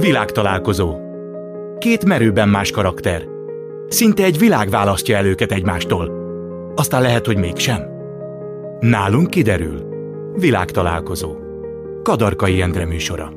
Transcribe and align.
Világtalálkozó. 0.00 0.96
Két 1.78 2.04
merőben 2.04 2.48
más 2.48 2.70
karakter. 2.70 3.22
Szinte 3.88 4.24
egy 4.24 4.38
világ 4.38 4.70
választja 4.70 5.16
el 5.16 5.26
őket 5.26 5.52
egymástól. 5.52 6.10
Aztán 6.76 7.02
lehet, 7.02 7.26
hogy 7.26 7.36
mégsem. 7.36 7.82
Nálunk 8.80 9.30
kiderül. 9.30 9.88
Világtalálkozó. 10.34 11.36
Kadarkai 12.02 12.60
Endre 12.60 12.86
műsora. 12.86 13.32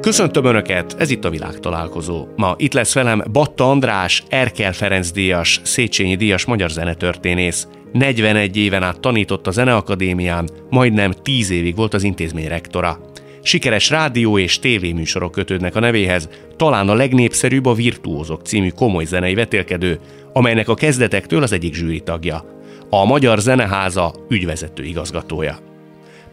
Köszöntöm 0.00 0.44
Önöket, 0.44 0.94
ez 0.98 1.10
itt 1.10 1.24
a 1.24 1.30
világtalálkozó. 1.30 2.26
Ma 2.36 2.54
itt 2.58 2.72
lesz 2.72 2.94
velem 2.94 3.22
Batta 3.32 3.70
András, 3.70 4.24
Erkel 4.28 4.72
Ferenc 4.72 5.10
díjas, 5.10 5.60
Széchenyi 5.64 6.16
díjas 6.16 6.44
magyar 6.44 6.70
zenetörténész. 6.70 7.68
41 7.92 8.56
éven 8.56 8.82
át 8.82 9.00
tanított 9.00 9.46
a 9.46 9.50
Zeneakadémián, 9.50 10.48
majdnem 10.68 11.12
10 11.22 11.50
évig 11.50 11.76
volt 11.76 11.94
az 11.94 12.02
intézmény 12.02 12.48
rektora. 12.48 13.09
Sikeres 13.42 13.90
rádió 13.90 14.38
és 14.38 14.58
tévéműsorok 14.58 15.32
kötődnek 15.32 15.76
a 15.76 15.80
nevéhez, 15.80 16.28
talán 16.56 16.88
a 16.88 16.94
legnépszerűbb 16.94 17.66
a 17.66 17.74
Virtuózok 17.74 18.42
című 18.42 18.68
komoly 18.68 19.04
zenei 19.04 19.34
vetélkedő, 19.34 20.00
amelynek 20.32 20.68
a 20.68 20.74
kezdetektől 20.74 21.42
az 21.42 21.52
egyik 21.52 21.74
zsűri 21.74 22.00
tagja. 22.00 22.44
A 22.90 23.04
Magyar 23.04 23.38
Zeneháza 23.38 24.14
ügyvezető 24.28 24.84
igazgatója. 24.84 25.58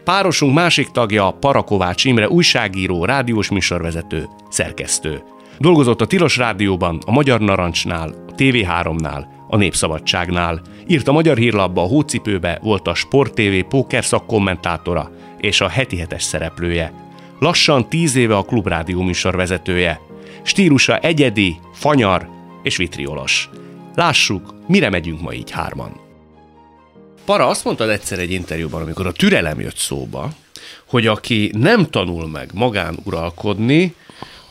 Párosunk 0.04 0.54
másik 0.54 0.88
tagja 0.88 1.30
Parakovács 1.30 2.04
Imre 2.04 2.28
újságíró, 2.28 3.04
rádiós 3.04 3.50
műsorvezető, 3.50 4.28
szerkesztő. 4.50 5.22
Dolgozott 5.58 6.00
a 6.00 6.06
Tilos 6.06 6.36
Rádióban, 6.36 6.98
a 7.06 7.10
Magyar 7.10 7.40
Narancsnál, 7.40 8.08
a 8.28 8.34
TV3-nál, 8.34 9.24
a 9.48 9.56
Népszabadságnál. 9.56 10.60
Írt 10.86 11.08
a 11.08 11.12
Magyar 11.12 11.36
Hírlapba, 11.36 11.82
a 11.82 11.86
Hócipőbe, 11.86 12.58
volt 12.62 12.88
a 12.88 12.94
Sport 12.94 13.34
TV 13.34 13.68
póker 13.68 14.04
szakkommentátora 14.04 15.10
és 15.40 15.60
a 15.60 15.68
heti 15.68 15.96
hetes 15.96 16.22
szereplője. 16.22 17.07
Lassan 17.38 17.88
tíz 17.88 18.14
éve 18.14 18.36
a 18.36 18.42
Klubrádió 18.42 19.02
műsorvezetője. 19.02 20.00
Stílusa 20.42 20.98
egyedi, 20.98 21.56
fanyar 21.72 22.28
és 22.62 22.76
vitriolos. 22.76 23.50
Lássuk, 23.94 24.54
mire 24.66 24.90
megyünk 24.90 25.20
ma 25.20 25.32
így 25.32 25.50
hárman. 25.50 26.00
Para, 27.24 27.46
azt 27.46 27.64
mondtad 27.64 27.88
egyszer 27.88 28.18
egy 28.18 28.30
interjúban, 28.32 28.82
amikor 28.82 29.06
a 29.06 29.12
türelem 29.12 29.60
jött 29.60 29.76
szóba, 29.76 30.30
hogy 30.84 31.06
aki 31.06 31.50
nem 31.58 31.86
tanul 31.90 32.28
meg 32.28 32.50
magán 32.54 32.98
uralkodni, 33.04 33.94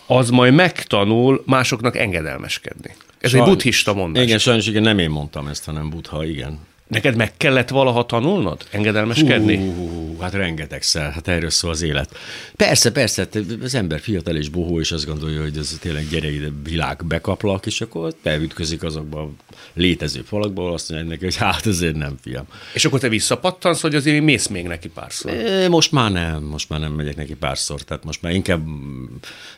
az 0.05 0.29
majd 0.29 0.53
megtanul 0.53 1.43
másoknak 1.45 1.97
engedelmeskedni. 1.97 2.95
Ez 3.19 3.29
Saj... 3.29 3.39
egy 3.39 3.45
buddhista 3.45 3.93
mondás. 3.93 4.23
Igen, 4.23 4.37
sajnos 4.37 4.67
igen, 4.67 4.81
nem 4.81 4.99
én 4.99 5.09
mondtam 5.09 5.47
ezt, 5.47 5.65
hanem 5.65 5.89
Buddha, 5.89 6.25
igen. 6.25 6.59
Neked 6.87 7.15
meg 7.15 7.37
kellett 7.37 7.69
valaha 7.69 8.05
tanulnod? 8.05 8.67
Engedelmeskedni? 8.71 9.57
Hú, 9.57 10.17
hát 10.19 10.33
rengetegszer, 10.33 11.11
hát 11.11 11.27
erről 11.27 11.49
szól 11.49 11.71
az 11.71 11.81
élet. 11.81 12.17
Persze, 12.55 12.91
persze, 12.91 13.21
hát 13.21 13.43
az 13.61 13.75
ember 13.75 13.99
fiatal 13.99 14.35
és 14.35 14.49
bohó, 14.49 14.79
és 14.79 14.91
azt 14.91 15.05
gondolja, 15.05 15.41
hogy 15.41 15.57
ez 15.57 15.77
tényleg 15.81 16.07
gyere 16.09 16.31
ide, 16.31 16.47
világ 16.63 17.05
bekaplak, 17.05 17.65
és 17.65 17.81
akkor 17.81 18.13
beütközik 18.23 18.83
azokba 18.83 19.21
a 19.21 19.29
létező 19.73 20.21
falakba, 20.21 20.61
ahol 20.61 20.73
azt 20.73 20.89
mondja 20.89 21.09
neki, 21.09 21.23
hogy 21.23 21.35
hát 21.35 21.65
azért 21.65 21.95
nem, 21.95 22.17
fiam. 22.21 22.45
És 22.73 22.85
akkor 22.85 22.99
te 22.99 23.09
visszapattansz, 23.09 23.81
hogy 23.81 23.95
azért 23.95 24.23
mész 24.23 24.47
még 24.47 24.67
neki 24.67 24.89
párszor? 24.89 25.33
É, 25.33 25.67
most 25.67 25.91
már 25.91 26.11
nem, 26.11 26.43
most 26.43 26.69
már 26.69 26.79
nem 26.79 26.91
megyek 26.91 27.15
neki 27.15 27.35
párszor, 27.35 27.81
tehát 27.81 28.03
most 28.03 28.21
már 28.21 28.33
inkább, 28.33 28.65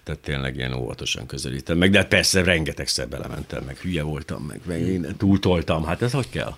tehát 0.03 0.21
tényleg 0.21 0.55
ilyen 0.55 0.73
óvatosan 0.73 1.25
közelítem 1.25 1.77
meg, 1.77 1.91
de 1.91 1.97
hát 1.97 2.07
persze 2.07 2.43
rengetegszer 2.43 3.07
belementem, 3.07 3.63
meg 3.65 3.77
hülye 3.77 4.03
voltam, 4.03 4.41
meg, 4.41 4.59
meg 4.65 4.81
én 4.81 5.15
túltoltam, 5.17 5.83
hát 5.85 6.01
ez 6.01 6.11
hogy 6.11 6.29
kell? 6.29 6.53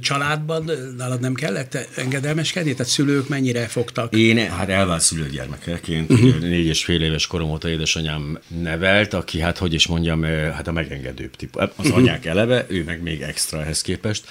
Családban 0.00 0.70
nálad 0.96 1.20
nem 1.20 1.34
kellett 1.34 1.78
engedelmeskedni? 1.96 2.72
Tehát 2.72 2.92
szülők 2.92 3.28
mennyire 3.28 3.66
fogtak? 3.66 4.16
Én 4.16 4.50
hát 4.50 4.68
elvált 4.68 5.00
szülőgyermekeként, 5.00 6.10
uh-huh. 6.10 6.38
négy 6.38 6.66
és 6.66 6.84
fél 6.84 7.02
éves 7.02 7.26
korom 7.26 7.50
óta 7.50 7.68
édesanyám 7.68 8.38
nevelt, 8.62 9.14
aki 9.14 9.40
hát 9.40 9.58
hogy 9.58 9.74
is 9.74 9.86
mondjam, 9.86 10.22
hát 10.22 10.68
a 10.68 10.72
megengedőbb 10.72 11.36
típus. 11.36 11.62
Az 11.62 11.70
uh-huh. 11.76 11.96
anyák 11.96 12.26
eleve, 12.26 12.66
ő 12.68 12.84
meg 12.84 13.02
még 13.02 13.20
extra 13.20 13.60
ehhez 13.60 13.80
képest. 13.82 14.24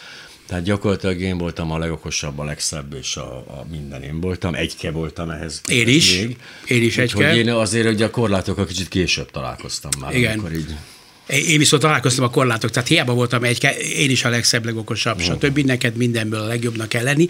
Tehát 0.47 0.63
gyakorlatilag 0.63 1.19
én 1.19 1.37
voltam 1.37 1.71
a 1.71 1.77
legokosabb, 1.77 2.39
a 2.39 2.43
legszebb, 2.43 2.93
és 2.93 3.15
a, 3.15 3.37
a 3.37 3.65
minden 3.69 4.03
én 4.03 4.19
voltam. 4.19 4.55
Egyke 4.55 4.91
voltam 4.91 5.29
ehhez. 5.29 5.61
Én 5.67 5.87
is. 5.87 6.19
Még. 6.19 6.37
Én 6.67 6.83
is 6.83 6.97
egyke. 6.97 7.27
Hogy 7.27 7.37
én 7.37 7.49
azért 7.49 7.85
hogy 7.85 8.01
a 8.01 8.09
korlátokkal 8.09 8.65
kicsit 8.65 8.87
később 8.87 9.31
találkoztam 9.31 9.91
már. 9.99 10.15
Igen. 10.15 10.31
Amikor 10.31 10.53
így 10.53 10.75
én 11.27 11.57
viszont 11.57 11.81
találkoztam 11.81 12.23
a 12.23 12.29
korlátok, 12.29 12.71
tehát 12.71 12.87
hiába 12.87 13.13
voltam 13.13 13.43
egy, 13.43 13.67
én 13.95 14.09
is 14.09 14.23
a 14.23 14.29
legszebb, 14.29 14.65
legokosabb, 14.65 15.21
stb. 15.21 15.57
Neked 15.57 15.95
mindenből 15.95 16.39
a 16.39 16.45
legjobbnak 16.45 16.89
kell 16.89 17.03
lenni, 17.03 17.27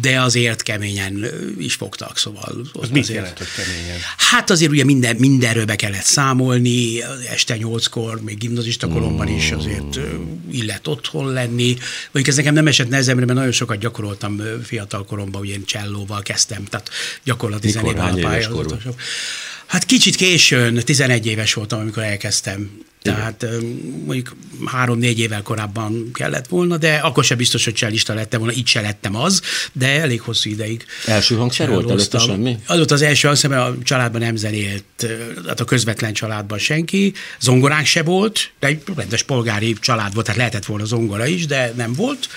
de 0.00 0.20
azért 0.20 0.62
keményen 0.62 1.26
is 1.58 1.74
fogtak, 1.74 2.18
szóval. 2.18 2.66
Az 2.72 2.88
mit 2.88 3.02
azért, 3.02 3.18
jelent, 3.18 3.38
hogy 3.38 3.46
keményen? 3.56 3.98
Hát 4.16 4.50
azért 4.50 4.70
ugye 4.70 4.84
minden, 4.84 5.16
mindenről 5.16 5.64
be 5.64 5.76
kellett 5.76 6.04
számolni, 6.04 7.02
este 7.30 7.56
nyolckor, 7.56 8.20
még 8.20 8.38
gimnazista 8.38 8.88
koromban 8.88 9.28
is 9.28 9.50
azért 9.50 9.98
illet 10.50 10.86
otthon 10.86 11.32
lenni. 11.32 11.76
Mondjuk 12.04 12.26
ez 12.26 12.36
nekem 12.36 12.54
nem 12.54 12.66
esett 12.66 12.88
nehezemre, 12.88 13.24
mert 13.24 13.38
nagyon 13.38 13.52
sokat 13.52 13.78
gyakoroltam 13.78 14.42
fiatal 14.64 15.04
koromban, 15.04 15.40
ugye 15.40 15.52
én 15.52 15.64
csellóval 15.64 16.22
kezdtem, 16.22 16.64
tehát 16.64 16.90
gyakorlati 17.24 17.70
zenével 17.70 18.12
a 18.12 18.20
pályázatos. 18.20 18.82
Hát 19.66 19.84
kicsit 19.84 20.16
későn, 20.16 20.80
11 20.84 21.26
éves 21.26 21.54
voltam, 21.54 21.80
amikor 21.80 22.02
elkezdtem 22.02 22.70
tehát 23.04 23.46
mondjuk 24.04 24.36
három-négy 24.64 25.18
évvel 25.18 25.42
korábban 25.42 26.10
kellett 26.12 26.46
volna, 26.46 26.76
de 26.76 26.94
akkor 26.94 27.24
sem 27.24 27.36
biztos, 27.36 27.64
hogy 27.64 27.74
cselista 27.74 28.14
lettem 28.14 28.40
volna, 28.40 28.54
így 28.54 28.66
se 28.66 28.80
lettem 28.80 29.16
az, 29.16 29.42
de 29.72 30.00
elég 30.00 30.20
hosszú 30.20 30.50
ideig. 30.50 30.84
Első 31.06 31.34
hangszer 31.34 31.68
volt 31.68 31.90
előtte 31.90 32.18
semmi? 32.18 32.58
Az 32.66 32.76
volt 32.76 32.90
az 32.90 33.02
első 33.02 33.26
hangszer, 33.26 33.50
mert 33.50 33.62
a 33.62 33.74
családban 33.82 34.20
nem 34.20 34.36
zenélt, 34.36 34.84
hát 35.46 35.60
a 35.60 35.64
közvetlen 35.64 36.12
családban 36.12 36.58
senki, 36.58 37.12
zongoránk 37.40 37.86
se 37.86 38.02
volt, 38.02 38.50
de 38.60 38.66
egy 38.66 38.82
rendes 38.96 39.22
polgári 39.22 39.76
család 39.80 40.14
volt, 40.14 40.24
tehát 40.24 40.40
lehetett 40.40 40.64
volna 40.64 40.84
zongora 40.84 41.26
is, 41.26 41.46
de 41.46 41.72
nem 41.76 41.92
volt, 41.92 42.28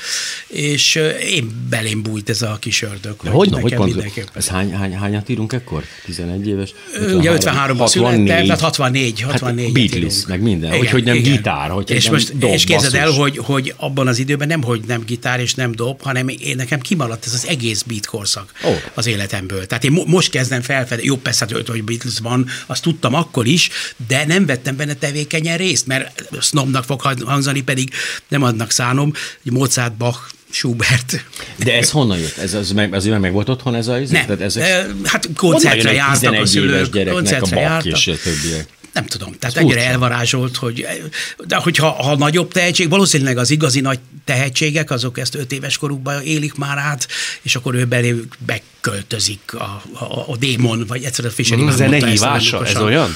és 0.48 0.96
én 1.30 1.68
belém 1.70 2.02
bújt 2.02 2.30
ez 2.30 2.42
a 2.42 2.58
kis 2.60 2.82
ördög. 2.82 3.16
De 3.24 3.30
hogy, 3.30 3.50
hogy 3.62 3.74
pont, 3.74 4.22
ez 4.34 4.48
hány, 4.48 4.74
hány, 4.74 4.96
hányat 4.96 5.30
írunk 5.30 5.54
ekkor? 5.54 5.84
11 6.06 6.48
éves? 6.48 6.74
53, 6.94 7.20
Ugye 7.20 7.32
53-ban 7.38 7.88
születtem, 7.88 8.46
tehát 8.46 8.60
64, 8.60 9.22
64 9.22 9.66
hát 9.66 9.74
Beatles, 9.74 10.26
meg 10.28 10.42
minden 10.42 10.56
minden, 10.60 10.80
igen, 10.80 10.86
hogy, 10.86 11.02
hogy 11.02 11.04
nem 11.04 11.16
igen. 11.16 11.32
gitár, 11.32 11.70
hogy 11.70 11.90
és 11.90 12.04
nem 12.04 12.14
most, 12.14 12.38
dob, 12.38 12.52
És 12.52 12.64
képzeld 12.64 12.94
el, 12.94 13.12
hogy, 13.12 13.38
hogy 13.38 13.74
abban 13.78 14.08
az 14.08 14.20
időben 14.20 14.48
nem, 14.48 14.64
hogy 14.64 14.82
nem 14.88 15.04
gitár 15.06 15.40
és 15.40 15.54
nem 15.54 15.72
dob, 15.72 16.02
hanem 16.02 16.28
én 16.28 16.56
nekem 16.56 16.80
kimaradt 16.80 17.26
ez 17.26 17.34
az 17.34 17.48
egész 17.48 17.82
beat 17.82 18.06
korszak 18.06 18.52
oh. 18.64 18.76
az 18.94 19.08
életemből. 19.08 19.66
Tehát 19.66 19.84
én 19.84 19.92
mo- 19.92 20.08
most 20.08 20.30
kezdem 20.30 20.62
felfedezni, 20.62 21.06
jó 21.06 21.16
persze, 21.16 21.46
hát, 21.50 21.68
hogy 21.68 21.84
Beatles 21.84 22.20
van, 22.22 22.48
azt 22.66 22.82
tudtam 22.82 23.14
akkor 23.14 23.46
is, 23.46 23.70
de 24.08 24.26
nem 24.26 24.46
vettem 24.46 24.76
benne 24.76 24.94
tevékenyen 24.94 25.58
részt, 25.58 25.88
mert 25.88 26.24
snobnak 26.42 26.84
fog 26.84 27.02
hangzani, 27.02 27.62
pedig 27.62 27.90
nem 28.28 28.44
adnak 28.44 28.72
szánom, 28.72 29.14
hogy 29.44 29.52
Mozart, 29.52 29.94
Bach, 29.94 30.20
Schubert. 30.50 31.26
De 31.56 31.78
ez 31.78 31.92
honnan 31.92 32.18
jött? 32.18 32.38
Ez, 32.38 32.54
az 32.54 32.72
meg, 32.72 32.94
azért 32.94 33.20
meg 33.20 33.32
volt 33.32 33.50
otthon 33.50 33.76
ez 33.76 33.88
a 33.88 33.98
Nem, 33.98 34.08
Tehát 34.08 34.42
ezek... 34.42 34.88
hát 35.04 35.30
koncertre 35.36 35.94
jártak 35.94 36.34
a 36.34 36.46
szülők, 36.46 37.10
koncertre 37.10 37.66
a 37.66 37.70
bak 37.70 37.86
és 37.86 38.08
a 38.08 38.16
többiek 38.24 38.68
nem 38.98 39.06
tudom, 39.06 39.34
tehát 39.40 39.56
Ez 39.56 39.62
ennyire 39.62 39.86
elvarázsolt, 39.88 40.56
hogy 40.56 40.88
de 41.48 41.56
hogyha 41.56 41.90
ha 41.90 42.16
nagyobb 42.16 42.52
tehetség, 42.52 42.90
valószínűleg 42.90 43.38
az 43.38 43.52
igazi 43.52 43.80
nagy 43.80 44.00
tehetségek, 44.26 44.92
azok 44.92 45.20
ezt 45.20 45.36
öt 45.36 45.52
éves 45.52 45.78
korukban 45.78 46.22
élik 46.22 46.56
már 46.56 46.78
át, 46.78 47.08
és 47.42 47.56
akkor 47.56 47.76
ő 47.76 47.86
belé 47.86 48.16
beköltözik 48.46 49.54
a, 49.54 49.82
a, 49.94 50.26
a 50.28 50.38
démon, 50.38 50.86
vagy 50.88 51.04
egyszerűen 51.04 51.34
a 51.34 51.36
Fischer. 51.36 51.60
A 51.60 51.72
zenehívása, 51.72 52.66
ez 52.66 52.76
olyan? 52.76 53.16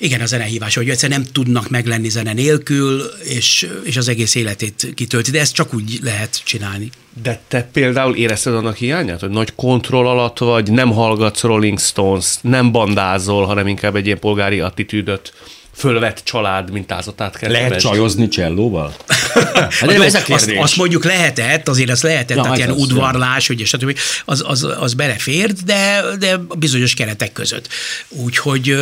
Igen, 0.00 0.20
a 0.20 0.26
zenehívás, 0.26 0.74
hogy 0.74 0.90
egyszerűen 0.90 1.20
nem 1.20 1.32
tudnak 1.32 1.68
meglenni 1.68 2.08
zene 2.08 2.32
nélkül, 2.32 3.02
és, 3.24 3.68
és 3.84 3.96
az 3.96 4.08
egész 4.08 4.34
életét 4.34 4.92
kitölti, 4.94 5.30
de 5.30 5.40
ezt 5.40 5.54
csak 5.54 5.74
úgy 5.74 5.98
lehet 6.02 6.42
csinálni. 6.44 6.90
De 7.22 7.40
te 7.48 7.68
például 7.72 8.16
érezted 8.16 8.54
annak 8.54 8.76
hiányát, 8.76 9.20
hogy 9.20 9.30
nagy 9.30 9.54
kontroll 9.54 10.06
alatt 10.06 10.38
vagy, 10.38 10.70
nem 10.70 10.92
hallgatsz 10.92 11.42
Rolling 11.42 11.78
Stones, 11.78 12.36
nem 12.40 12.72
bandázol, 12.72 13.46
hanem 13.46 13.66
inkább 13.66 13.96
egy 13.96 14.06
ilyen 14.06 14.18
polgári 14.18 14.60
attitűdöt 14.60 15.32
fölvett 15.78 16.20
család 16.24 16.70
mintázatát 16.70 17.36
kell 17.36 17.50
Lehet 17.50 17.68
keresni. 17.68 17.88
csajozni 17.88 18.28
csellóval? 18.28 18.94
hát 19.54 19.86
de 19.86 20.04
ez 20.04 20.14
a 20.14 20.22
azt, 20.28 20.52
azt, 20.58 20.76
mondjuk 20.76 21.04
lehetett, 21.04 21.68
azért 21.68 21.90
az 21.90 22.02
lehetett, 22.02 22.36
ja, 22.36 22.42
tehát 22.42 22.48
hát 22.48 22.56
ilyen 22.58 22.70
az 22.70 22.82
udvarlás, 22.82 23.46
hogy 23.46 23.66
stb. 23.66 23.98
Az, 24.24 24.42
az, 24.46 24.68
az 24.78 24.94
belefért, 24.94 25.64
de, 25.64 26.02
de 26.18 26.36
bizonyos 26.58 26.94
keretek 26.94 27.32
között. 27.32 27.68
Úgyhogy 28.08 28.76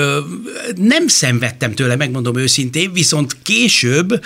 nem 0.76 1.06
szenvedtem 1.06 1.74
tőle, 1.74 1.96
megmondom 1.96 2.36
őszintén, 2.36 2.92
viszont 2.92 3.36
később, 3.42 4.24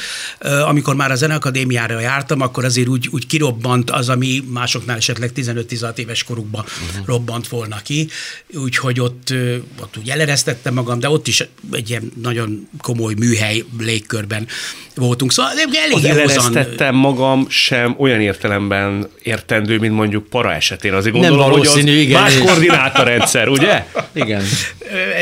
amikor 0.67 0.95
már 0.95 1.11
a 1.11 1.15
Zeneakadémiára 1.15 2.01
jártam, 2.01 2.41
akkor 2.41 2.65
azért 2.65 2.89
úgy, 2.89 3.09
úgy 3.11 3.27
kirobbant 3.27 3.91
az, 3.91 4.09
ami 4.09 4.43
másoknál 4.49 4.97
esetleg 4.97 5.31
15-16 5.37 5.97
éves 5.97 6.25
korukban 6.25 6.65
uh-huh. 6.65 7.07
robbant 7.07 7.49
volna 7.49 7.77
ki, 7.83 8.09
úgyhogy 8.55 9.01
ott, 9.01 9.35
ott 9.81 9.97
úgy 9.97 10.09
eleresztettem 10.09 10.75
magam, 10.75 11.01
de 11.01 11.09
ott 11.09 11.27
is 11.27 11.45
egy 11.73 11.91
ilyen 11.91 12.13
nagyon 12.23 12.60
komoly 12.83 13.15
műhely 13.19 13.65
légkörben 13.79 14.47
voltunk. 14.95 15.33
Szóval 15.33 15.53
elég 15.53 15.93
Az 15.95 16.03
józan. 16.05 16.19
elesztettem 16.19 16.95
magam 16.95 17.47
sem 17.49 17.95
olyan 17.99 18.21
értelemben 18.21 19.09
értendő, 19.23 19.79
mint 19.79 19.95
mondjuk 19.95 20.27
para 20.29 20.53
esetén. 20.53 20.93
Azért 20.93 21.15
Nem 21.15 21.23
gondolom, 21.23 21.51
hogy 21.51 21.67
valószínű, 21.67 21.91
az 21.97 22.01
igen. 22.03 22.21
más 22.23 22.39
koordinátorrendszer, 22.39 23.49
ugye? 23.49 23.85
Igen. 24.13 24.43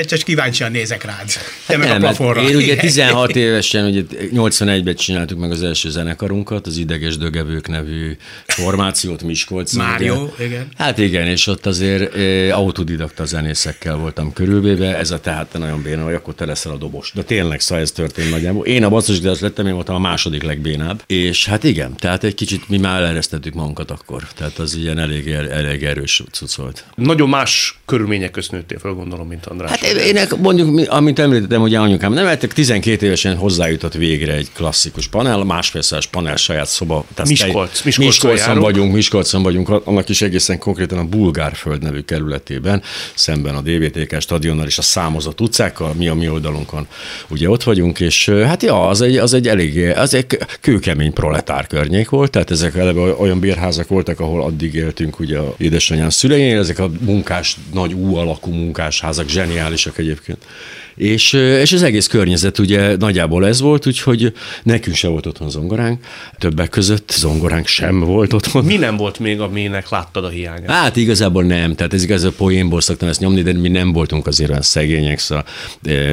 Csak 0.05 0.19
kíváncsian 0.19 0.71
nézek 0.71 1.05
rád. 1.05 1.25
Te 1.67 1.77
meg 1.77 1.89
Nem, 1.89 2.03
a 2.03 2.07
hát 2.07 2.17
plafonra. 2.17 2.49
én 2.49 2.57
ugye 2.57 2.77
16 2.77 3.37
évesen, 3.37 3.85
ugye 3.87 4.03
81-ben 4.35 4.95
csináltuk 4.95 5.39
meg 5.39 5.51
az 5.51 5.63
első 5.63 5.91
zenekarunkat, 5.91 6.67
az 6.67 6.77
Ideges 6.77 7.17
Dögevők 7.17 7.69
nevű 7.69 8.17
formációt 8.47 9.23
Miskolcon. 9.23 9.85
Mário, 9.85 10.15
ugye. 10.15 10.45
igen. 10.45 10.69
Hát 10.77 10.99
igen, 10.99 11.27
és 11.27 11.47
ott 11.47 11.67
azért 11.67 12.15
e, 12.17 12.55
autodidakta 12.55 13.25
zenészekkel 13.25 13.97
voltam 13.97 14.33
körülvéve, 14.33 14.97
ez 14.97 15.11
a 15.11 15.21
tehát 15.21 15.47
te 15.47 15.59
nagyon 15.59 15.83
béna 15.83 16.05
vagy, 16.05 16.15
akkor 16.15 16.35
te 16.35 16.45
leszel 16.45 16.73
a 16.73 16.77
dobos. 16.77 17.13
De 17.15 17.23
tényleg, 17.29 17.61
szóval 17.61 17.83
ez 17.85 17.91
történt 17.93 18.31
nagyjából. 18.31 18.67
Én 18.67 18.85
a 18.85 18.89
basszusgitáros 18.89 19.41
lettem, 19.41 19.67
én 19.67 19.75
voltam 19.75 19.95
a 19.95 19.99
második 19.99 20.43
legbénább. 20.43 21.03
És 21.07 21.47
hát 21.47 21.65
igen, 21.65 21.97
tehát 21.97 22.25
egy 22.25 22.35
kicsit 22.35 22.69
mi 22.69 22.79
már 22.79 23.01
eleresztettük 23.03 23.55
magunkat 23.55 23.91
akkor. 23.91 24.23
Tehát 24.37 24.59
az 24.59 24.75
ilyen 24.77 24.99
elég, 24.99 25.29
elég 25.51 25.83
erős 25.83 26.23
cucc 26.33 26.55
volt. 26.55 26.85
Nagyon 26.95 27.29
más 27.29 27.79
körülmények 27.87 28.31
közt 28.31 28.51
nőttél 28.53 28.79
fel, 28.79 28.93
gondolom, 28.93 29.29
mint 29.29 29.47
András. 29.47 29.71
Hát 29.71 29.83
én 29.83 30.19
mondjuk, 30.41 30.71
mi- 30.71 30.85
amit 30.85 31.19
említettem, 31.19 31.61
hogy 31.61 31.75
anyukám 31.75 32.13
nem 32.13 32.27
ettek, 32.27 32.53
12 32.53 33.07
évesen 33.07 33.37
hozzájutott 33.37 33.95
végre 33.95 34.33
egy 34.33 34.49
klasszikus 34.53 35.07
panel, 35.09 35.45
másfélszeres 35.45 36.07
panel 36.07 36.37
saját 36.37 36.67
szoba. 36.67 37.05
Tehát 37.15 37.31
Miskolc, 37.31 37.81
tej- 37.83 37.97
Miskolcon 37.97 38.59
vagyunk, 38.59 38.93
Miskolcon 38.93 39.43
vagyunk, 39.43 39.69
annak 39.69 40.09
is 40.09 40.23
egészen 40.23 40.59
konkrétan 40.59 40.99
a 40.99 41.05
Bulgárföld 41.05 41.83
nevű 41.83 42.01
kerületében, 42.01 42.83
szemben 43.15 43.55
a 43.55 43.61
DVTK 43.61 44.21
stadionnal 44.21 44.67
és 44.67 44.79
a 44.79 44.83
számozott 44.83 45.41
utcákkal, 45.41 45.93
mi 45.95 46.09
a 46.09 46.15
mi 46.15 46.29
oldalunkon. 46.29 46.87
Ugye 47.29 47.49
ott 47.49 47.63
vagyunk, 47.63 48.01
és 48.01 48.29
hát 48.29 48.63
ja, 48.63 48.89
az 48.89 49.01
egy, 49.01 49.17
az 49.17 49.35
egy 49.35 49.49
elég, 49.49 49.79
az 49.97 50.15
egy 50.15 50.39
kőkemény 50.61 51.13
proletár 51.13 51.67
környék 51.67 52.09
volt, 52.09 52.31
tehát 52.31 52.51
ezek 52.51 52.77
eleve 52.77 53.01
olyan 53.01 53.41
bérházak 53.41 53.89
voltak, 53.89 54.21
ahol 54.21 54.43
addig 54.43 54.75
éltünk 54.75 55.21
ugye 55.21 55.39
a 55.39 55.55
édesanyám 55.59 56.11
szülein, 56.11 56.57
ezek 56.57 56.79
a 56.79 56.91
munkás, 57.01 57.57
nagy 57.73 57.93
U 57.93 58.17
alakú 58.17 58.51
munkásházak, 58.51 59.29
zseniálisak 59.29 59.99
egyébként. 59.99 60.39
És, 60.99 61.33
és 61.33 61.73
az 61.73 61.83
egész 61.83 62.07
környezet 62.07 62.59
ugye 62.59 62.97
nagyjából 62.97 63.47
ez 63.47 63.61
volt, 63.61 63.87
úgyhogy 63.87 64.33
nekünk 64.63 64.97
se 64.97 65.09
volt 65.09 65.27
otthon 65.27 65.51
zongoránk, 65.51 66.05
többek 66.39 66.69
között 66.69 67.11
zongoránk 67.17 67.67
sem 67.67 68.01
volt 68.01 68.33
otthon. 68.33 68.65
Mi 68.65 68.77
nem 68.77 68.97
volt 68.97 69.19
még, 69.19 69.41
aminek 69.41 69.89
láttad 69.89 70.25
a 70.25 70.29
hiányát? 70.29 70.71
Hát 70.71 70.97
igazából 70.97 71.43
nem, 71.43 71.75
tehát 71.75 71.93
ez 71.93 72.03
igaz, 72.03 72.25
a 72.25 72.31
poénból 72.31 72.81
szoktam 72.81 73.09
ezt 73.09 73.21
nyomni, 73.21 73.43
de 73.43 73.53
mi 73.53 73.69
nem 73.69 73.93
voltunk 73.93 74.27
azért 74.27 74.51
olyan 74.51 74.63
szegények, 74.63 75.19
szóval 75.19 75.45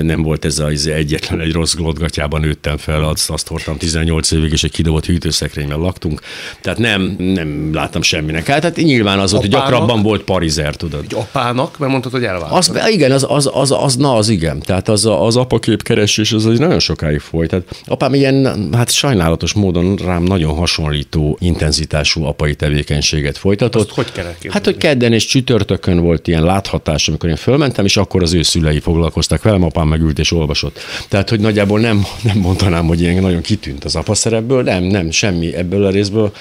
nem 0.02 0.22
volt 0.22 0.46
ez 0.46 0.60
az 0.60 0.88
egyetlen 0.88 1.40
egy 1.40 1.52
rossz 1.52 1.74
glotgatjában 1.74 2.42
nőttem 2.42 2.78
fel, 2.78 3.04
azt, 3.04 3.30
azt 3.30 3.48
hordtam 3.48 3.78
18 3.78 4.32
évig, 4.32 4.52
és 4.52 4.64
egy 4.64 4.72
kidobott 4.72 5.06
hűtőszekrényben 5.06 5.80
laktunk, 5.80 6.22
tehát 6.62 6.80
nem, 6.80 7.16
nem 7.18 7.74
láttam 7.74 8.02
semminek. 8.02 8.48
Hát, 8.48 8.64
hát 8.64 8.76
nyilván 8.76 9.20
az 9.20 9.32
volt, 9.32 9.44
hogy 9.44 9.54
Apának? 9.54 9.72
gyakrabban 9.72 10.04
volt 10.04 10.24
parizer, 10.24 10.76
tudod. 10.76 11.04
Egy 11.04 11.16
apának, 11.16 11.78
mert 11.78 11.92
mondtad, 11.92 12.12
hogy 12.12 12.24
elvált. 12.24 12.52
Az, 12.52 12.72
igen, 12.90 13.12
az, 13.12 13.26
az, 13.30 13.50
az, 13.54 13.72
az, 13.72 13.96
na 13.96 14.16
az 14.16 14.30
igen. 14.30 14.60
Tehát 14.60 14.75
az, 14.83 15.06
a- 15.06 15.25
az 15.25 15.36
apakép 15.36 15.83
keresés, 15.83 16.31
az, 16.31 16.45
az 16.45 16.60
nagyon 16.60 16.80
sokáig 16.80 17.19
folyt. 17.19 17.50
Tehát 17.50 17.66
apám 17.86 18.13
ilyen, 18.13 18.68
hát 18.74 18.92
sajnálatos 18.92 19.54
módon 19.54 19.95
rám 19.95 20.24
nagyon 20.24 20.56
hasonlító 20.56 21.38
intenzitású 21.42 22.24
apai 22.24 22.56
tevékenységet 22.56 23.38
folytatott. 23.38 23.88
Azt 23.88 23.95
hogy 23.95 24.12
kell 24.12 24.25
elképzelni? 24.25 24.54
Hát, 24.54 24.66
hogy 24.66 24.77
kedden 24.77 25.13
és 25.13 25.25
csütörtökön 25.25 26.00
volt 26.00 26.27
ilyen 26.27 26.44
láthatás, 26.44 27.07
amikor 27.07 27.30
én 27.30 27.36
fölmentem, 27.36 27.86
és 27.86 27.98
akkor 27.98 28.22
az 28.24 28.33
ő 28.33 28.42
szülei 28.42 28.80
foglalkoztak 28.80 29.44
velem, 29.44 29.63
apám 29.63 29.88
megült 29.88 30.19
és 30.19 30.31
olvasott. 30.31 30.80
Tehát, 31.10 31.30
hogy 31.30 31.39
nagyjából 31.39 31.80
nem, 31.80 32.06
nem 32.24 32.38
mondanám, 32.38 32.86
hogy 32.86 33.01
ilyen 33.01 33.22
nagyon 33.22 33.42
kitűnt 33.42 33.83
az 33.83 33.95
apa 33.95 34.13
szerepből, 34.13 34.63
nem, 34.63 34.83
nem, 34.83 35.12
semmi 35.12 35.56
ebből 35.56 35.86
a 35.86 35.89
részből 35.89 36.31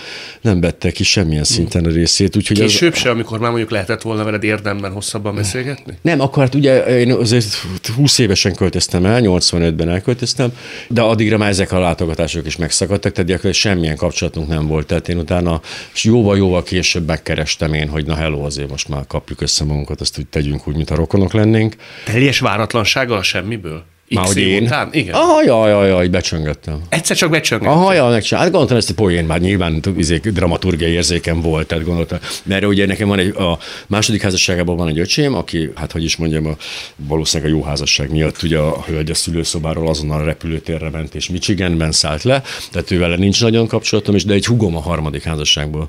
nem 0.40 0.60
vette 0.60 0.90
ki 0.90 1.02
semmilyen 1.04 1.44
szinten 1.44 1.84
a 1.84 1.88
részét. 1.88 2.36
Úgyhogy 2.36 2.60
az, 2.60 2.70
Később 2.70 2.94
se, 2.94 3.10
amikor 3.10 3.38
már 3.38 3.48
mondjuk 3.50 3.70
lehetett 3.70 4.02
volna 4.02 4.24
veled 4.24 4.42
érdemben 4.44 4.92
hosszabban 4.92 5.34
beszélgetni? 5.34 5.92
nem, 6.02 6.20
akkor 6.20 6.42
hát 6.42 6.54
ugye 6.54 6.98
én 6.98 7.12
azért 7.12 7.66
20 7.96 8.18
évesen 8.24 8.54
költöztem 8.54 9.04
el, 9.04 9.20
85-ben 9.22 9.88
elköltöztem, 9.88 10.52
de 10.88 11.00
addigra 11.00 11.36
már 11.36 11.48
ezek 11.48 11.72
a 11.72 11.78
látogatások 11.78 12.46
is 12.46 12.56
megszakadtak, 12.56 13.12
tehát 13.12 13.30
gyakorlatilag 13.30 13.54
semmilyen 13.54 13.96
kapcsolatunk 13.96 14.48
nem 14.48 14.66
volt. 14.66 14.86
Tehát 14.86 15.08
én 15.08 15.18
utána 15.18 15.60
és 15.94 16.04
jóval-jóval 16.04 16.62
később 16.62 17.06
megkerestem 17.06 17.72
én, 17.74 17.88
hogy 17.88 18.06
na 18.06 18.14
hello, 18.14 18.44
azért 18.44 18.70
most 18.70 18.88
már 18.88 19.06
kapjuk 19.06 19.40
össze 19.40 19.64
magunkat, 19.64 20.00
azt 20.00 20.18
úgy 20.18 20.26
tegyünk 20.26 20.68
úgy, 20.68 20.76
mint 20.76 20.90
a 20.90 20.94
rokonok 20.94 21.32
lennénk. 21.32 21.76
Teljes 22.04 22.38
váratlansággal 22.38 23.22
semmiből? 23.22 23.84
Már 24.14 24.26
hogy 24.26 24.38
én? 24.38 24.62
után? 24.62 24.88
Igen. 24.92 25.14
Aha, 25.14 25.42
jaj, 25.42 25.70
jaj, 25.70 25.88
jaj, 25.88 26.08
becsöngettem. 26.08 26.80
Egyszer 26.88 27.16
csak 27.16 27.30
becsöngett. 27.30 27.68
Aha, 27.68 27.92
ja, 27.92 28.06
megcsinál. 28.06 28.42
Hát 28.42 28.52
gondoltam, 28.52 28.78
ezt 28.78 28.90
a 28.90 28.94
poén 28.94 29.24
már 29.24 29.40
nyilván 29.40 29.80
izé, 29.96 30.16
dramaturgiai 30.16 30.90
érzékem 30.90 31.40
volt, 31.40 31.66
tehát 31.66 31.84
gondoltam, 31.84 32.18
mert 32.42 32.64
ugye 32.64 32.86
nekem 32.86 33.08
van 33.08 33.18
egy, 33.18 33.36
a 33.36 33.58
második 33.86 34.22
házasságában 34.22 34.76
van 34.76 34.88
egy 34.88 34.98
öcsém, 34.98 35.34
aki, 35.34 35.70
hát 35.74 35.92
hogy 35.92 36.04
is 36.04 36.16
mondjam, 36.16 36.46
a, 36.46 36.56
valószínűleg 36.96 37.52
a 37.52 37.56
jó 37.56 37.62
házasság 37.62 38.10
miatt 38.10 38.42
ugye 38.42 38.58
a 38.58 38.84
hölgy 38.86 39.10
a 39.10 39.14
szülőszobáról 39.14 39.88
azonnal 39.88 40.20
a 40.20 40.24
repülőtérre 40.24 40.90
ment, 40.90 41.14
és 41.14 41.28
Michiganben 41.28 41.92
szállt 41.92 42.22
le, 42.22 42.42
tehát 42.70 42.90
ő 42.90 42.98
vele 42.98 43.16
nincs 43.16 43.42
nagyon 43.42 43.66
kapcsolatom, 43.66 44.14
és 44.14 44.24
de 44.24 44.34
egy 44.34 44.46
hugom 44.46 44.76
a 44.76 44.80
harmadik 44.80 45.22
házasságból 45.22 45.88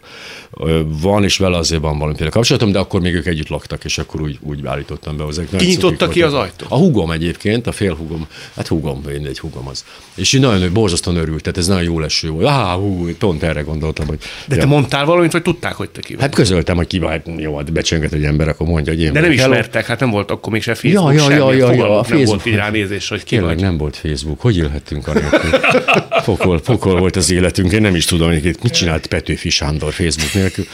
van, 1.01 1.23
és 1.23 1.37
vele 1.37 1.57
azért 1.57 1.81
van 1.81 1.97
valamiféle 1.97 2.29
kapcsolatom, 2.29 2.71
de 2.71 2.79
akkor 2.79 3.01
még 3.01 3.13
ők 3.13 3.25
együtt 3.25 3.47
laktak, 3.47 3.83
és 3.83 3.97
akkor 3.97 4.21
úgy, 4.21 4.37
úgy 4.41 4.65
állítottam 4.65 5.17
be 5.17 5.23
hozzá. 5.23 5.43
Ki 5.57 5.65
nyitotta 5.65 6.07
ki 6.07 6.21
az 6.21 6.33
ajtót? 6.33 6.71
A 6.71 6.75
hugom 6.75 7.11
egyébként, 7.11 7.67
a 7.67 7.71
félhugom, 8.15 8.27
hát 8.55 8.67
hugom, 8.67 9.03
én 9.13 9.25
egy 9.25 9.39
hugom 9.39 9.67
az. 9.67 9.85
És 10.15 10.33
ő 10.33 10.39
nagyon 10.39 10.73
borzasztóan 10.73 11.17
örült, 11.17 11.41
tehát 11.41 11.57
ez 11.57 11.67
nagyon 11.67 11.83
jó 11.83 11.99
leső 11.99 12.29
volt. 12.29 12.45
Ah, 12.45 12.79
hú, 12.79 13.15
pont 13.17 13.43
erre 13.43 13.61
gondoltam, 13.61 14.07
hogy... 14.07 14.19
De 14.47 14.55
te 14.55 14.65
mondtál 14.65 15.05
valamit, 15.05 15.31
vagy 15.31 15.41
tudták, 15.41 15.73
hogy 15.73 15.89
te 15.89 16.01
ki? 16.01 16.15
Hát 16.19 16.35
közöltem, 16.35 16.75
hogy 16.75 16.87
ki 16.87 16.99
hát 16.99 17.27
jó, 17.37 17.55
hát 17.57 17.71
becsönget 17.71 18.13
egy 18.13 18.23
ember, 18.23 18.47
akkor 18.47 18.67
mondja, 18.67 18.93
hogy 18.93 19.01
én 19.01 19.13
De 19.13 19.19
nem 19.19 19.29
vagyok. 19.29 19.39
Hello. 19.39 19.53
ismertek, 19.53 19.85
hát 19.85 19.99
nem 19.99 20.09
volt 20.09 20.31
akkor 20.31 20.53
még 20.53 20.61
se 20.61 20.75
Facebook, 20.75 21.13
Ja, 21.13 21.29
ja, 21.29 21.35
ja, 21.35 21.53
ja, 21.53 21.53
ja, 21.53 21.67
fogalmuk 21.67 21.89
a 21.89 21.93
nem 21.93 22.03
Facebook. 22.03 22.27
volt 22.27 22.45
így 22.45 22.55
ránézés, 22.55 23.07
hogy 23.07 23.23
ki 23.23 23.35
Tényleg 23.35 23.59
nem 23.59 23.77
volt 23.77 23.95
Facebook. 23.95 24.41
Hogy 24.41 24.57
élhettünk 24.57 25.07
anélkül? 25.07 25.59
Pokol, 26.25 26.61
pokol 26.61 26.99
volt 26.99 27.15
az 27.15 27.31
életünk. 27.31 27.71
Én 27.71 27.81
nem 27.81 27.95
is 27.95 28.05
tudom, 28.05 28.27
hogy 28.27 28.57
mit 28.61 28.73
csinált 28.73 29.07
Petőfi 29.07 29.49
Sándor 29.49 29.93
Facebook 29.93 30.33
nélkül. 30.33 30.65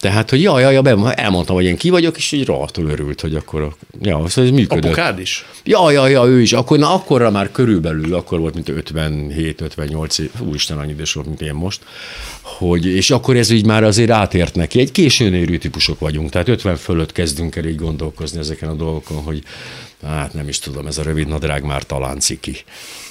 Tehát, 0.00 0.30
hogy 0.30 0.42
ja, 0.42 0.60
ja, 0.60 0.70
ja, 0.70 1.12
elmondtam, 1.12 1.54
hogy 1.54 1.64
én 1.64 1.76
ki 1.76 1.90
vagyok, 1.90 2.16
és 2.16 2.32
így 2.32 2.46
rohadtul 2.46 2.88
örült, 2.88 3.20
hogy 3.20 3.34
akkor, 3.34 3.74
ja, 4.02 4.28
szóval 4.28 4.50
ez 4.50 4.56
működött. 4.56 4.84
Apukád 4.84 5.18
is? 5.18 5.44
Ja, 5.64 5.90
ja, 5.90 6.08
ja, 6.08 6.24
ő 6.24 6.40
is. 6.40 6.52
Akkor, 6.66 6.78
na, 6.78 6.94
akkorra 6.94 7.30
már 7.30 7.50
körülbelül, 7.50 8.14
akkor 8.14 8.38
volt, 8.38 8.54
mint 8.54 8.72
57-58 8.90 10.18
év, 10.18 10.30
úristen, 10.40 10.78
annyi 10.78 10.90
idős 10.92 11.12
volt, 11.12 11.26
mint 11.26 11.40
én 11.40 11.54
most, 11.54 11.84
hogy, 12.42 12.86
és 12.86 13.10
akkor 13.10 13.36
ez 13.36 13.50
így 13.50 13.66
már 13.66 13.84
azért 13.84 14.10
átért 14.10 14.54
neki. 14.54 14.80
Egy 14.80 14.92
későn 14.92 15.34
érő 15.34 15.58
típusok 15.58 15.98
vagyunk, 15.98 16.30
tehát 16.30 16.48
50 16.48 16.76
fölött 16.76 17.12
kezdünk 17.12 17.56
el 17.56 17.64
így 17.64 17.76
gondolkozni 17.76 18.38
ezeken 18.38 18.68
a 18.68 18.74
dolgokon, 18.74 19.22
hogy 19.22 19.42
hát 20.02 20.34
nem 20.34 20.48
is 20.48 20.58
tudom, 20.58 20.86
ez 20.86 20.98
a 20.98 21.02
rövid 21.02 21.28
nadrág 21.28 21.64
már 21.64 21.82
talán 21.82 22.20
ciki. 22.20 22.56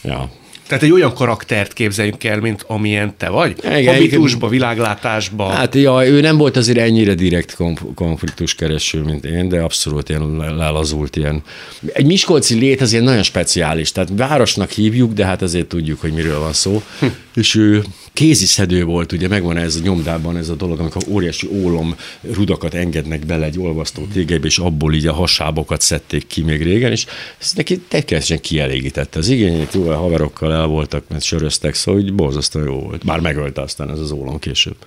Ja. 0.03 0.31
Tehát 0.67 0.83
egy 0.83 0.91
olyan 0.91 1.13
karaktert 1.13 1.73
képzeljünk 1.73 2.23
el, 2.23 2.39
mint 2.39 2.63
amilyen 2.67 3.13
te 3.17 3.29
vagy? 3.29 3.55
Igen, 3.77 3.93
Habitusba, 3.93 4.47
világlátásba. 4.47 5.49
Hát 5.49 5.75
ja, 5.75 6.07
ő 6.07 6.21
nem 6.21 6.37
volt 6.37 6.57
azért 6.57 6.77
ennyire 6.77 7.13
direkt 7.13 7.55
konf- 7.55 7.93
konfliktus 7.95 8.55
kereső, 8.55 9.01
mint 9.01 9.25
én, 9.25 9.49
de 9.49 9.59
abszolút 9.59 10.09
ilyen 10.09 10.35
le- 10.37 10.51
lelazult 10.51 11.15
ilyen. 11.15 11.43
Egy 11.93 12.05
miskolci 12.05 12.55
lét 12.55 12.81
az 12.81 12.91
ilyen 12.91 13.03
nagyon 13.03 13.23
speciális, 13.23 13.91
tehát 13.91 14.09
városnak 14.15 14.69
hívjuk, 14.69 15.13
de 15.13 15.25
hát 15.25 15.41
azért 15.41 15.67
tudjuk, 15.67 16.01
hogy 16.01 16.11
miről 16.13 16.39
van 16.39 16.53
szó. 16.53 16.81
És 17.35 17.55
ő 17.55 17.83
kéziszedő 18.13 18.83
volt, 18.83 19.11
ugye 19.11 19.27
megvan 19.27 19.57
ez 19.57 19.75
a 19.75 19.79
nyomdában 19.79 20.37
ez 20.37 20.49
a 20.49 20.55
dolog, 20.55 20.79
amikor 20.79 21.03
óriási 21.07 21.47
ólom 21.51 21.95
rudakat 22.21 22.73
engednek 22.73 23.25
bele 23.25 23.45
egy 23.45 23.59
olvasztó 23.59 24.07
tégelybe, 24.13 24.47
és 24.47 24.57
abból 24.57 24.93
így 24.93 25.07
a 25.07 25.13
hasábokat 25.13 25.81
szedték 25.81 26.27
ki 26.27 26.41
még 26.41 26.63
régen, 26.63 26.91
és 26.91 27.05
ez 27.39 27.51
neki 27.55 27.79
teljesen 27.79 28.39
kielégítette 28.39 29.19
az 29.19 29.27
igényét, 29.27 29.73
jó, 29.73 29.89
a 29.89 29.97
haverokkal 29.97 30.53
el 30.53 30.65
voltak, 30.65 31.03
mert 31.07 31.23
söröztek, 31.23 31.73
szóval 31.73 32.01
úgy 32.01 32.13
borzasztóan 32.13 32.65
jó 32.65 32.79
volt. 32.79 33.05
Bár 33.05 33.19
megölte 33.19 33.61
aztán 33.61 33.89
ez 33.89 33.99
az 33.99 34.11
ólom 34.11 34.39
később. 34.39 34.77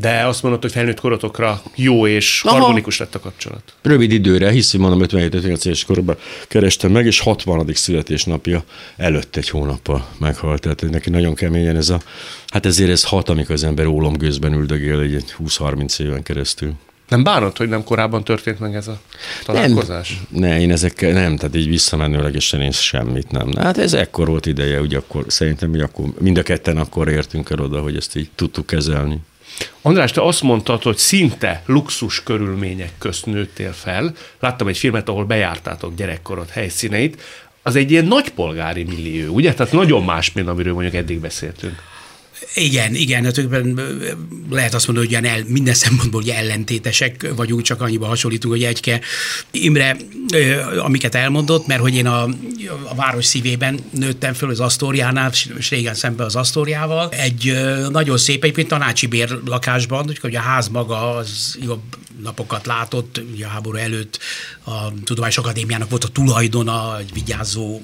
De 0.00 0.26
azt 0.26 0.42
mondod, 0.42 0.62
hogy 0.62 0.72
felnőtt 0.72 1.00
korotokra 1.00 1.62
jó 1.74 2.06
és 2.06 2.42
Aha. 2.44 2.56
harmonikus 2.56 2.98
lett 2.98 3.14
a 3.14 3.20
kapcsolat. 3.20 3.74
Rövid 3.82 4.12
időre, 4.12 4.50
hiszen 4.50 4.80
mondom 4.80 5.08
57-58 5.08 5.66
éves 5.66 5.84
korban 5.84 6.16
kerestem 6.48 6.92
meg, 6.92 7.06
és 7.06 7.20
60. 7.20 7.70
születésnapja 7.74 8.64
előtt 8.96 9.36
egy 9.36 9.48
hónappal 9.48 10.08
meghalt. 10.18 10.60
Tehát 10.60 10.90
neki 10.90 11.10
nagyon 11.10 11.34
keményen 11.34 11.76
ez 11.76 11.88
a, 11.88 12.00
hát 12.48 12.66
ezért 12.66 12.90
ez 12.90 13.04
hat, 13.04 13.28
amikor 13.28 13.54
az 13.54 13.64
ember 13.64 13.86
ólomgőzben 13.86 14.52
üldögél 14.52 15.00
egy 15.00 15.14
egy 15.14 15.34
20-30 15.38 16.00
éven 16.00 16.22
keresztül. 16.22 16.72
Nem 17.08 17.22
bánod, 17.22 17.56
hogy 17.56 17.68
nem 17.68 17.84
korábban 17.84 18.24
történt 18.24 18.58
meg 18.58 18.74
ez 18.74 18.88
a 18.88 19.00
találkozás? 19.44 20.20
Nem, 20.30 20.40
ne, 20.40 20.60
én 20.60 20.70
ezekkel 20.70 21.12
nem, 21.12 21.36
tehát 21.36 21.56
így 21.56 21.68
visszamenőlegesen 21.68 22.60
én 22.60 22.70
semmit 22.70 23.30
nem. 23.30 23.52
Hát 23.56 23.78
ez 23.78 23.92
ekkor 23.92 24.28
volt 24.28 24.46
ideje, 24.46 24.80
úgy 24.80 24.94
akkor 24.94 25.24
szerintem 25.26 25.70
mi 25.70 25.80
akkor, 25.80 26.04
mind 26.18 26.38
a 26.38 26.42
ketten 26.42 26.76
akkor 26.76 27.08
értünk 27.08 27.50
el 27.50 27.60
oda, 27.60 27.80
hogy 27.80 27.96
ezt 27.96 28.16
így 28.16 28.28
tudtuk 28.34 28.66
kezelni. 28.66 29.20
András, 29.82 30.10
te 30.10 30.22
azt 30.22 30.42
mondtad, 30.42 30.82
hogy 30.82 30.96
szinte 30.96 31.62
luxus 31.66 32.22
körülmények 32.22 32.92
közt 32.98 33.26
nőttél 33.26 33.72
fel. 33.72 34.14
Láttam 34.40 34.68
egy 34.68 34.78
filmet, 34.78 35.08
ahol 35.08 35.24
bejártátok 35.24 35.94
gyerekkorod 35.94 36.48
helyszíneit. 36.48 37.22
az 37.62 37.76
egy 37.76 37.90
ilyen 37.90 38.04
nagypolgári 38.04 38.82
millió, 38.82 39.34
ugye? 39.34 39.54
Tehát 39.54 39.72
nagyon 39.72 40.04
más, 40.04 40.32
mint 40.32 40.48
amiről 40.48 40.72
mondjuk 40.72 40.94
eddig 40.94 41.18
beszéltünk. 41.20 41.82
Igen, 42.54 42.94
igen, 42.94 43.24
hát 43.24 43.40
lehet 44.50 44.74
azt 44.74 44.86
mondani, 44.86 45.14
hogy 45.14 45.24
el, 45.24 45.44
minden 45.46 45.74
szempontból 45.74 46.22
ugye 46.22 46.36
ellentétesek 46.36 47.32
vagyunk, 47.36 47.62
csak 47.62 47.80
annyiban 47.80 48.08
hasonlítunk, 48.08 48.54
hogy 48.54 48.64
egyke 48.64 49.00
Imre, 49.50 49.96
amiket 50.78 51.14
elmondott, 51.14 51.66
mert 51.66 51.80
hogy 51.80 51.94
én 51.94 52.06
a, 52.06 52.22
a 52.84 52.94
város 52.94 53.24
szívében 53.24 53.78
nőttem 53.90 54.32
föl 54.34 54.50
az 54.50 54.60
Asztóriánál, 54.60 55.30
és 55.58 55.70
régen 55.70 55.94
szemben 55.94 56.26
az 56.26 56.36
Asztóriával, 56.36 57.08
egy 57.10 57.58
nagyon 57.90 58.18
szép, 58.18 58.42
egyébként 58.42 58.68
tanácsi 58.68 59.06
bér 59.06 59.38
lakásban, 59.44 60.12
hogy 60.20 60.36
a 60.36 60.40
ház 60.40 60.68
maga 60.68 61.16
az 61.16 61.58
jobb 61.62 61.82
napokat 62.22 62.66
látott, 62.66 63.20
ugye 63.32 63.46
a 63.46 63.48
háború 63.48 63.76
előtt 63.76 64.18
a 64.64 65.02
Tudományos 65.04 65.38
Akadémiának 65.38 65.90
volt 65.90 66.04
a 66.04 66.08
tulajdona, 66.08 66.98
egy 66.98 67.12
vigyázó 67.12 67.82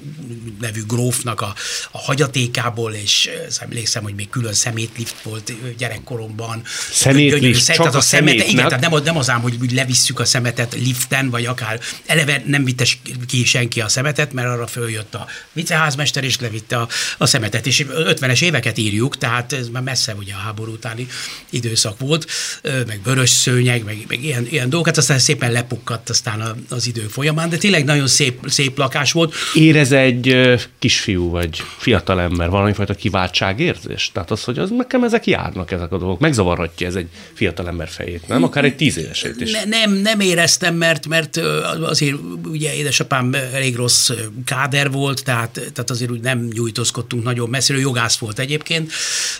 nevű 0.59 0.81
grófnak 0.87 1.41
a, 1.41 1.55
a 1.91 1.97
hagyatékából, 1.97 2.93
és 2.93 3.29
emlékszem, 3.59 4.03
hogy 4.03 4.15
még 4.15 4.29
külön 4.29 4.53
szemétlift 4.53 5.21
volt 5.23 5.53
gyerekkoromban. 5.77 6.61
Szemétlift, 6.91 7.65
csak 7.65 7.75
tehát 7.75 7.93
a, 7.93 7.97
a 7.97 8.01
szemetet, 8.01 8.47
Igen, 8.47 8.67
tehát 8.67 8.89
nem, 8.89 9.03
nem 9.03 9.17
az 9.17 9.29
ám, 9.29 9.41
hogy 9.41 9.57
úgy 9.61 9.71
levisszük 9.71 10.19
a 10.19 10.25
szemetet 10.25 10.73
liften, 10.73 11.29
vagy 11.29 11.45
akár 11.45 11.79
eleve 12.05 12.43
nem 12.45 12.63
vitte 12.63 12.85
ki 13.27 13.45
senki 13.45 13.81
a 13.81 13.87
szemetet, 13.87 14.33
mert 14.33 14.47
arra 14.47 14.67
följött 14.67 15.15
a 15.15 15.27
viceházmester, 15.53 16.23
és 16.23 16.39
levitte 16.39 16.77
a, 16.77 16.87
a 17.17 17.25
szemetet. 17.25 17.67
És 17.67 17.85
50-es 17.89 18.41
éveket 18.41 18.77
írjuk, 18.77 19.17
tehát 19.17 19.53
ez 19.53 19.67
már 19.67 19.83
messze 19.83 20.13
ugye 20.13 20.33
a 20.33 20.37
háború 20.37 20.71
utáni 20.71 21.07
időszak 21.49 21.99
volt, 21.99 22.27
meg 22.63 22.99
vörös 23.03 23.29
szőnyeg, 23.29 23.83
meg, 23.83 24.05
meg 24.07 24.20
ilyen, 24.23 24.47
ilyen 24.49 24.69
dolgokat, 24.69 24.97
aztán 24.97 25.19
szépen 25.19 25.51
lepukkadt 25.51 26.09
aztán 26.09 26.65
az 26.69 26.87
idő 26.87 27.01
folyamán, 27.01 27.49
de 27.49 27.57
tényleg 27.57 27.83
nagyon 27.85 28.07
szép, 28.07 28.39
szép 28.47 28.77
lakás 28.77 29.11
volt. 29.11 29.33
Érez 29.53 29.91
egy 29.91 30.37
kisfiú 30.79 31.29
vagy 31.29 31.63
fiatalember 31.77 32.49
valamifajta 32.49 32.93
kiváltságérzés? 32.93 34.09
Tehát 34.13 34.31
az, 34.31 34.43
hogy 34.43 34.59
az 34.59 34.69
nekem 34.69 35.03
ezek 35.03 35.27
járnak 35.27 35.71
ezek 35.71 35.91
a 35.91 35.97
dolgok. 35.97 36.19
Megzavarhatja 36.19 36.87
ez 36.87 36.95
egy 36.95 37.07
fiatalember 37.33 37.87
fejét, 37.89 38.27
nem? 38.27 38.43
Akár 38.43 38.65
egy 38.65 38.75
tíz 38.75 38.97
évesét 38.97 39.41
is. 39.41 39.51
Ne, 39.51 39.63
nem, 39.65 39.93
nem 39.93 40.19
éreztem, 40.19 40.75
mert, 40.75 41.07
mert 41.07 41.37
azért 41.81 42.15
ugye 42.45 42.75
édesapám 42.75 43.35
elég 43.53 43.75
rossz 43.75 44.09
káder 44.45 44.91
volt, 44.91 45.23
tehát, 45.23 45.51
tehát 45.51 45.89
azért 45.89 46.11
úgy 46.11 46.21
nem 46.21 46.47
nyújtózkodtunk 46.53 47.23
nagyon 47.23 47.49
messzire. 47.49 47.79
Jogász 47.79 48.17
volt 48.17 48.39
egyébként, 48.39 48.91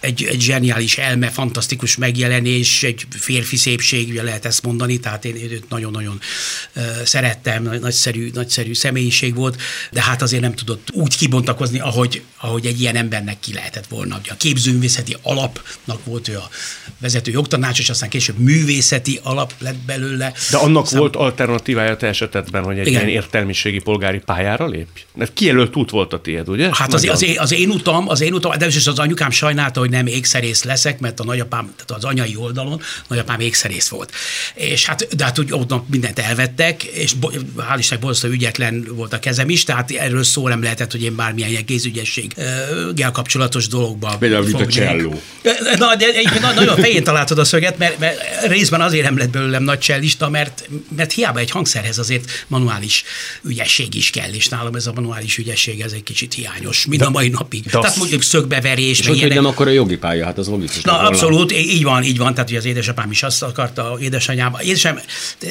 egy, 0.01 0.23
egy 0.23 0.41
zseniális 0.41 0.97
elme, 0.97 1.27
fantasztikus 1.27 1.97
megjelenés, 1.97 2.83
egy 2.83 3.05
férfi 3.09 3.55
szépség, 3.55 4.09
ugye 4.09 4.23
lehet 4.23 4.45
ezt 4.45 4.63
mondani, 4.63 4.70
tehát 4.77 5.25
én 5.25 5.51
őt 5.51 5.69
nagyon-nagyon 5.69 6.19
szerettem, 7.03 7.63
nagyszerű, 7.81 8.29
nagyszerű 8.33 8.73
személyiség 8.73 9.35
volt, 9.35 9.61
de 9.91 10.01
hát 10.01 10.21
azért 10.21 10.41
nem 10.41 10.55
tudott 10.55 10.87
úgy 10.93 11.17
kibontakozni, 11.17 11.79
ahogy, 11.79 12.21
ahogy 12.39 12.65
egy 12.65 12.81
ilyen 12.81 12.95
embernek 12.95 13.39
ki 13.39 13.53
lehetett 13.53 13.87
volna. 13.87 14.17
Ugye 14.19 14.31
a 14.31 14.37
képzőművészeti 14.37 15.15
alapnak 15.21 16.05
volt 16.05 16.27
ő 16.27 16.37
a 16.37 16.49
vezető 16.99 17.31
jogtanács, 17.31 17.79
és 17.79 17.89
aztán 17.89 18.09
később 18.09 18.37
művészeti 18.37 19.19
alap 19.23 19.53
lett 19.59 19.77
belőle. 19.85 20.33
De 20.51 20.57
annak 20.57 20.83
aztán... 20.83 20.99
volt 20.99 21.15
alternatívája 21.15 21.97
te 21.97 22.07
esetedben, 22.07 22.63
hogy 22.63 22.79
egy 22.79 22.87
Igen. 22.87 23.01
ilyen 23.01 23.13
értelmiségi 23.13 23.79
polgári 23.79 24.19
pályára 24.19 24.67
lépj? 24.67 25.01
Mert 25.15 25.33
kijelölt 25.33 25.75
út 25.75 25.89
volt 25.89 26.13
a 26.13 26.21
tiéd, 26.21 26.49
ugye? 26.49 26.69
Hát 26.71 26.93
az, 26.93 27.07
az, 27.09 27.23
én, 27.23 27.39
az, 27.39 27.51
én 27.51 27.69
utam, 27.69 28.09
az 28.09 28.21
én 28.21 28.33
utam, 28.33 28.57
de 28.57 28.67
is 28.67 28.87
az 28.87 28.99
anyukám 28.99 29.31
sajnálta, 29.31 29.79
hogy 29.79 29.89
nem 29.89 30.07
ékszerész 30.07 30.63
leszek, 30.63 30.99
mert 30.99 31.19
a 31.19 31.23
nagyapám, 31.23 31.73
tehát 31.75 32.03
az 32.03 32.09
anyai 32.09 32.35
oldalon 32.35 32.81
nagyapám 33.07 33.39
ékszerész 33.39 33.87
volt. 33.87 34.11
És 34.61 34.85
hát, 34.85 35.15
de 35.15 35.23
hát 35.23 35.39
úgy 35.39 35.51
ott 35.51 35.89
mindent 35.89 36.19
elvettek, 36.19 36.83
és 36.83 37.13
hál' 37.57 37.75
Istennek 37.77 38.03
borzasztó 38.03 38.27
ügyetlen 38.27 38.87
volt 38.89 39.13
a 39.13 39.19
kezem 39.19 39.49
is, 39.49 39.63
tehát 39.63 39.91
erről 39.91 40.23
szó 40.23 40.47
nem 40.47 40.63
lehetett, 40.63 40.91
hogy 40.91 41.03
én 41.03 41.15
bármilyen 41.15 41.49
ilyen 41.49 41.65
kézügyességgel 41.65 43.11
kapcsolatos 43.11 43.67
dologba. 43.67 44.17
Például, 44.19 44.43
mint 44.43 44.61
a 44.61 44.67
cselló. 44.67 45.21
Na, 45.77 45.95
de 45.95 46.05
na, 46.41 46.53
nagyon 46.53 46.75
fején 46.75 47.03
találtad 47.03 47.37
a 47.37 47.43
szöget, 47.43 47.77
mert, 47.77 47.99
mert 47.99 48.47
részben 48.47 48.81
azért 48.81 49.03
nem 49.03 49.17
lett 49.17 49.29
belőlem 49.29 49.63
nagy 49.63 49.79
csellista, 49.79 50.29
mert, 50.29 50.69
mert 50.95 51.11
hiába 51.11 51.39
egy 51.39 51.51
hangszerhez 51.51 51.97
azért 51.97 52.45
manuális 52.47 53.03
ügyesség 53.43 53.95
is 53.95 54.09
kell, 54.09 54.33
és 54.33 54.47
nálam 54.47 54.75
ez 54.75 54.87
a 54.87 54.91
manuális 54.93 55.37
ügyesség 55.37 55.79
ez 55.79 55.91
egy 55.91 56.03
kicsit 56.03 56.33
hiányos, 56.33 56.85
mind 56.85 57.01
de, 57.01 57.07
a 57.07 57.09
mai 57.09 57.29
napig. 57.29 57.63
De 57.63 57.69
tehát 57.69 57.95
mondjuk 57.97 58.21
szögbeverés. 58.21 58.99
És 58.99 59.07
hogy 59.07 59.27
nem 59.27 59.45
akkor 59.45 59.67
a 59.67 59.71
jogi 59.71 59.97
pálya, 59.97 60.25
hát 60.25 60.37
az 60.37 60.47
logikus. 60.47 60.81
Na, 60.81 60.99
abszolút, 60.99 61.51
így 61.51 61.83
van, 61.83 62.03
így 62.03 62.17
van, 62.17 62.33
tehát 62.33 62.49
hogy 62.49 62.57
az 62.57 62.65
édesapám 62.65 63.11
is 63.11 63.23
azt 63.23 63.43
akarta, 63.43 63.97
édesanyám. 64.01 64.50
Édesem 64.59 64.99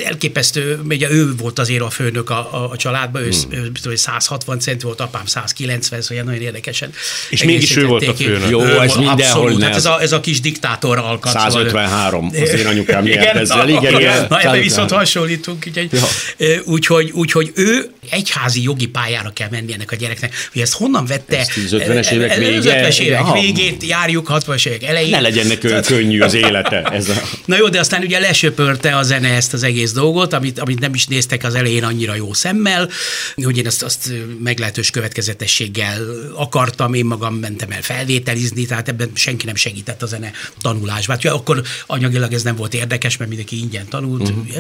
elképesztő, 0.05 0.81
ugye 0.89 1.11
ő 1.11 1.35
volt 1.37 1.59
azért 1.59 1.83
a 1.83 1.91
főnök 1.91 2.31
a, 2.31 2.55
a, 2.55 2.71
a 2.71 2.77
családban, 2.77 3.23
ő, 3.23 3.29
hmm. 3.29 3.53
ő, 3.53 3.73
ő 3.89 3.97
160 3.97 4.59
cent 4.59 4.83
volt, 4.83 5.01
apám 5.01 5.27
190, 5.27 6.03
szóval 6.03 6.25
nagyon 6.25 6.43
érdekesen. 6.43 6.93
És 7.31 7.45
mégis 7.45 7.77
ő 7.77 7.87
volt 7.87 8.07
a 8.07 8.15
főnök. 8.15 8.51
Jó, 8.51 8.61
ez 8.61 8.95
mindenhol 8.95 9.11
abszolút, 9.11 9.63
hát 9.63 9.75
ez 9.75 9.85
a, 9.85 10.01
ez 10.01 10.13
a 10.13 10.21
kis 10.21 10.41
diktátor 10.41 10.99
alkat. 10.99 11.33
153, 11.33 12.31
az 12.43 12.53
én 12.53 12.67
anyukám 12.67 13.05
nyert 13.05 13.37
ezzel, 13.37 13.69
igen, 13.69 13.95
igen. 13.95 14.27
Na, 14.29 14.41
ebben 14.41 14.61
viszont 14.61 14.91
hasonlítunk, 14.91 15.67
úgyhogy, 15.67 15.91
úgyhogy, 16.65 17.11
úgyhogy 17.11 17.53
ő 17.55 17.91
egyházi 18.11 18.63
jogi 18.63 18.87
pályára 18.87 19.31
kell 19.31 19.49
menni 19.51 19.73
ennek 19.73 19.93
a 19.93 19.97
gyereknek. 19.97 20.49
Hogy 20.53 20.63
ezt 20.63 20.73
honnan 20.73 21.07
vette? 21.07 21.39
Ezt 21.39 21.53
50-es 21.57 22.11
évek 22.11 22.37
vége. 22.37 22.89
50-es 22.89 22.99
évek 22.99 23.21
ja. 23.27 23.33
végét 23.33 23.83
járjuk, 23.83 24.29
60-as 24.31 24.67
évek 24.67 24.83
elején. 24.83 25.11
Ne 25.11 25.21
legyen 25.21 25.47
neki 25.47 25.67
olyan 25.67 25.83
könnyű 25.83 26.21
az 26.21 26.35
élete. 26.35 26.83
Ez 26.83 27.09
a... 27.09 27.23
Na 27.45 27.57
jó, 27.57 27.69
de 27.69 27.79
aztán 27.79 28.03
ugye 28.03 28.19
lesöpörte 28.19 28.97
a 28.97 29.03
zene 29.03 29.29
ezt 29.29 29.53
az 29.53 29.63
egész 29.63 29.93
dolgot, 29.93 30.33
amit, 30.33 30.59
amit 30.59 30.81
nem 30.81 30.95
is 30.95 31.07
néztek 31.07 31.45
az 31.45 31.55
elején 31.55 31.85
annyira 31.85 32.15
jó 32.15 32.33
szemmel, 32.33 32.89
hogy 33.35 33.59
én 33.59 33.67
azt, 33.67 33.83
azt 33.83 34.13
meglehetős 34.43 34.91
következetességgel 34.91 36.01
akartam, 36.35 36.95
én 36.95 37.05
magam 37.05 37.35
mentem 37.35 37.71
el 37.71 37.83
felvételizni, 37.83 38.67
tehát 38.67 38.89
ebben 38.89 39.11
senki 39.15 39.47
nem 39.47 39.55
segített 39.55 40.03
a 40.03 40.07
zene 40.07 40.31
tanulásban. 40.61 41.19
Hát, 41.23 41.33
akkor 41.33 41.63
anyagilag 41.87 42.33
ez 42.33 42.43
nem 42.43 42.57
volt 42.57 42.75
érdekes, 42.75 43.17
mert 43.17 43.29
mindenki 43.31 43.59
ingyen 43.59 43.89
tanult, 43.89 44.29
uh-huh. 44.29 44.57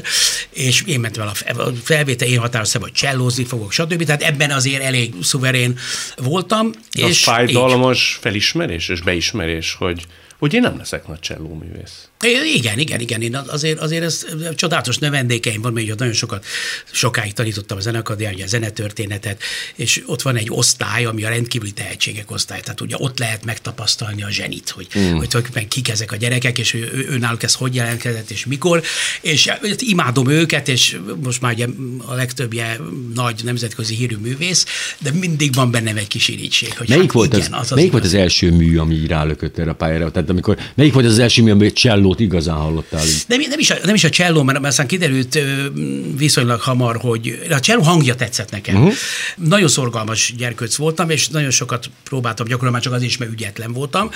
és 0.50 0.82
én 0.86 1.00
mentem 1.00 1.22
el 1.22 1.32
a 1.56 1.72
felvétel, 1.84 2.28
én 2.28 2.38
határoztam, 2.38 2.82
hogy 2.82 2.92
csellózni 2.92 3.39
fogok, 3.44 3.72
stb. 3.72 4.04
Tehát 4.04 4.22
ebben 4.22 4.50
azért 4.50 4.82
elég 4.82 5.14
szuverén 5.22 5.78
voltam. 6.16 6.70
De 6.70 7.06
és 7.06 7.08
az 7.08 7.18
fájdalmas 7.18 8.12
így. 8.14 8.20
felismerés 8.20 8.88
és 8.88 9.00
beismerés, 9.00 9.74
hogy, 9.74 10.06
hogy 10.38 10.54
én 10.54 10.60
nem 10.60 10.76
leszek 10.76 11.06
nagy 11.06 11.20
csellóművész. 11.20 12.09
Igen, 12.24 12.78
igen, 12.78 13.00
igen. 13.00 13.22
Én 13.22 13.36
azért, 13.36 13.78
azért 13.78 14.02
ez 14.02 14.26
csodálatos 14.54 14.98
növendékeim 14.98 15.60
van, 15.60 15.72
mert 15.72 15.98
nagyon 15.98 16.14
sokat, 16.14 16.44
sokáig 16.90 17.32
tanítottam 17.32 17.78
a 17.78 17.80
zenekadémián, 17.80 18.40
a 18.42 18.46
zenetörténetet, 18.46 19.42
és 19.74 20.02
ott 20.06 20.22
van 20.22 20.36
egy 20.36 20.46
osztály, 20.50 21.04
ami 21.04 21.24
a 21.24 21.28
rendkívüli 21.28 21.70
tehetségek 21.72 22.30
osztály. 22.30 22.60
Tehát 22.60 22.80
ugye 22.80 22.94
ott 22.98 23.18
lehet 23.18 23.44
megtapasztalni 23.44 24.22
a 24.22 24.30
zsenit, 24.30 24.70
hogy, 24.70 24.86
mm. 24.98 25.02
hogy 25.02 25.28
tulajdonképpen 25.28 25.68
kik 25.68 25.88
ezek 25.88 26.12
a 26.12 26.16
gyerekek, 26.16 26.58
és 26.58 26.74
ő, 26.74 27.06
ő, 27.10 27.18
náluk 27.18 27.42
ez 27.42 27.54
hogy 27.54 27.74
jelentkezett, 27.74 28.30
és 28.30 28.46
mikor. 28.46 28.82
És 29.20 29.46
hát 29.46 29.80
imádom 29.80 30.28
őket, 30.28 30.68
és 30.68 30.98
most 31.22 31.40
már 31.40 31.52
ugye 31.52 31.66
a 32.06 32.14
legtöbbje 32.14 32.78
nagy 33.14 33.40
nemzetközi 33.44 33.94
hírű 33.94 34.16
művész, 34.16 34.66
de 34.98 35.10
mindig 35.12 35.54
van 35.54 35.70
bennem 35.70 35.96
egy 35.96 36.08
kis 36.08 36.28
irítség. 36.28 36.78
Hogy 36.78 36.88
melyik 36.88 37.02
hát 37.02 37.12
volt, 37.12 37.36
igen, 37.36 37.52
az, 37.52 37.70
az, 37.70 37.76
melyik 37.76 37.92
volt 37.92 38.04
az 38.04 38.14
első 38.14 38.50
mű, 38.50 38.78
ami 38.78 39.06
rálökött 39.06 39.58
erre 39.58 39.70
a 39.70 39.74
pályára? 39.74 40.10
Tehát 40.10 40.30
amikor, 40.30 40.58
melyik 40.74 40.92
volt 40.92 41.06
az 41.06 41.18
első 41.18 41.42
mű, 41.42 41.50
ami 41.50 41.72
cselló 41.72 42.09
csellót 42.10 42.20
igazán 42.20 42.56
hallottál 42.56 43.04
így. 43.04 43.22
Nem, 43.26 43.40
nem, 43.48 43.58
is, 43.58 43.70
a, 43.70 43.76
nem 43.84 43.94
is 43.94 44.04
a 44.04 44.10
cselló, 44.10 44.42
mert, 44.42 44.64
aztán 44.64 44.86
kiderült 44.86 45.38
viszonylag 46.16 46.60
hamar, 46.60 46.96
hogy 46.96 47.46
a 47.50 47.60
cselló 47.60 47.82
hangja 47.82 48.14
tetszett 48.14 48.50
nekem. 48.50 48.74
Uh-huh. 48.74 48.92
Nagyon 49.36 49.68
szorgalmas 49.68 50.34
gyerkőc 50.36 50.76
voltam, 50.76 51.10
és 51.10 51.28
nagyon 51.28 51.50
sokat 51.50 51.90
próbáltam 52.04 52.46
gyakorolni, 52.46 52.74
már 52.74 52.84
csak 52.84 52.92
az 52.92 53.02
is, 53.02 53.16
mert 53.16 53.32
ügyetlen 53.32 53.72
voltam. 53.72 54.10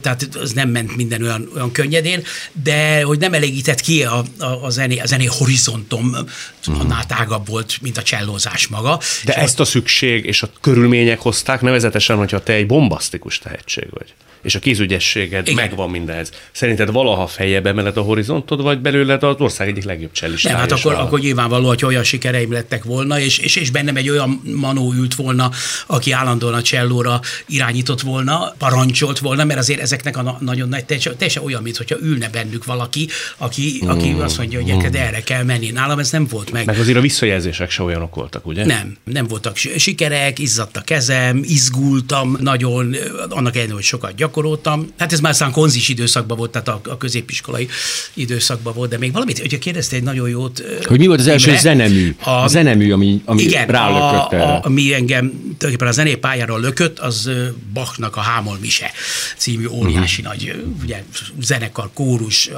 Tehát 0.00 0.28
az 0.34 0.52
nem 0.52 0.68
ment 0.68 0.96
minden 0.96 1.22
olyan, 1.22 1.50
olyan 1.54 1.72
könnyedén, 1.72 2.22
de 2.62 3.02
hogy 3.02 3.18
nem 3.18 3.34
elégített 3.34 3.80
ki 3.80 4.02
a, 4.02 4.24
a, 4.38 4.64
a, 4.64 4.70
zené, 4.70 4.98
a 4.98 5.06
zené 5.06 5.24
horizontom, 5.24 6.08
uh-huh. 6.08 6.80
annál 6.80 7.06
tágabb 7.06 7.48
volt, 7.48 7.78
mint 7.80 7.98
a 7.98 8.02
csellózás 8.02 8.66
maga. 8.66 9.00
De 9.24 9.32
és 9.32 9.38
ezt 9.38 9.60
a 9.60 9.64
szükség 9.64 10.24
és 10.24 10.42
a 10.42 10.50
körülmények 10.60 11.20
hozták, 11.20 11.60
nevezetesen, 11.60 12.16
hogyha 12.16 12.42
te 12.42 12.52
egy 12.52 12.66
bombasztikus 12.66 13.38
tehetség 13.38 13.86
vagy 13.90 14.14
és 14.42 14.54
a 14.54 14.58
kézügyességed 14.58 15.48
Igen. 15.48 15.64
megvan 15.64 15.90
mindenhez. 15.90 16.30
Szerinted 16.52 16.92
valaha 16.92 17.26
fejjebb 17.38 17.66
emeled 17.66 17.96
a 17.96 18.00
horizontod, 18.00 18.62
vagy 18.62 18.78
belőled 18.78 19.22
az 19.22 19.34
ország 19.38 19.68
egyik 19.68 19.84
legjobb 19.84 20.12
csellistája? 20.12 20.56
Nem, 20.56 20.68
hát 20.68 20.78
akkor, 20.78 20.94
akkor 20.94 21.20
nyilvánvaló, 21.20 21.66
hogy 21.66 21.84
olyan 21.84 22.04
sikereim 22.04 22.52
lettek 22.52 22.84
volna, 22.84 23.20
és, 23.20 23.38
és, 23.38 23.56
és 23.56 23.70
bennem 23.70 23.96
egy 23.96 24.10
olyan 24.10 24.42
manó 24.54 24.92
ült 24.92 25.14
volna, 25.14 25.50
aki 25.86 26.12
állandóan 26.12 26.54
a 26.54 26.62
csellóra 26.62 27.20
irányított 27.46 28.00
volna, 28.00 28.54
parancsolt 28.58 29.18
volna, 29.18 29.44
mert 29.44 29.58
azért 29.58 29.80
ezeknek 29.80 30.16
a 30.16 30.38
nagyon 30.40 30.68
nagy 30.68 30.84
teljesen 30.84 31.42
olyan, 31.42 31.62
mintha 31.62 31.96
ülne 32.00 32.28
bennük 32.28 32.64
valaki, 32.64 33.08
aki, 33.36 33.80
mm. 33.84 33.88
aki 33.88 34.16
azt 34.20 34.38
mondja, 34.38 34.60
hogy 34.62 34.72
neked 34.74 34.96
mm. 34.96 35.00
erre 35.00 35.20
kell 35.20 35.42
menni. 35.42 35.70
Nálam 35.70 35.98
ez 35.98 36.10
nem 36.10 36.26
volt 36.26 36.50
meg. 36.50 36.66
Meg 36.66 36.78
azért 36.78 36.98
a 36.98 37.00
visszajelzések 37.00 37.70
se 37.70 37.82
olyanok 37.82 38.14
voltak, 38.14 38.46
ugye? 38.46 38.64
Nem, 38.64 38.96
nem 39.04 39.26
voltak 39.26 39.56
sikerek, 39.56 40.38
izzadt 40.38 40.76
a 40.76 40.80
kezem, 40.80 41.40
izgultam 41.44 42.36
nagyon, 42.40 42.96
annak 43.28 43.54
ellenére, 43.54 43.74
hogy 43.74 43.82
sokat 43.82 44.14
gyakoroltam. 44.14 44.92
Hát 44.98 45.12
ez 45.12 45.20
már 45.20 45.32
aztán 45.32 45.50
konzis 45.52 45.88
időszakban 45.88 46.36
volt, 46.36 46.50
tehát 46.50 46.68
a, 46.68 46.80
a 46.84 46.96
középiskolai 47.28 47.68
időszakban 48.14 48.74
volt, 48.74 48.90
de 48.90 48.98
még 48.98 49.12
valamit, 49.12 49.38
hogyha 49.38 49.58
kérdezte 49.58 49.96
egy 49.96 50.02
nagyon 50.02 50.28
jót. 50.28 50.62
Hogy 50.84 50.98
mi 50.98 51.06
volt 51.06 51.20
az 51.20 51.26
első 51.26 51.48
Imre, 51.48 51.60
zenemű? 51.60 52.14
A, 52.22 52.30
a 52.30 52.46
zenemű, 52.48 52.92
ami, 52.92 53.22
ami 53.24 53.42
igen, 53.42 53.66
rálökött 53.66 54.40
a, 54.40 54.54
a, 54.54 54.60
ami 54.64 54.94
engem 54.94 55.30
tulajdonképpen 55.30 55.86
a 55.86 55.92
zenépályáról 55.92 56.60
lökött, 56.60 56.98
az 56.98 57.30
Bachnak 57.72 58.16
a 58.16 58.20
Hámol 58.20 58.58
Mise 58.60 58.90
című 59.36 59.66
óriási 59.66 60.22
uh-huh. 60.22 60.36
nagy 60.36 60.64
ugye, 60.82 61.04
zenekar, 61.40 61.90
kórus. 61.94 62.50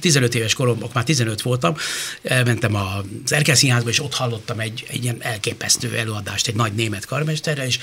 15 0.00 0.34
éves 0.34 0.54
koromban, 0.54 0.88
már 0.92 1.04
15 1.04 1.42
voltam, 1.42 1.74
elmentem 2.22 2.74
az 2.74 3.32
Erkel 3.32 3.54
Színházba, 3.54 3.88
és 3.88 4.02
ott 4.02 4.14
hallottam 4.14 4.60
egy, 4.60 4.84
egy 4.88 5.02
ilyen 5.02 5.16
elképesztő 5.20 5.96
előadást 5.96 6.48
egy 6.48 6.54
nagy 6.54 6.72
német 6.72 7.06
karmesterrel, 7.06 7.66
és 7.66 7.78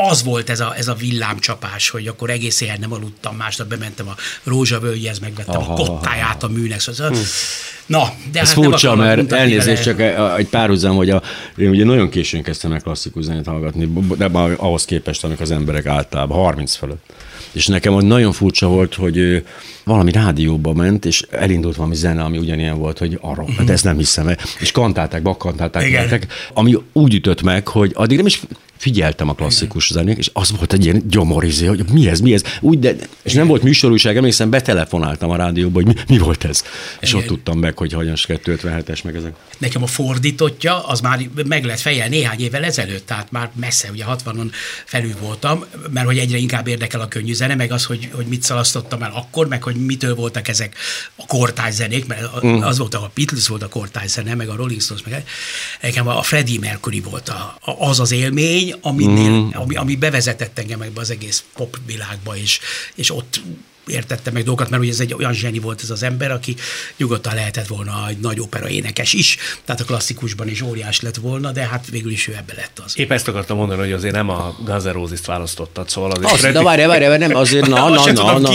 az 0.00 0.22
volt 0.22 0.50
ez 0.50 0.60
a, 0.60 0.74
ez 0.76 0.88
a 0.88 0.94
villámcsapás, 0.94 1.90
hogy 1.90 2.06
akkor 2.06 2.30
egész 2.30 2.60
éjjel 2.60 2.76
nem 2.80 2.92
aludtam, 2.92 3.36
másnap 3.36 3.68
bementem 3.68 4.08
a 4.08 4.14
rózsavölgyhez, 4.44 5.18
megvettem 5.18 5.60
Aha. 5.60 5.72
a 5.72 5.76
kottáját 5.76 6.42
a 6.42 6.48
műnek. 6.48 6.80
Szóval, 6.80 7.08
hm. 7.08 7.16
Na, 7.86 8.12
de 8.32 8.40
Ez 8.40 8.46
hát 8.46 8.64
furcsa, 8.64 8.94
mert 8.94 9.32
elnézést 9.32 9.82
csak 9.82 10.00
egy 10.38 10.48
párhuzam, 10.48 10.96
hogy 10.96 11.10
a, 11.10 11.22
én 11.56 11.68
ugye 11.68 11.84
nagyon 11.84 12.08
későn 12.08 12.42
kezdtem 12.42 12.72
el 12.72 12.80
klasszikus 12.80 13.24
zenét 13.24 13.46
hallgatni, 13.46 13.92
de 14.16 14.24
ahhoz 14.56 14.84
képest, 14.84 15.24
amik 15.24 15.40
az 15.40 15.50
emberek 15.50 15.86
általában 15.86 16.38
30 16.38 16.74
fölött. 16.74 17.04
És 17.52 17.66
nekem 17.66 17.92
hogy 17.92 18.04
nagyon 18.04 18.32
furcsa 18.32 18.66
volt, 18.66 18.94
hogy 18.94 19.44
valami 19.88 20.12
rádióba 20.12 20.72
ment, 20.72 21.04
és 21.04 21.22
elindult 21.30 21.76
valami 21.76 21.94
zene, 21.94 22.22
ami 22.22 22.38
ugyanilyen 22.38 22.78
volt, 22.78 22.98
hogy 22.98 23.18
arra, 23.20 23.42
uh-huh. 23.42 23.56
hát 23.56 23.70
ezt 23.70 23.84
nem 23.84 23.96
hiszem. 23.96 24.36
És 24.60 24.70
kantálták, 24.70 25.22
bakkantálták, 25.22 26.26
ami 26.54 26.76
úgy 26.92 27.14
ütött 27.14 27.42
meg, 27.42 27.68
hogy 27.68 27.92
addig 27.94 28.16
nem 28.16 28.26
is 28.26 28.40
figyeltem 28.78 29.28
a 29.28 29.34
klasszikus 29.34 29.90
zenét, 29.92 30.18
és 30.18 30.30
az 30.32 30.50
volt 30.56 30.72
egy 30.72 30.84
ilyen 30.84 31.02
gyomorizé, 31.08 31.66
hogy 31.66 31.84
mi 31.92 32.08
ez, 32.08 32.20
mi 32.20 32.32
ez. 32.32 32.42
Úgy, 32.60 32.78
de, 32.78 32.94
és 33.22 33.32
nem 33.32 33.46
volt 33.46 33.62
műsorúság, 33.62 34.16
emlékszem, 34.16 34.50
betelefonáltam 34.50 35.30
a 35.30 35.36
rádióba, 35.36 35.74
hogy 35.74 35.86
mi, 35.86 35.94
mi 36.08 36.18
volt 36.18 36.44
ez. 36.44 36.64
És 37.00 37.08
Igen. 37.08 37.20
ott 37.20 37.28
tudtam 37.28 37.58
meg, 37.58 37.76
hogy 37.76 37.92
hanyas 37.92 38.26
257-es 38.28 39.04
meg 39.04 39.16
ezek. 39.16 39.34
Nekem 39.58 39.82
a 39.82 39.86
fordítottja, 39.86 40.86
az 40.86 41.00
már 41.00 41.28
meg 41.46 41.64
lett 41.64 41.80
fejjel 41.80 42.08
néhány 42.08 42.40
évvel 42.40 42.64
ezelőtt, 42.64 43.06
tehát 43.06 43.30
már 43.30 43.50
messze, 43.54 43.90
ugye 43.90 44.04
60-on 44.08 44.50
felül 44.84 45.14
voltam, 45.20 45.64
mert 45.90 46.06
hogy 46.06 46.18
egyre 46.18 46.36
inkább 46.36 46.66
érdekel 46.66 47.00
a 47.00 47.08
könnyű 47.08 47.32
zene, 47.32 47.54
meg 47.54 47.72
az, 47.72 47.84
hogy, 47.84 48.08
hogy 48.12 48.26
mit 48.26 48.42
szalasztottam 48.42 49.02
el 49.02 49.12
akkor, 49.14 49.48
meg 49.48 49.62
hogy 49.62 49.76
mitől 49.78 50.14
voltak 50.14 50.48
ezek 50.48 50.76
a 51.16 51.26
kortály 51.26 51.70
zenék, 51.70 52.06
mert 52.06 52.44
mm. 52.44 52.60
az 52.60 52.78
volt 52.78 52.94
a 52.94 53.10
Beatles 53.14 53.48
volt 53.48 53.62
a 53.62 53.68
kortály 53.68 54.06
zene, 54.06 54.34
meg 54.34 54.48
a 54.48 54.56
Rolling 54.56 54.80
Stones, 54.80 55.02
meg 55.04 55.24
nekem 55.80 56.08
a 56.08 56.22
Freddie 56.22 56.58
Mercury 56.58 57.00
volt 57.00 57.28
a, 57.28 57.58
az 57.78 58.00
az 58.00 58.10
élmény, 58.10 58.48
élmény, 58.48 58.74
aminél, 58.80 59.30
mm. 59.30 59.48
ami, 59.52 59.76
ami 59.76 59.96
bevezetett 59.96 60.58
engem 60.58 60.82
ebbe 60.82 61.00
az 61.00 61.10
egész 61.10 61.44
pop 61.54 61.78
világba, 61.86 62.36
és, 62.36 62.60
és 62.94 63.10
ott 63.10 63.40
értette 63.88 64.30
meg 64.30 64.42
dolgokat, 64.42 64.70
mert 64.70 64.82
ugye 64.82 64.92
ez 64.92 65.00
egy 65.00 65.14
olyan 65.14 65.32
zseni 65.32 65.58
volt 65.58 65.80
ez 65.82 65.90
az 65.90 66.02
ember, 66.02 66.30
aki 66.30 66.54
nyugodtan 66.96 67.34
lehetett 67.34 67.66
volna 67.66 68.06
egy 68.08 68.18
nagy 68.18 68.40
opera 68.40 68.68
énekes 68.68 69.12
is, 69.12 69.36
tehát 69.64 69.80
a 69.80 69.84
klasszikusban 69.84 70.48
is 70.48 70.62
óriás 70.62 71.00
lett 71.00 71.16
volna, 71.16 71.50
de 71.52 71.66
hát 71.66 71.86
végül 71.90 72.10
is 72.10 72.28
ő 72.28 72.32
ebbe 72.32 72.52
lett 72.56 72.80
az. 72.84 72.98
Épp 72.98 73.12
ezt 73.12 73.28
akartam 73.28 73.56
mondani, 73.56 73.80
hogy 73.80 73.92
azért 73.92 74.14
nem 74.14 74.28
a 74.28 74.56
Roses-t 74.92 75.26
választottad, 75.26 75.88
szóval 75.88 76.10
azért... 76.10 76.32
Azt, 76.32 76.40
Freddy... 76.40 76.62
várj, 76.62 76.84
várj, 76.84 77.04
várj, 77.04 77.18
nem, 77.18 77.36
azért 77.36 77.66
na, 77.76 77.88
na, 77.88 78.12
na, 78.12 78.38
na, 78.38 78.54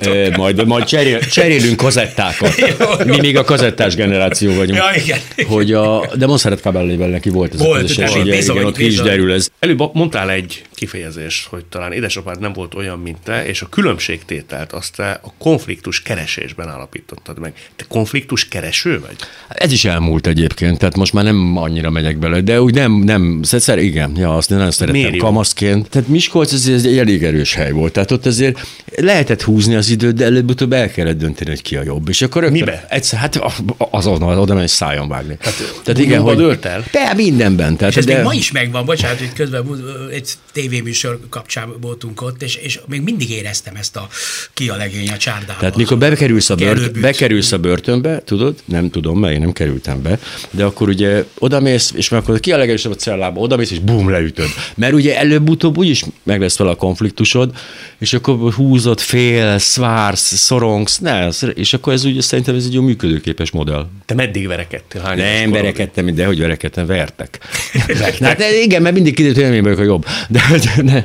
na. 0.00 0.36
majd, 0.36 0.66
majd 0.66 0.84
cserél, 0.84 1.18
cserélünk 1.18 1.76
kazettákat. 1.76 2.54
Mi 3.04 3.20
még 3.20 3.36
a 3.36 3.44
kazettás 3.44 3.94
generáció 3.94 4.54
vagyunk. 4.54 4.78
Ja, 4.78 5.02
igen. 5.02 5.18
Hogy 5.46 5.72
a, 5.72 6.10
de 6.14 6.26
Monserrat 6.26 6.60
Cabellével 6.60 7.08
neki 7.08 7.28
volt 7.28 7.54
ez 7.54 7.60
volt, 7.60 7.78
a 7.78 7.80
közös, 7.80 8.14
ugye, 8.14 8.36
bizony, 8.36 8.56
igen, 8.56 8.66
ott 8.66 8.76
bizony. 8.76 8.92
is 8.92 9.10
derül 9.10 9.32
ez. 9.32 9.48
Előbb 9.58 9.90
mondtál 9.92 10.30
egy 10.30 10.62
kifejezést, 10.80 11.46
hogy 11.46 11.64
talán 11.64 11.92
édesapád 11.92 12.40
nem 12.40 12.52
volt 12.52 12.74
olyan, 12.74 12.98
mint 12.98 13.18
te, 13.24 13.46
és 13.46 13.62
a 13.62 13.68
különbségtétel 13.68 14.60
munkát 14.60 14.72
azt 14.72 14.96
te 14.96 15.20
a 15.22 15.32
konfliktus 15.38 16.02
keresésben 16.02 16.68
állapítottad 16.68 17.38
meg. 17.38 17.52
Te 17.76 17.84
konfliktus 17.88 18.48
kereső 18.48 19.00
vagy? 19.00 19.16
Ez 19.48 19.72
is 19.72 19.84
elmúlt 19.84 20.26
egyébként, 20.26 20.78
tehát 20.78 20.96
most 20.96 21.12
már 21.12 21.24
nem 21.24 21.56
annyira 21.56 21.90
megyek 21.90 22.18
bele, 22.18 22.40
de 22.40 22.62
úgy 22.62 22.74
nem, 22.74 22.92
nem, 22.92 23.40
szer, 23.42 23.78
igen, 23.78 24.16
ja, 24.16 24.36
azt 24.36 24.50
nagyon 24.50 24.70
szeretem 24.70 25.00
Miért 25.00 25.16
kamaszként. 25.16 25.88
Tehát 25.88 26.08
Miskolc 26.08 26.52
ez 26.52 26.84
egy 26.84 26.98
elég 26.98 27.24
erős 27.24 27.54
hely 27.54 27.70
volt, 27.70 27.92
tehát 27.92 28.10
ott 28.10 28.26
azért 28.26 28.60
lehetett 28.96 29.42
húzni 29.42 29.74
az 29.74 29.90
időt, 29.90 30.14
de 30.14 30.24
előbb-utóbb 30.24 30.72
el 30.72 30.90
kellett 30.90 31.18
dönteni, 31.18 31.50
hogy 31.50 31.62
ki 31.62 31.76
a 31.76 31.82
jobb. 31.82 32.08
És 32.08 32.22
akkor 32.22 32.50
Mibe? 32.50 32.86
Egyszer, 32.88 33.18
hát 33.18 33.40
azonnal 33.76 34.38
oda 34.38 34.54
megy 34.54 34.68
szájon 34.68 35.08
vágni. 35.08 35.36
Hát, 35.40 35.54
tehát 35.84 36.00
igen, 36.00 36.20
hogy 36.20 36.36
dölt 36.36 36.64
el? 36.64 36.84
De 36.92 37.14
mindenben. 37.14 37.76
Tehát, 37.76 37.92
és 37.92 37.98
ez 37.98 38.04
de... 38.04 38.14
még 38.14 38.24
ma 38.24 38.34
is 38.34 38.52
megvan, 38.52 38.84
bocsánat, 38.84 39.18
hogy 39.18 39.32
közben 39.32 39.64
egy 40.12 40.28
tévéműsor 40.52 41.18
kapcsán 41.28 41.72
voltunk 41.80 42.22
ott, 42.22 42.42
és, 42.42 42.54
és 42.54 42.80
még 42.86 43.00
mindig 43.00 43.30
éreztem 43.30 43.74
ezt 43.76 43.96
a 43.96 44.08
ki 44.52 44.68
a 44.68 44.76
legény 44.76 45.08
a 45.08 45.16
csárdába. 45.16 45.58
Tehát 45.58 45.76
mikor 45.76 45.98
bekerülsz 45.98 46.50
a, 46.50 46.54
bört, 46.54 47.00
bekerülsz 47.00 47.52
a 47.52 47.58
börtönbe, 47.58 48.22
tudod, 48.24 48.54
nem 48.64 48.90
tudom, 48.90 49.18
mert 49.18 49.34
én 49.34 49.40
nem 49.40 49.52
kerültem 49.52 50.02
be, 50.02 50.18
de 50.50 50.64
akkor 50.64 50.88
ugye 50.88 51.24
odamész, 51.38 51.92
és 51.96 52.12
akkor 52.12 52.40
ki 52.40 52.52
a 52.52 52.56
legerősebb 52.56 52.92
a 52.92 52.94
cellába, 52.94 53.40
odamész, 53.40 53.70
és 53.70 53.78
bum, 53.78 54.10
leütöd. 54.10 54.48
Mert 54.74 54.92
ugye 54.92 55.18
előbb-utóbb 55.18 55.78
úgyis 55.78 56.04
meg 56.22 56.40
lesz 56.40 56.58
vele 56.58 56.70
a 56.70 56.74
konfliktusod, 56.74 57.52
és 57.98 58.12
akkor 58.12 58.52
húzod, 58.52 59.00
félsz, 59.00 59.76
vársz, 59.76 60.36
szorongsz, 60.36 60.98
ne, 60.98 61.28
és 61.54 61.72
akkor 61.72 61.92
ez 61.92 62.04
ugye 62.04 62.20
szerintem 62.20 62.54
ez 62.54 62.64
egy 62.64 62.74
jó 62.74 62.82
működőképes 62.82 63.50
modell. 63.50 63.88
Te 64.06 64.14
meddig 64.14 64.46
verekedtél? 64.46 65.00
Hány 65.00 65.18
nem 65.18 65.50
verekedtem, 65.50 66.14
de 66.14 66.26
hogy 66.26 66.38
verekedtem, 66.38 66.86
vertek. 66.86 67.38
vertek. 67.86 68.18
hát 68.26 68.42
igen, 68.62 68.82
mert 68.82 68.94
mindig 68.94 69.14
kiderült, 69.14 69.46
hogy 69.46 69.54
én 69.54 69.62
vagyok 69.62 69.78
a 69.78 69.82
jobb. 69.82 70.06
De, 70.28 70.39
de, 70.48 70.82
ne, 70.82 71.02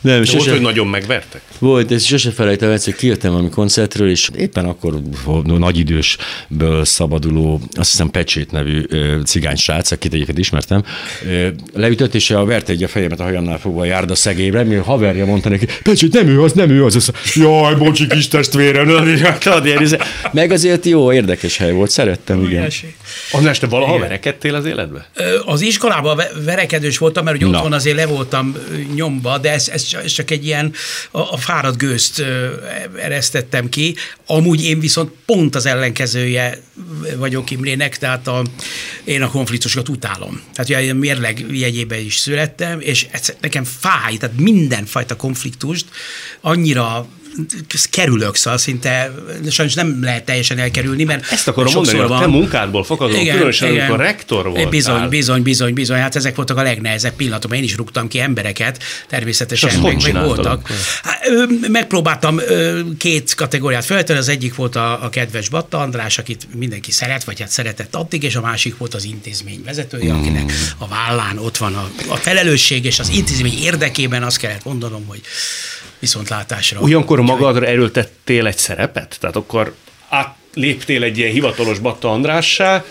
nem, 0.00 0.20
de 0.20 0.24
sose, 0.24 0.36
volt, 0.36 0.50
hogy 0.50 0.60
nagyon 0.60 0.86
megvertek? 0.86 1.40
Volt, 1.58 1.90
és 1.90 2.06
sose 2.06 2.30
felejtem, 2.30 2.70
egyszer 2.70 2.94
kijöttem 2.94 3.30
valami 3.30 3.48
koncertről, 3.48 4.10
és 4.10 4.28
éppen 4.36 4.64
akkor 4.64 5.00
nagyidősből 5.44 6.84
szabaduló, 6.84 7.60
azt 7.72 7.90
hiszem 7.90 8.10
Pecsét 8.10 8.50
nevű 8.50 8.82
cigány 9.24 9.56
srác, 9.56 9.90
akit 9.90 10.12
egyébként 10.12 10.38
ismertem, 10.38 10.84
leütött, 11.72 12.14
és 12.14 12.30
a 12.30 12.44
verte 12.44 12.72
egy 12.72 12.82
a 12.82 12.88
fejemet 12.88 13.20
a 13.20 13.22
hajamnál 13.22 13.58
fogva 13.58 13.80
a 13.80 13.84
járda 13.84 14.14
szegélyre, 14.14 14.62
mi 14.62 14.74
haverja 14.74 15.24
mondta 15.24 15.48
neki, 15.48 15.66
Pecsét, 15.82 16.12
nem 16.12 16.28
ő 16.28 16.42
az, 16.42 16.52
nem 16.52 16.70
ő 16.70 16.84
az, 16.84 16.96
az. 16.96 17.12
Jaj, 17.34 17.74
bocsi 17.74 18.06
kis 18.06 18.28
testvérem, 18.28 18.86
meg 20.32 20.50
azért 20.50 20.84
jó, 20.86 21.12
érdekes 21.12 21.56
hely 21.56 21.72
volt, 21.72 21.90
szerettem, 21.90 22.44
igen. 22.44 22.70
András, 23.32 23.58
te 23.58 23.66
valaha 23.66 23.94
igen. 23.94 24.08
verekedtél 24.08 24.54
az 24.54 24.64
életbe? 24.64 25.10
Az 25.44 25.60
iskolában 25.60 26.20
verekedős 26.44 26.98
voltam, 26.98 27.24
mert 27.24 27.36
ugye 27.36 27.46
otthon 27.46 27.72
azért 27.72 27.96
le 27.96 28.06
voltam 28.06 28.56
nyomva, 28.94 29.38
de 29.38 29.52
ez, 29.52 29.68
ez 29.68 30.12
csak 30.12 30.30
egy 30.30 30.46
ilyen 30.46 30.72
a, 31.10 31.20
a 31.20 31.36
fáradt 31.36 31.76
gőzt 31.76 32.24
eresztettem 32.96 33.68
ki. 33.68 33.96
Amúgy 34.26 34.64
én 34.64 34.80
viszont 34.80 35.12
pont 35.26 35.54
az 35.54 35.66
ellenkezője 35.66 36.60
vagyok 37.16 37.50
Imrének, 37.50 37.98
tehát 37.98 38.26
a, 38.26 38.42
én 39.04 39.22
a 39.22 39.30
konfliktusokat 39.30 39.88
utálom. 39.88 40.42
Tehát 40.54 40.82
ugye 40.82 40.92
mérleg 40.92 41.44
jegyében 41.50 42.00
is 42.00 42.16
születtem, 42.16 42.80
és 42.80 43.06
ez 43.10 43.34
nekem 43.40 43.64
fáj, 43.64 44.16
tehát 44.16 44.36
mindenfajta 44.38 45.16
konfliktust 45.16 45.86
annyira 46.40 47.06
kerülök, 47.90 48.36
szóval 48.36 48.58
szinte 48.58 49.12
sajnos 49.50 49.74
nem 49.74 49.98
lehet 50.02 50.24
teljesen 50.24 50.58
elkerülni, 50.58 51.04
mert 51.04 51.32
Ezt 51.32 51.48
akarom 51.48 51.72
mondani, 51.74 51.98
van... 51.98 52.12
a 52.12 52.20
te 52.20 52.26
munkádból 52.26 52.84
fakadó, 52.84 53.14
igen, 53.14 53.34
különösen 53.34 53.70
igen. 53.72 53.80
amikor 53.80 54.04
rektor 54.04 54.48
volt. 54.48 54.68
Bizony, 54.68 55.08
bizony, 55.08 55.42
bizony, 55.42 55.72
bizony, 55.72 55.98
hát 55.98 56.16
ezek 56.16 56.36
voltak 56.36 56.56
a 56.56 56.62
legnehezebb 56.62 57.14
pillanatok, 57.14 57.56
én 57.56 57.62
is 57.62 57.76
rúgtam 57.76 58.08
ki 58.08 58.20
embereket, 58.20 58.82
természetesen 59.08 59.80
meg, 59.80 60.02
meg 60.02 60.24
voltak. 60.24 60.68
Hát, 61.02 61.20
megpróbáltam 61.68 62.40
két 62.98 63.34
kategóriát 63.34 63.84
feltenni, 63.84 64.18
az 64.18 64.28
egyik 64.28 64.54
volt 64.54 64.76
a, 64.76 65.04
a 65.04 65.08
kedves 65.08 65.48
Batta 65.48 65.78
András, 65.78 66.18
akit 66.18 66.46
mindenki 66.54 66.90
szeret, 66.90 67.24
vagy 67.24 67.40
hát 67.40 67.50
szeretett 67.50 67.94
addig, 67.94 68.22
és 68.22 68.36
a 68.36 68.40
másik 68.40 68.76
volt 68.76 68.94
az 68.94 69.04
intézmény 69.04 69.62
vezetője, 69.64 70.12
mm. 70.12 70.18
akinek 70.18 70.52
a 70.78 70.88
vállán 70.88 71.38
ott 71.38 71.56
van 71.56 71.74
a, 71.74 71.90
a 72.08 72.16
felelősség, 72.16 72.84
és 72.84 72.98
az 72.98 73.08
intézmény 73.08 73.58
érdekében 73.62 74.22
azt 74.22 74.36
kellett 74.36 74.64
mondanom, 74.64 75.04
hogy 75.06 75.20
viszontlátásra. 75.98 76.80
Olyankor 76.80 77.20
magadra 77.20 77.66
erőltettél 77.66 78.46
egy 78.46 78.56
szerepet? 78.56 79.16
Tehát 79.20 79.36
akkor 79.36 79.74
átléptél 80.08 81.02
egy 81.02 81.18
ilyen 81.18 81.32
hivatalos 81.32 81.78
Batta 81.78 82.10
Andrássá, 82.10 82.84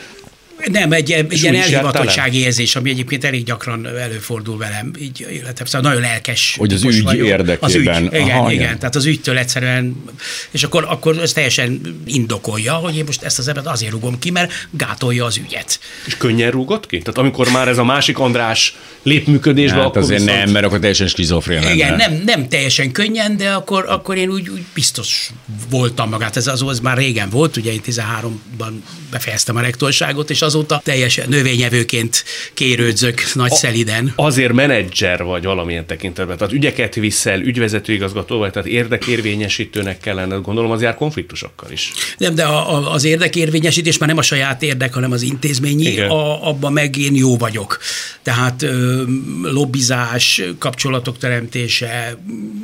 nem, 0.65 0.91
egy, 0.91 1.12
egy 1.12 1.41
ilyen 1.41 1.56
elhivatottsági 1.56 2.39
érzés, 2.39 2.76
ami 2.76 2.89
egyébként 2.89 3.24
elég 3.24 3.43
gyakran 3.43 3.88
előfordul 3.98 4.58
velem, 4.58 4.91
így 5.00 5.28
életem, 5.32 5.65
szóval 5.65 5.91
nagyon 5.91 6.10
lelkes. 6.10 6.56
Hogy 6.58 6.74
az 6.74 6.84
ügy 6.84 7.04
vagyok. 7.04 7.28
érdekében. 7.28 7.70
Az 7.70 7.76
ügy, 7.76 7.82
igen, 7.82 8.08
Aha, 8.08 8.22
igen, 8.22 8.52
igen, 8.52 8.80
tehát 8.80 8.96
az 8.96 9.06
ügytől 9.06 9.38
egyszerűen, 9.38 10.04
és 10.52 10.63
akkor, 10.63 10.86
akkor 10.89 11.17
ez 11.17 11.34
teljesen 11.34 11.82
indokolja, 12.06 12.74
hogy 12.74 12.98
én 12.98 13.04
most 13.06 13.24
ezt 13.24 13.39
az 13.39 13.48
embert 13.48 13.67
azért 13.67 13.91
rúgom 13.91 14.20
ki, 14.20 14.32
mert 14.32 14.52
gátolja 14.72 15.26
az 15.26 15.38
ügyet. 15.38 15.80
És 16.06 16.17
könnyen 16.17 16.52
rúgott 16.52 16.88
ki? 16.88 16.98
Tehát 16.98 17.17
amikor 17.17 17.52
már 17.52 17.67
ez 17.67 17.78
a 17.78 17.84
másik 17.84 18.20
András 18.20 18.76
lép 19.04 19.28
működésbe, 19.28 19.78
hát 19.78 19.86
akkor 19.86 20.02
azért 20.02 20.22
viszont... 20.22 20.38
nem, 20.38 20.50
mert 20.50 20.65
akkor 20.65 20.80
teljesen 20.80 21.08
skizofrén 21.08 21.62
Igen, 21.62 21.96
nem, 21.96 22.22
nem 22.26 22.50
teljesen 22.50 22.91
könnyen, 22.91 23.38
de 23.38 23.52
akkor, 23.52 23.86
akkor 23.88 24.17
én 24.17 24.30
úgy, 24.30 24.50
úgy 24.50 24.63
biztos 24.74 25.30
voltam 25.70 26.10
magát. 26.10 26.38
Ez 26.38 26.48
az, 26.48 26.62
az 26.62 26.80
már 26.80 26.98
régen 26.98 27.30
volt, 27.30 27.58
ugye 27.58 27.72
én 27.72 27.82
13-ban 27.86 28.72
befejeztem 29.12 29.56
a 29.56 29.62
rektorságot, 29.62 30.30
és 30.30 30.41
azóta 30.48 30.82
teljesen 30.84 31.30
növényevőként 31.30 32.24
kérődzök 32.54 33.22
nagy 33.34 33.52
szeliden. 33.52 34.14
Azért 34.16 34.54
menedzser 34.54 35.24
vagy 35.24 35.44
valamilyen 35.44 35.86
tekintetben, 35.86 36.38
tehát 36.38 36.54
ügyeket 36.54 36.96
viszel, 36.96 37.42
ügyvezetőigazgató 37.42 38.38
vagy, 38.38 38.52
tehát 38.52 38.68
érdekérvényesítőnek 38.68 40.00
kellene, 40.00 40.36
gondolom 40.36 40.72
az 40.72 40.82
jár 40.82 40.96
konfliktusokkal 40.96 41.72
is. 41.72 41.92
Nem, 42.18 42.36
de 42.36 42.44
a, 42.44 42.76
a, 42.76 42.94
az 42.94 43.04
érdekérvényesítés 43.04 43.98
már 43.98 44.10
nem 44.10 44.18
a 44.18 44.22
saját 44.22 44.64
érdek, 44.64 44.94
hanem 44.94 45.12
az 45.12 45.22
intézményi, 45.22 46.00
a, 46.00 46.48
abban 46.48 46.74
meg 46.74 46.98
én 46.98 47.16
jó 47.16 47.38
vagyok. 47.38 47.80
Tehát 48.24 48.62
ö, 48.62 49.04
lobbizás, 49.42 50.42
kapcsolatok 50.60 51.18
teremtése, 51.18 52.18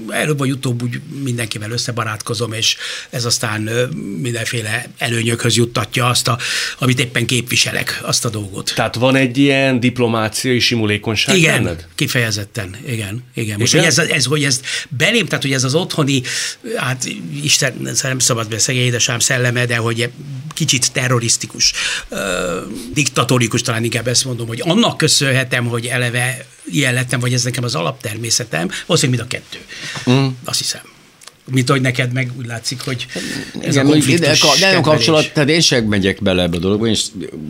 előbb 0.09 0.37
vagy 0.37 0.51
utóbb 0.51 0.83
úgy 0.83 0.99
mindenkivel 1.23 1.71
összebarátkozom, 1.71 2.53
és 2.53 2.77
ez 3.09 3.25
aztán 3.25 3.61
mindenféle 4.21 4.87
előnyökhöz 4.97 5.55
juttatja 5.55 6.05
azt, 6.05 6.27
a, 6.27 6.37
amit 6.79 6.99
éppen 6.99 7.25
képviselek, 7.73 8.07
azt 8.07 8.25
a 8.25 8.29
dolgot. 8.29 8.71
Tehát 8.75 8.95
van 8.95 9.15
egy 9.15 9.37
ilyen 9.37 9.79
diplomáciai 9.79 10.59
simulékonyság 10.59 11.37
Igen, 11.37 11.63
benned? 11.63 11.87
kifejezetten, 11.95 12.75
igen. 12.87 13.23
igen. 13.33 13.59
Most, 13.59 13.73
Igen? 13.73 13.85
hogy 13.85 13.99
ez, 13.99 14.09
ez, 14.09 14.25
hogy 14.25 14.43
ez 14.43 14.61
belém, 14.89 15.25
tehát 15.25 15.43
hogy 15.43 15.53
ez 15.53 15.63
az 15.63 15.75
otthoni, 15.75 16.21
hát 16.75 17.05
Isten, 17.43 17.73
nem 18.01 18.19
szabad 18.19 18.49
be 18.49 18.59
szegény 18.59 18.85
édesám 18.85 19.19
szelleme, 19.19 19.65
de 19.65 19.75
hogy 19.75 20.09
kicsit 20.53 20.91
terrorisztikus, 20.91 21.73
ö, 22.09 22.59
diktatórikus, 22.93 23.61
talán 23.61 23.83
inkább 23.83 24.07
ezt 24.07 24.25
mondom, 24.25 24.47
hogy 24.47 24.61
annak 24.65 24.97
köszönhetem, 24.97 25.65
hogy 25.65 25.85
eleve 25.85 26.45
ilyen 26.71 26.93
lettem, 26.93 27.19
vagy 27.19 27.33
ez 27.33 27.43
nekem 27.43 27.63
az 27.63 27.75
alaptermészetem, 27.75 28.69
valószínűleg 28.85 29.19
mind 29.19 29.31
a 29.31 29.37
kettő. 29.37 29.65
Mm. 30.11 30.27
Azt 30.43 30.59
hiszem. 30.59 30.92
Mint 31.51 31.69
hogy 31.69 31.81
neked 31.81 32.13
meg 32.13 32.31
úgy 32.37 32.45
látszik, 32.45 32.81
hogy 32.81 33.05
ez 33.61 33.73
Igen, 33.75 33.85
a 33.85 33.89
konfliktus 33.89 34.39
ka- 34.39 34.49
nem 34.49 34.59
termelés. 34.59 34.85
kapcsolat, 34.85 35.33
tehát 35.33 35.49
én 35.49 35.61
sem 35.61 35.85
megyek 35.85 36.21
bele 36.21 36.41
ebbe 36.43 36.57
a 36.57 36.59
dologba, 36.59 36.87
és 36.87 37.03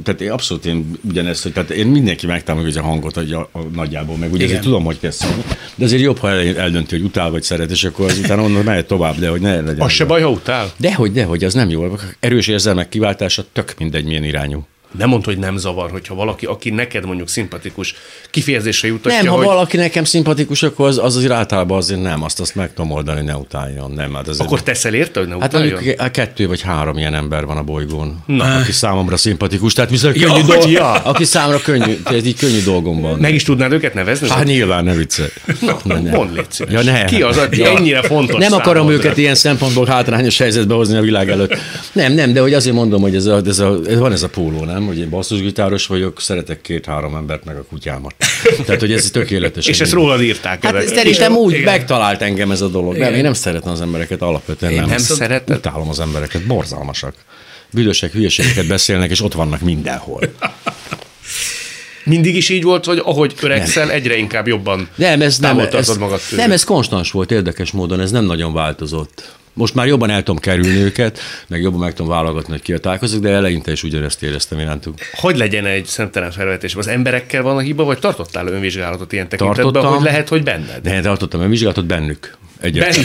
tehát 0.03 0.21
én 0.21 0.31
abszolút 0.31 0.65
én 0.65 0.91
ugyanezt, 1.09 1.43
hogy 1.43 1.53
tehát 1.53 1.69
én 1.69 1.87
mindenki 1.87 2.25
megtámogatja 2.25 2.81
a 2.81 2.85
hangot 2.85 3.17
a, 3.17 3.49
a, 3.51 3.59
nagyjából, 3.73 4.17
meg 4.17 4.31
ugye 4.31 4.45
azért 4.45 4.61
tudom, 4.61 4.83
hogy 4.83 4.99
kell 4.99 5.11
szólni, 5.11 5.43
de 5.75 5.85
azért 5.85 6.01
jobb, 6.01 6.17
ha 6.17 6.29
el, 6.29 6.57
eldönti, 6.57 6.95
hogy 6.95 7.05
utál 7.05 7.29
vagy 7.29 7.43
szeret, 7.43 7.71
és 7.71 7.83
akkor 7.83 8.09
azután 8.09 8.39
onnan 8.39 8.63
mehet 8.63 8.87
tovább, 8.87 9.19
de 9.19 9.29
hogy 9.29 9.41
ne 9.41 9.55
legyen. 9.61 9.81
Az 9.81 9.91
se 9.91 10.05
baj, 10.05 10.21
ha 10.21 10.29
utál? 10.29 10.71
Dehogy, 10.77 11.11
dehogy, 11.11 11.43
az 11.43 11.53
nem 11.53 11.69
jó. 11.69 11.97
Erős 12.19 12.47
érzelmek 12.47 12.89
kiváltása 12.89 13.45
tök 13.53 13.73
mindegy 13.77 14.05
milyen 14.05 14.23
irányú. 14.23 14.65
Nem 14.97 15.09
mondd, 15.09 15.23
hogy 15.25 15.37
nem 15.37 15.57
zavar, 15.57 15.91
hogyha 15.91 16.15
valaki, 16.15 16.45
aki 16.45 16.69
neked 16.69 17.05
mondjuk 17.05 17.27
szimpatikus, 17.29 17.95
kifejezésre 18.29 18.87
jutatja, 18.87 19.21
Nem, 19.21 19.31
ha 19.31 19.37
hogy 19.37 19.45
valaki 19.45 19.77
nekem 19.77 20.03
szimpatikus, 20.03 20.63
akkor 20.63 20.87
az, 20.87 20.97
az 20.97 21.15
azért 21.15 21.31
általában 21.31 21.77
azért 21.77 22.01
nem, 22.01 22.23
azt 22.23 22.39
azt 22.39 22.55
meg 22.55 22.73
tudom 22.73 22.91
oldani, 22.91 23.21
ne 23.21 23.35
utáljon. 23.35 23.91
Nem, 23.91 24.13
hát 24.13 24.27
ez 24.27 24.39
akkor 24.39 24.63
teszel 24.63 24.93
érte, 24.93 25.19
hogy 25.19 25.29
ne 25.29 25.35
Hát 25.39 25.47
utáljon? 25.53 25.73
mondjuk 25.73 25.99
a 26.01 26.07
kettő 26.11 26.47
vagy 26.47 26.61
három 26.61 26.97
ilyen 26.97 27.13
ember 27.13 27.45
van 27.45 27.57
a 27.57 27.63
bolygón, 27.63 28.23
Na. 28.25 28.35
Na. 28.47 28.55
aki 28.55 28.71
számomra 28.71 29.17
szimpatikus, 29.17 29.73
tehát 29.73 29.89
viszont 29.89 30.15
Ja, 30.19 30.27
könnyű, 30.27 30.41
dolg, 30.45 30.69
ja. 30.69 30.91
aki 30.91 31.23
számomra 31.23 31.59
könnyű, 31.61 31.95
tehát 32.03 32.25
így 32.25 32.37
könnyű 32.37 32.61
dolgom 32.63 33.01
van. 33.01 33.19
Meg 33.19 33.33
is 33.33 33.43
tudnád 33.43 33.71
őket 33.71 33.93
nevezni? 33.93 34.29
Hát 34.29 34.43
nyilván, 34.43 34.83
ne 34.83 34.93
viccelj. 34.93 35.29
Na, 35.61 35.77
Ne, 35.83 35.99
ne. 35.99 36.11
mondd 36.11 36.33
légy 36.33 36.45
szíves. 36.51 36.73
Ja, 36.73 36.91
ne. 36.91 37.05
Ki 37.05 37.21
az, 37.21 37.37
aki 37.37 37.59
Ja. 37.59 37.67
ennyire 37.77 38.01
fontos 38.01 38.37
Nem 38.39 38.53
akarom 38.53 38.83
számodra? 38.85 39.05
őket 39.05 39.17
ilyen 39.17 39.35
szempontból 39.35 39.85
hátrányos 39.85 40.37
helyzetbe 40.37 40.73
hozni 40.73 40.97
a 40.97 41.01
világ 41.01 41.29
előtt. 41.29 41.55
Nem, 41.91 42.13
nem, 42.13 42.33
de 42.33 42.41
hogy 42.41 42.53
azért 42.53 42.75
mondom, 42.75 43.01
hogy 43.01 43.15
ez 43.15 43.25
a, 43.25 43.41
ez 43.45 43.59
a, 43.59 43.79
van 43.97 44.11
ez 44.11 44.23
a 44.23 44.29
póló, 44.29 44.63
nem? 44.63 44.82
Hogy 44.87 44.97
én 44.97 45.09
basszusgitáros 45.09 45.87
vagyok, 45.87 46.21
szeretek 46.21 46.61
két-három 46.61 47.15
embert, 47.15 47.45
meg 47.45 47.55
a 47.55 47.63
kutyámat. 47.63 48.15
Tehát, 48.65 48.79
hogy 48.79 48.91
ez 48.91 49.09
tökéletes. 49.11 49.67
És 49.73 49.81
ezt 49.81 49.91
rólad 49.91 50.21
írták. 50.21 50.63
Hát 50.63 50.75
ezek. 50.75 50.95
szerintem 50.95 51.35
úgy 51.35 51.51
Igen. 51.51 51.63
megtalált 51.63 52.21
engem 52.21 52.51
ez 52.51 52.61
a 52.61 52.67
dolog. 52.67 52.97
Nem, 52.97 53.13
én 53.13 53.23
nem 53.23 53.33
szeretem 53.33 53.71
az 53.71 53.81
embereket 53.81 54.21
alapvetően. 54.21 54.71
Én 54.71 54.79
nem, 54.79 54.89
nem 54.89 54.97
szereted? 54.97 55.57
Utálom 55.57 55.89
az 55.89 55.99
embereket, 55.99 56.45
borzalmasak. 56.45 57.15
Büdösek, 57.71 58.11
hülyeségeket 58.11 58.67
beszélnek, 58.67 59.09
és 59.09 59.21
ott 59.21 59.33
vannak 59.33 59.61
mindenhol. 59.61 60.21
Mindig 62.05 62.35
is 62.35 62.49
így 62.49 62.63
volt, 62.63 62.85
vagy 62.85 63.01
ahogy 63.05 63.33
öregszel, 63.41 63.91
egyre 63.91 64.17
inkább 64.17 64.47
jobban 64.47 64.89
Nem, 64.95 65.21
ez 65.21 65.37
nem, 65.39 65.59
ez, 65.59 65.97
magad 65.97 66.21
tőlük? 66.29 66.43
nem, 66.43 66.51
ez 66.51 66.63
konstans 66.63 67.11
volt, 67.11 67.31
érdekes 67.31 67.71
módon, 67.71 67.99
ez 67.99 68.11
nem 68.11 68.25
nagyon 68.25 68.53
változott. 68.53 69.35
Most 69.53 69.75
már 69.75 69.87
jobban 69.87 70.09
el 70.09 70.23
tudom 70.23 70.37
kerülni 70.37 70.77
őket, 70.77 71.19
meg 71.47 71.61
jobban 71.61 71.79
meg 71.79 71.93
tudom 71.93 72.11
válogatni, 72.11 72.51
hogy 72.51 72.61
ki 72.61 72.73
a 72.73 72.77
találkozok, 72.77 73.21
de 73.21 73.29
eleinte 73.29 73.71
is 73.71 73.83
ugyanezt 73.83 74.23
éreztem 74.23 74.59
irántuk. 74.59 74.93
Hogy 75.13 75.37
legyen 75.37 75.65
egy 75.65 75.85
szemtelen 75.85 76.31
felvetésben? 76.31 76.83
Az 76.83 76.89
emberekkel 76.89 77.41
van 77.41 77.57
a 77.57 77.59
hiba, 77.59 77.83
vagy 77.83 77.99
tartottál 77.99 78.47
önvizsgálatot 78.47 79.13
ilyen 79.13 79.29
tekintetben, 79.29 79.63
Tartottam. 79.63 79.93
hogy 79.93 80.03
lehet, 80.03 80.29
hogy 80.29 80.43
benned? 80.43 80.79
De 80.83 81.01
tartottam 81.01 81.41
a 81.41 81.47
vizsgálatot 81.47 81.85
bennük. 81.85 82.37
Egyet. 82.61 82.95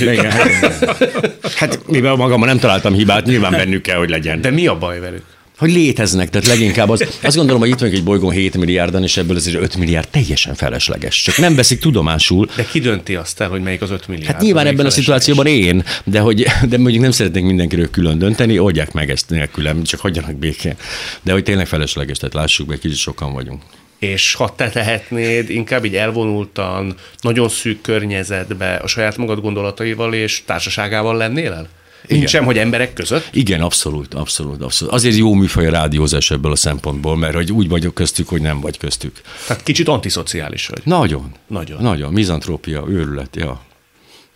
Hát 1.56 1.86
mivel 1.86 2.14
magamban 2.14 2.48
nem 2.48 2.58
találtam 2.58 2.94
hibát, 2.94 3.24
nyilván 3.24 3.50
bennük 3.50 3.82
kell, 3.82 3.96
hogy 3.96 4.10
legyen. 4.10 4.40
De 4.40 4.50
mi 4.50 4.66
a 4.66 4.78
baj 4.78 5.00
velük? 5.00 5.24
Hogy 5.58 5.72
léteznek, 5.72 6.30
tehát 6.30 6.46
leginkább 6.46 6.88
az, 6.88 7.18
azt 7.22 7.36
gondolom, 7.36 7.60
hogy 7.60 7.70
itt 7.70 7.78
vagyunk 7.78 7.98
egy 7.98 8.04
bolygón 8.04 8.30
7 8.30 8.56
milliárdan, 8.56 9.02
és 9.02 9.16
ebből 9.16 9.36
azért 9.36 9.62
5 9.62 9.76
milliárd 9.76 10.08
teljesen 10.08 10.54
felesleges. 10.54 11.22
Csak 11.22 11.36
nem 11.36 11.54
veszik 11.54 11.80
tudomásul. 11.80 12.48
De 12.56 12.64
ki 12.64 12.80
dönti 12.80 13.14
azt 13.14 13.40
el, 13.40 13.48
hogy 13.48 13.62
melyik 13.62 13.82
az 13.82 13.90
5 13.90 14.08
milliárd? 14.08 14.32
Hát 14.32 14.40
nyilván 14.40 14.66
ebben 14.66 14.86
a 14.86 14.90
szituációban 14.90 15.46
én, 15.46 15.84
de, 16.04 16.20
hogy, 16.20 16.46
de 16.68 16.78
mondjuk 16.78 17.02
nem 17.02 17.10
szeretnék 17.10 17.44
mindenkiről 17.44 17.90
külön 17.90 18.18
dönteni, 18.18 18.58
oldják 18.58 18.92
meg 18.92 19.10
ezt 19.10 19.30
nélkülem, 19.30 19.82
csak 19.82 20.00
hagyjanak 20.00 20.36
békén. 20.36 20.74
De 21.22 21.32
hogy 21.32 21.42
tényleg 21.42 21.66
felesleges, 21.66 22.18
tehát 22.18 22.34
lássuk 22.34 22.66
be, 22.66 22.78
kicsit 22.78 22.96
sokan 22.96 23.32
vagyunk. 23.32 23.62
És 23.98 24.34
ha 24.34 24.54
te 24.56 24.68
tehetnéd, 24.68 25.50
inkább 25.50 25.84
így 25.84 25.96
elvonultan, 25.96 26.94
nagyon 27.20 27.48
szűk 27.48 27.80
környezetbe, 27.80 28.74
a 28.74 28.86
saját 28.86 29.16
magad 29.16 29.40
gondolataival 29.40 30.14
és 30.14 30.42
társaságával 30.46 31.16
lennél 31.16 31.52
el? 31.52 31.68
Nincs 32.06 32.28
sem, 32.28 32.44
hogy 32.44 32.58
emberek 32.58 32.92
között? 32.92 33.28
Igen, 33.32 33.60
abszolút, 33.60 34.14
abszolút, 34.14 34.62
abszolút. 34.62 34.94
Azért 34.94 35.16
jó 35.16 35.34
műfaj 35.34 35.66
a 35.66 35.70
rádiózás 35.70 36.30
ebből 36.30 36.52
a 36.52 36.56
szempontból, 36.56 37.16
mert 37.16 37.34
hogy 37.34 37.52
úgy 37.52 37.68
vagyok 37.68 37.94
köztük, 37.94 38.28
hogy 38.28 38.40
nem 38.40 38.60
vagy 38.60 38.78
köztük. 38.78 39.20
Tehát 39.46 39.62
kicsit 39.62 39.88
antiszociális 39.88 40.66
vagy. 40.66 40.80
Nagyon. 40.84 41.32
Nagyon. 41.46 41.82
Nagyon. 41.82 42.12
Mizantrópia, 42.12 42.84
őrület, 42.88 43.36
ja. 43.36 43.66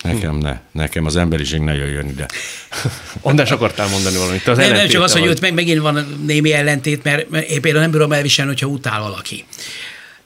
Nekem 0.03 0.37
ne. 0.37 0.61
Nekem 0.73 1.07
az 1.07 1.17
emberiség 1.17 1.61
ne 1.61 1.75
jöjjön 1.75 2.09
ide. 2.09 2.27
András, 3.21 3.51
akartál 3.51 3.89
mondani 3.89 4.17
valamit? 4.17 4.49
Az 4.49 4.57
Nem, 4.57 4.73
nem 4.73 4.89
csak 4.89 5.03
az, 5.03 5.13
hogy 5.13 5.21
vagy. 5.21 5.31
ott 5.31 5.41
meg, 5.41 5.55
megint 5.55 5.81
van 5.81 6.19
némi 6.27 6.53
ellentét, 6.53 7.03
mert, 7.05 7.31
mert 7.31 7.49
én 7.49 7.61
például 7.61 7.83
nem 7.83 7.93
bírom 7.93 8.13
elviselni, 8.13 8.51
hogyha 8.51 8.67
utál 8.67 9.01
valaki. 9.01 9.45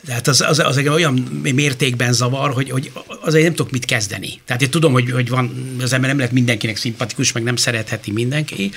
Tehát 0.07 0.29
az, 0.29 0.41
az, 0.41 0.59
az 0.59 0.77
engem 0.77 0.93
olyan 0.93 1.15
mértékben 1.55 2.13
zavar, 2.13 2.53
hogy, 2.53 2.71
hogy 2.71 2.93
azért 3.21 3.45
nem 3.45 3.55
tudok 3.55 3.73
mit 3.73 3.85
kezdeni. 3.85 4.41
Tehát 4.45 4.63
én 4.63 4.71
tudom, 4.71 4.93
hogy, 4.93 5.11
hogy 5.11 5.29
van, 5.29 5.77
az 5.81 5.93
ember 5.93 6.09
nem 6.09 6.19
lehet 6.19 6.33
mindenkinek 6.33 6.77
szimpatikus, 6.77 7.33
meg 7.33 7.43
nem 7.43 7.57
szeretheti 7.57 8.13
mindenki, 8.13 8.71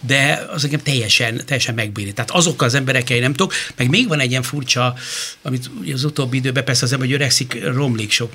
de 0.00 0.46
az 0.52 0.64
engem 0.64 0.80
teljesen, 0.82 1.42
teljesen 1.44 1.74
megbírni. 1.74 2.12
Tehát 2.12 2.30
azokkal 2.30 2.66
az 2.66 2.74
emberekkel 2.74 3.18
nem 3.18 3.34
tudok, 3.34 3.52
meg 3.76 3.88
még 3.88 4.08
van 4.08 4.20
egy 4.20 4.30
ilyen 4.30 4.42
furcsa, 4.42 4.94
amit 5.42 5.70
az 5.92 6.04
utóbbi 6.04 6.36
időben 6.36 6.64
persze 6.64 6.84
az 6.84 6.92
ember, 6.92 7.06
hogy 7.06 7.16
öregszik, 7.16 7.64
romlik 7.64 8.10
sok 8.10 8.32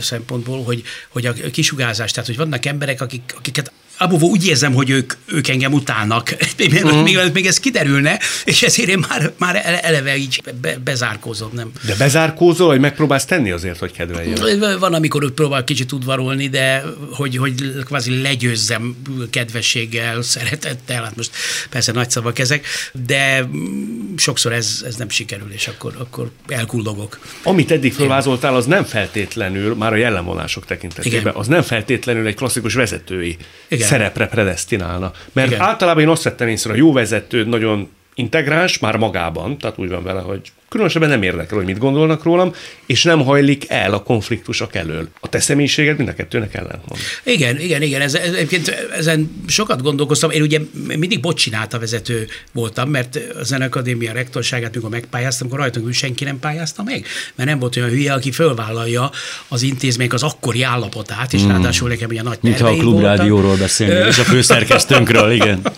szempontból, 0.00 0.64
hogy, 0.64 0.82
hogy 1.08 1.26
a 1.26 1.32
kisugárzás, 1.52 2.10
tehát 2.10 2.28
hogy 2.28 2.36
vannak 2.36 2.66
emberek, 2.66 3.00
akik, 3.00 3.34
akiket 3.36 3.72
abból 3.98 4.20
úgy 4.20 4.46
érzem, 4.46 4.72
hogy 4.72 4.90
ők, 4.90 5.12
ők 5.26 5.48
engem 5.48 5.72
utálnak, 5.72 6.36
még, 6.58 6.82
Mhm. 6.84 6.96
még, 6.96 7.18
még 7.32 7.46
ez 7.46 7.60
kiderülne, 7.60 8.18
és 8.44 8.62
ezért 8.62 8.88
én 8.88 9.04
már, 9.08 9.32
már 9.38 9.80
eleve 9.82 10.16
így 10.16 10.42
be, 10.60 10.78
bezárkózom, 10.84 11.50
nem. 11.52 11.70
De 11.86 11.94
bezárkózol, 11.94 12.66
vagy 12.66 12.80
megpróbálsz 12.80 13.24
tenni 13.24 13.50
azért, 13.50 13.78
hogy 13.78 13.92
kedveljen? 13.92 14.78
Van, 14.78 14.94
amikor 14.94 15.22
ő 15.22 15.32
próbál 15.32 15.64
kicsit 15.64 15.92
udvarolni, 15.92 16.48
de 16.48 16.82
hogy, 17.12 17.36
hogy 17.36 17.72
kvázi 17.84 18.20
legyőzzem 18.22 18.96
kedvességgel, 19.30 20.22
szeretettel, 20.22 21.02
hát 21.02 21.16
most 21.16 21.30
persze 21.70 21.92
nagy 21.92 22.10
szavak 22.10 22.38
ezek, 22.38 22.66
de 23.06 23.44
mm, 23.44 24.16
sokszor 24.16 24.52
ez, 24.52 24.82
ez 24.86 24.94
nem 24.96 25.08
sikerül, 25.08 25.52
és 25.52 25.68
akkor, 25.68 25.94
akkor 25.98 26.30
elkullogok. 26.48 27.18
Amit 27.42 27.70
eddig 27.70 27.92
felvázoltál, 27.92 28.54
az 28.54 28.66
nem 28.66 28.84
feltétlenül, 28.84 29.74
már 29.74 29.92
a 29.92 29.96
jellemvonások 29.96 30.66
tekintetében, 30.66 31.20
Igen. 31.20 31.34
az 31.34 31.46
nem 31.46 31.62
feltétlenül 31.62 32.26
egy 32.26 32.34
klasszikus 32.34 32.74
vezetői 32.74 33.36
Igen. 33.68 33.85
Szerepre 33.86 34.26
predestinálna. 34.26 35.12
Mert 35.32 35.48
Igen. 35.48 35.60
általában 35.60 36.02
én 36.02 36.08
azt 36.08 36.22
vettem 36.22 36.48
észre, 36.48 36.72
a 36.72 36.76
jó 36.76 36.92
vezető 36.92 37.44
nagyon 37.44 37.90
integráns 38.14 38.78
már 38.78 38.96
magában, 38.96 39.58
tehát 39.58 39.78
úgy 39.78 39.88
van 39.88 40.02
vele, 40.02 40.20
hogy 40.20 40.52
különösebben 40.76 41.08
nem 41.08 41.22
érdekel, 41.22 41.56
hogy 41.56 41.66
mit 41.66 41.78
gondolnak 41.78 42.22
rólam, 42.22 42.54
és 42.86 43.02
nem 43.02 43.24
hajlik 43.24 43.64
el 43.68 43.92
a 43.92 44.02
konfliktusok 44.02 44.74
elől. 44.74 45.08
A 45.20 45.28
te 45.28 45.40
személyiséged 45.40 45.96
mind 45.96 46.08
a 46.08 46.14
kettőnek 46.14 46.54
ellentmond. 46.54 47.00
Igen, 47.24 47.60
igen, 47.60 47.82
igen, 47.82 48.00
ez, 48.00 48.14
ez, 48.14 48.32
egyébként 48.32 48.68
ezen 48.96 49.42
sokat 49.46 49.82
gondolkoztam. 49.82 50.30
Én 50.30 50.42
ugye 50.42 50.60
mindig 50.72 51.20
bocsinálta 51.20 51.78
vezető 51.78 52.26
voltam, 52.52 52.90
mert 52.90 53.18
a 53.40 53.44
Zenekadémia 53.44 54.12
rektorságát, 54.12 54.74
mikor 54.74 54.90
megpályáztam, 54.90 55.46
akkor 55.46 55.58
rajtunk 55.58 55.92
senki 55.92 56.24
nem 56.24 56.38
pályázta 56.38 56.82
meg, 56.82 57.06
mert 57.34 57.48
nem 57.48 57.58
volt 57.58 57.76
olyan 57.76 57.88
hülye, 57.88 58.12
aki 58.12 58.30
fölvállalja 58.30 59.10
az 59.48 59.62
intézmények 59.62 60.12
az 60.12 60.22
akkori 60.22 60.62
állapotát, 60.62 61.32
és 61.32 61.42
ráadásul 61.42 61.88
nekem 61.88 62.08
ugye 62.10 62.22
nagy 62.22 62.38
Mintha 62.40 62.68
a 62.68 62.76
klubrádióról 62.76 63.56
beszélnél, 63.56 64.06
és 64.06 64.18
a 64.18 64.24
főszerkesztőnkről, 64.24 65.30
igen. 65.30 65.60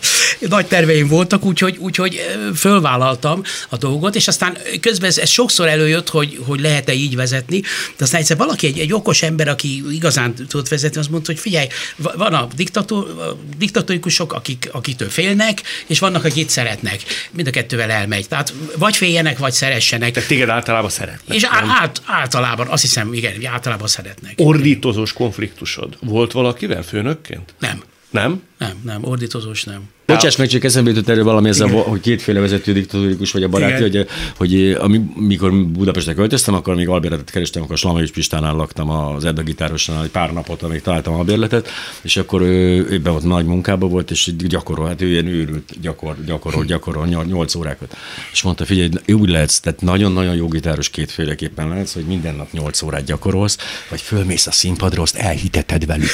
Nagy 0.49 0.67
terveim 0.67 1.09
voltak, 1.09 1.45
úgyhogy, 1.45 1.77
úgyhogy 1.77 2.21
fölvállaltam 2.55 3.43
a 3.69 3.77
dolgot, 3.77 4.15
és 4.15 4.29
aztán 4.29 4.57
közben 4.89 5.09
ez, 5.09 5.19
ez 5.19 5.29
sokszor 5.29 5.69
előjött, 5.69 6.09
hogy, 6.09 6.39
hogy 6.47 6.61
lehet-e 6.61 6.93
így 6.93 7.17
vezetni, 7.17 7.61
de 7.97 8.05
aztán 8.05 8.21
egyszer 8.21 8.37
valaki, 8.37 8.67
egy, 8.67 8.79
egy 8.79 8.93
okos 8.93 9.23
ember, 9.23 9.49
aki 9.49 9.83
igazán 9.91 10.35
tud 10.49 10.69
vezetni, 10.69 11.01
azt 11.01 11.11
mondta, 11.11 11.33
hogy 11.33 11.41
figyelj, 11.41 11.67
van 11.97 12.35
a, 12.35 12.49
diktató, 12.57 12.97
a 12.97 13.37
diktatórikusok, 13.59 14.33
akik, 14.33 14.69
akiktől 14.73 15.09
félnek, 15.09 15.63
és 15.87 15.99
vannak, 15.99 16.25
akik 16.25 16.49
szeretnek. 16.49 17.01
Mind 17.31 17.47
a 17.47 17.51
kettővel 17.51 17.91
elmegy. 17.91 18.29
Tehát 18.29 18.53
vagy 18.77 18.97
féljenek, 18.97 19.39
vagy 19.39 19.53
szeressenek. 19.53 20.13
Tehát 20.13 20.29
téged 20.29 20.49
általában 20.49 20.91
szeretnek. 20.91 21.37
És 21.37 21.45
át, 21.81 22.03
általában, 22.05 22.67
azt 22.67 22.83
hiszem, 22.83 23.13
igen, 23.13 23.47
általában 23.47 23.89
szeretnek. 23.89 24.33
Ordítozós 24.37 25.13
konfliktusod 25.13 25.97
volt 26.01 26.33
valakivel 26.33 26.83
főnökként? 26.83 27.55
Nem. 27.59 27.83
Nem? 28.11 28.43
Nem, 28.59 28.73
nem, 28.85 29.05
ordítozós 29.05 29.65
nem. 29.65 29.83
Bocsáss 30.07 30.37
meg, 30.37 30.49
csak 30.49 30.65
eszembe 30.65 30.91
jutott 30.91 31.09
erről 31.09 31.25
valami 31.25 31.49
ezzel, 31.49 31.69
hogy 31.69 32.01
kétféle 32.01 32.41
vezető 32.41 32.73
diktatórikus 32.73 33.33
vagy 33.33 33.43
a 33.43 33.49
baráti, 33.49 33.83
hogy, 33.83 34.07
hogy 34.37 34.77
ami, 34.81 35.01
mikor 35.15 35.67
Budapestre 35.67 36.15
költöztem, 36.15 36.55
akkor 36.55 36.75
még 36.75 36.89
albérletet 36.89 37.31
kerestem, 37.31 37.63
akkor 37.63 37.79
Slamavics 37.79 38.13
Pistánál 38.13 38.55
laktam 38.55 38.91
az 38.91 39.25
Edda 39.25 39.43
gitárosnál 39.43 40.05
egy 40.05 40.11
pár 40.11 40.33
napot, 40.33 40.63
amíg 40.63 40.83
találtam 40.83 41.15
albérletet, 41.15 41.69
és 42.03 42.17
akkor 42.17 42.41
ő, 42.41 42.87
ő 42.91 43.01
ott 43.05 43.25
nagy 43.25 43.45
munkába 43.45 43.87
volt, 43.87 44.11
és 44.11 44.33
gyakorol, 44.37 44.87
hát 44.87 45.03
ő 45.03 45.09
ilyen 45.09 45.27
őrült, 45.27 45.81
gyakor, 45.81 46.17
gyakorol, 46.27 46.65
gyakorol, 46.65 47.07
nyolc 47.07 47.55
órákat. 47.55 47.97
És 48.33 48.43
mondta, 48.43 48.65
figyelj, 48.65 48.89
úgy 49.07 49.29
lehetsz, 49.29 49.59
tehát 49.59 49.81
nagyon-nagyon 49.81 50.35
jó 50.35 50.49
gitáros 50.49 50.89
kétféleképpen 50.89 51.69
lehetsz, 51.69 51.95
hogy 51.95 52.05
minden 52.05 52.35
nap 52.35 52.53
nyolc 52.53 52.83
órát 52.83 53.05
gyakorolsz, 53.05 53.59
vagy 53.91 54.01
fölmész 54.01 54.47
a 54.47 54.53
színpadra, 54.53 55.03
azt 55.03 55.17
elhiteted 55.17 55.87
velük. 55.87 56.11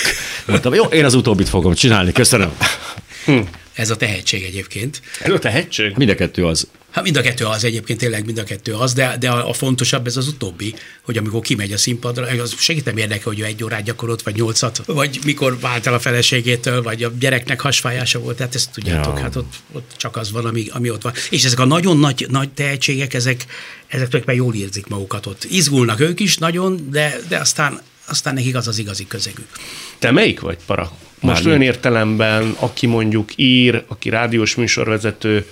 Mondtam, 0.46 0.74
jó, 0.74 0.84
én 0.84 1.04
az 1.04 1.14
utóbbit 1.14 1.48
fogom 1.48 1.74
csinálni, 1.74 2.12
köszönöm. 2.12 2.32
Hm. 3.24 3.40
Ez 3.74 3.90
a 3.90 3.96
tehetség 3.96 4.42
egyébként. 4.42 5.02
Ez 5.20 5.32
a 5.32 5.38
tehetség? 5.38 5.92
Mind 5.96 6.10
a 6.10 6.14
kettő 6.14 6.46
az. 6.46 6.66
Hát 6.90 7.04
mind 7.04 7.16
a 7.16 7.20
kettő 7.20 7.44
az 7.44 7.64
egyébként, 7.64 7.98
tényleg 7.98 8.24
mind 8.24 8.38
a 8.38 8.42
kettő 8.42 8.72
az, 8.72 8.92
de, 8.92 9.16
de 9.20 9.30
a, 9.30 9.48
a 9.48 9.52
fontosabb 9.52 10.06
ez 10.06 10.16
az 10.16 10.28
utóbbi, 10.28 10.74
hogy 11.02 11.16
amikor 11.16 11.40
kimegy 11.40 11.72
a 11.72 11.78
színpadra, 11.78 12.26
az 12.42 12.54
segít 12.58 12.84
nem 12.84 12.96
érdekel, 12.96 13.22
hogy 13.24 13.40
ő 13.40 13.44
egy 13.44 13.64
órát 13.64 13.82
gyakorolt, 13.82 14.22
vagy 14.22 14.34
nyolcat, 14.34 14.82
vagy 14.86 15.18
mikor 15.24 15.58
vált 15.60 15.86
el 15.86 15.94
a 15.94 15.98
feleségétől, 15.98 16.82
vagy 16.82 17.02
a 17.02 17.12
gyereknek 17.18 17.60
hasfájása 17.60 18.18
volt, 18.18 18.36
tehát 18.36 18.54
ezt 18.54 18.70
tudjátok, 18.70 19.16
ja. 19.16 19.22
hát 19.22 19.36
ott, 19.36 19.54
ott, 19.72 19.92
csak 19.96 20.16
az 20.16 20.32
van, 20.32 20.44
ami, 20.44 20.66
ami 20.70 20.90
ott 20.90 21.02
van. 21.02 21.12
És 21.30 21.44
ezek 21.44 21.58
a 21.58 21.64
nagyon 21.64 21.98
nagy, 21.98 22.26
nagy 22.30 22.50
tehetségek, 22.50 23.14
ezek, 23.14 23.36
ezek 23.86 24.08
tulajdonképpen 24.08 24.34
jól 24.34 24.54
érzik 24.54 24.86
magukat 24.86 25.26
ott. 25.26 25.44
Izgulnak 25.44 26.00
ők 26.00 26.20
is 26.20 26.36
nagyon, 26.36 26.88
de, 26.90 27.16
de 27.28 27.38
aztán, 27.38 27.80
aztán 28.06 28.34
nekik 28.34 28.56
az 28.56 28.68
az 28.68 28.78
igazi 28.78 29.06
közegük. 29.06 29.48
Te 29.98 30.10
melyik 30.10 30.40
vagy, 30.40 30.56
Para? 30.66 30.92
Most 31.24 31.46
olyan 31.46 31.62
értelemben, 31.62 32.56
aki 32.58 32.86
mondjuk 32.86 33.30
ír, 33.36 33.82
aki 33.88 34.08
rádiós 34.08 34.54
műsorvezető, 34.54 35.46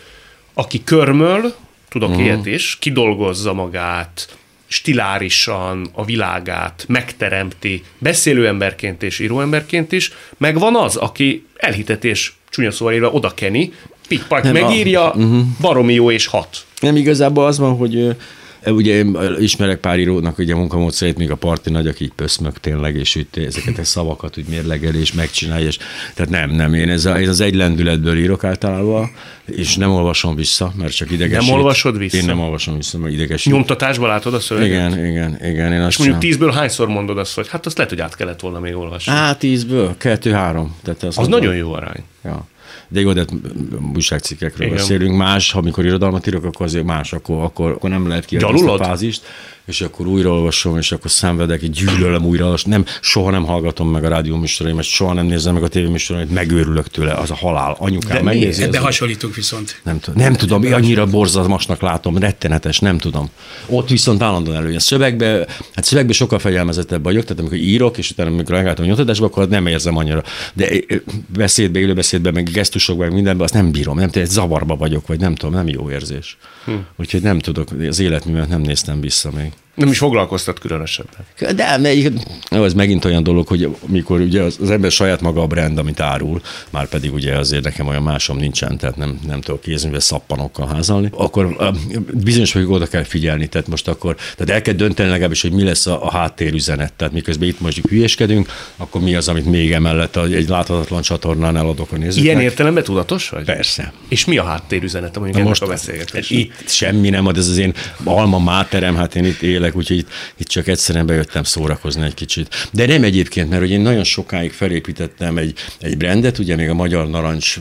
aki 0.54 0.84
körmöl, 0.84 1.54
tudok 1.88 2.08
uh-huh. 2.08 2.24
ilyet 2.24 2.46
is, 2.46 2.76
kidolgozza 2.80 3.52
magát, 3.52 4.36
stilárisan 4.66 5.88
a 5.92 6.04
világát 6.04 6.84
megteremti, 6.88 7.82
beszélő 7.98 8.46
emberként 8.46 9.02
és 9.02 9.18
íróemberként 9.18 9.92
is, 9.92 10.12
meg 10.36 10.58
van 10.58 10.76
az, 10.76 10.96
aki 10.96 11.46
elhitetés 11.56 12.36
csúnya 12.50 12.70
szóval 12.70 12.94
élve 12.94 13.08
oda 13.08 13.34
keni, 13.34 13.72
pikpak 14.08 14.52
megírja, 14.52 15.12
a... 15.12 15.16
uh-huh. 15.16 15.44
baromi 15.60 15.94
jó 15.94 16.10
és 16.10 16.26
hat. 16.26 16.64
Nem 16.80 16.96
igazából 16.96 17.46
az 17.46 17.58
van, 17.58 17.76
hogy 17.76 18.16
Ugye 18.66 18.94
én 18.94 19.18
ismerek 19.38 19.78
pár 19.78 19.98
írónak 19.98 20.38
ugye 20.38 20.54
a 20.54 20.56
munkamódszerét, 20.56 21.18
még 21.18 21.30
a 21.30 21.36
parti 21.36 21.70
nagy, 21.70 21.86
aki 21.86 22.04
így 22.04 22.12
pöszmök 22.12 22.60
tényleg, 22.60 22.96
és 22.96 23.14
itt 23.14 23.36
ezeket 23.36 23.78
a 23.78 23.84
szavakat 23.84 24.38
úgy 24.38 24.46
mérlegel 24.48 24.94
és 24.94 25.12
megcsinálja, 25.12 25.66
és 25.66 25.78
tehát 26.14 26.30
nem, 26.30 26.50
nem, 26.50 26.74
én 26.74 26.88
ez, 26.88 27.04
a, 27.04 27.16
ez 27.16 27.28
az 27.28 27.40
egy 27.40 27.54
lendületből 27.54 28.18
írok 28.18 28.44
általában, 28.44 29.10
és 29.44 29.76
nem 29.76 29.90
olvasom 29.90 30.34
vissza, 30.34 30.72
mert 30.76 30.94
csak 30.94 31.10
idegesít. 31.10 31.48
Nem 31.48 31.58
olvasod 31.58 31.98
vissza? 31.98 32.16
Én 32.16 32.24
nem 32.24 32.40
olvasom 32.40 32.76
vissza, 32.76 32.98
mert 32.98 33.14
idegesít. 33.14 33.52
Nyomtatásban 33.52 34.08
látod 34.08 34.34
a 34.34 34.40
szöveget? 34.40 34.92
Igen, 34.92 35.06
igen, 35.06 35.38
igen. 35.42 35.72
Én 35.72 35.80
azt 35.80 35.90
és 35.90 35.98
mondjuk 35.98 36.18
tízből 36.18 36.50
hányszor 36.50 36.88
mondod 36.88 37.18
azt, 37.18 37.34
hogy 37.34 37.48
hát 37.48 37.66
azt 37.66 37.76
lehet, 37.76 37.92
hogy 37.92 38.00
át 38.00 38.16
kellett 38.16 38.40
volna 38.40 38.60
még 38.60 38.76
olvasni? 38.76 39.12
Hát 39.12 39.38
tízből, 39.38 39.94
kettő-három. 39.98 40.76
Tehát 40.82 41.02
az, 41.02 41.18
az 41.18 41.28
nagyon 41.28 41.54
jó 41.54 41.72
arány. 41.72 42.04
Ja 42.24 42.50
de 42.92 43.00
jó, 43.00 43.12
de 43.12 43.24
újságcikkekről 43.94 44.66
Igen. 44.66 44.78
beszélünk. 44.78 45.16
Más, 45.16 45.52
ha 45.52 45.58
amikor 45.58 45.84
irodalmat 45.84 46.26
írok, 46.26 46.44
akkor 46.44 46.66
azért 46.66 46.84
más, 46.84 47.12
akkor, 47.12 47.42
akkor, 47.44 47.70
akkor 47.70 47.90
nem 47.90 48.08
lehet 48.08 48.24
kiadni 48.24 48.68
a 48.68 48.76
fázist 48.76 49.22
és 49.72 49.80
akkor 49.80 50.06
újraolvasom, 50.06 50.78
és 50.78 50.92
akkor 50.92 51.10
szenvedek, 51.10 51.66
gyűlölöm 51.66 52.24
újra, 52.24 52.54
nem, 52.64 52.84
soha 53.00 53.30
nem 53.30 53.44
hallgatom 53.44 53.90
meg 53.90 54.04
a 54.04 54.08
rádió 54.08 54.36
műsoraimat, 54.36 54.84
soha 54.84 55.12
nem 55.12 55.26
nézem 55.26 55.54
meg 55.54 55.62
a 55.62 55.68
tévéműsoraimat, 55.68 56.32
megőrülök 56.32 56.88
tőle, 56.88 57.12
az 57.12 57.30
a 57.30 57.34
halál. 57.34 57.76
Anyukám 57.78 58.24
megnézi. 58.24 58.62
Ebbe 58.62 58.78
hasonlítunk 58.78 59.34
viszont. 59.34 59.80
Nem, 59.82 60.00
tudom, 60.00 60.22
nem 60.22 60.32
tudom, 60.32 60.72
annyira 60.72 61.06
borzalmasnak 61.06 61.80
látom, 61.80 62.18
rettenetes, 62.18 62.78
nem 62.78 62.98
tudom. 62.98 63.30
Ott 63.66 63.88
viszont 63.88 64.22
állandóan 64.22 64.56
előjön. 64.56 64.78
Szövegbe, 64.78 65.46
hát 65.74 65.84
szövegbe 65.84 66.12
sokkal 66.12 66.38
fegyelmezettebb 66.38 67.02
vagyok, 67.02 67.22
tehát 67.22 67.38
amikor 67.38 67.58
írok, 67.58 67.98
és 67.98 68.10
utána 68.10 68.30
amikor 68.30 68.54
megálltam 68.54 68.84
a 68.84 68.86
nyomtatásba, 68.86 69.26
akkor 69.26 69.48
nem 69.48 69.66
érzem 69.66 69.96
annyira. 69.96 70.22
De 70.54 70.68
beszédbe, 71.26 71.78
élőbeszédbe, 71.78 72.30
meg 72.30 72.50
gesztusokban, 72.50 73.06
meg 73.06 73.14
mindenben, 73.14 73.44
azt 73.44 73.54
nem 73.54 73.70
bírom, 73.70 73.96
nem 73.96 74.10
tudom, 74.10 74.28
zavarba 74.28 74.76
vagyok, 74.76 75.06
vagy 75.06 75.20
nem 75.20 75.34
tudom, 75.34 75.54
nem 75.54 75.68
jó 75.68 75.90
érzés. 75.90 76.36
Hm. 76.64 76.72
Úgyhogy 76.96 77.22
nem 77.22 77.38
tudok, 77.38 77.68
az 77.88 78.00
életművet 78.00 78.48
nem 78.48 78.60
néztem 78.60 79.00
vissza 79.00 79.30
még. 79.30 79.52
Nem 79.74 79.88
is 79.88 79.98
foglalkoztat 79.98 80.58
különösebben. 80.58 81.26
De 81.56 81.66
ez 82.50 82.74
megint 82.74 83.04
olyan 83.04 83.22
dolog, 83.22 83.46
hogy 83.46 83.76
mikor 83.86 84.20
ugye 84.20 84.42
az, 84.42 84.58
az 84.60 84.70
ember 84.70 84.90
saját 84.90 85.20
maga 85.20 85.42
a 85.42 85.46
brand, 85.46 85.78
amit 85.78 86.00
árul, 86.00 86.40
már 86.70 86.86
pedig 86.88 87.12
ugye 87.12 87.38
azért 87.38 87.64
nekem 87.64 87.86
olyan 87.86 88.02
másom 88.02 88.36
nincsen, 88.36 88.78
tehát 88.78 88.96
nem, 88.96 89.18
nem 89.26 89.40
tudok 89.40 89.60
kézművel 89.60 90.00
szappanokkal 90.00 90.66
házalni, 90.66 91.08
akkor 91.12 91.72
bizonyos 92.12 92.52
hogy 92.52 92.64
oda 92.68 92.86
kell 92.86 93.02
figyelni, 93.02 93.46
tehát 93.46 93.68
most 93.68 93.88
akkor, 93.88 94.14
tehát 94.36 94.50
el 94.50 94.62
kell 94.62 94.74
dönteni 94.74 95.08
legalábbis, 95.10 95.42
hogy 95.42 95.52
mi 95.52 95.62
lesz 95.62 95.86
a, 95.86 96.04
a 96.04 96.10
háttérüzenet, 96.10 96.92
tehát 96.92 97.12
miközben 97.12 97.48
itt 97.48 97.60
most 97.60 97.80
hülyeskedünk, 97.88 98.48
akkor 98.76 99.00
mi 99.00 99.14
az, 99.14 99.28
amit 99.28 99.46
még 99.46 99.72
emellett 99.72 100.16
egy 100.16 100.48
láthatatlan 100.48 101.02
csatornán 101.02 101.56
eladok 101.56 101.92
a 101.92 101.96
nézőknek. 101.96 102.24
Ilyen 102.24 102.40
értelemben 102.40 102.82
tudatos 102.82 103.28
vagy? 103.28 103.44
Persze. 103.44 103.92
És 104.08 104.24
mi 104.24 104.38
a 104.38 104.44
háttérüzenet, 104.44 105.16
amelyik 105.16 105.36
most 105.36 105.62
a 105.62 105.66
beszélgetés? 105.66 106.30
Itt 106.30 106.68
semmi 106.68 107.08
nem 107.08 107.26
ad, 107.26 107.36
ez 107.36 107.48
az 107.48 107.58
én 107.58 107.74
alma 108.04 108.38
máterem, 108.38 108.96
hát 108.96 109.14
én 109.14 109.24
itt 109.24 109.42
él 109.42 109.61
élek, 109.62 109.76
úgyhogy 109.76 109.96
itt, 109.96 110.08
itt 110.36 110.46
csak 110.46 110.66
egyszerűen 110.66 111.06
bejöttem 111.06 111.42
szórakozni 111.42 112.04
egy 112.04 112.14
kicsit. 112.14 112.68
De 112.72 112.86
nem 112.86 113.04
egyébként, 113.04 113.48
mert 113.48 113.60
hogy 113.60 113.70
én 113.70 113.80
nagyon 113.80 114.04
sokáig 114.04 114.52
felépítettem 114.52 115.38
egy, 115.38 115.54
egy 115.80 115.96
brandet, 115.96 116.38
ugye 116.38 116.56
még 116.56 116.68
a 116.68 116.74
Magyar 116.74 117.08
Narancs 117.08 117.56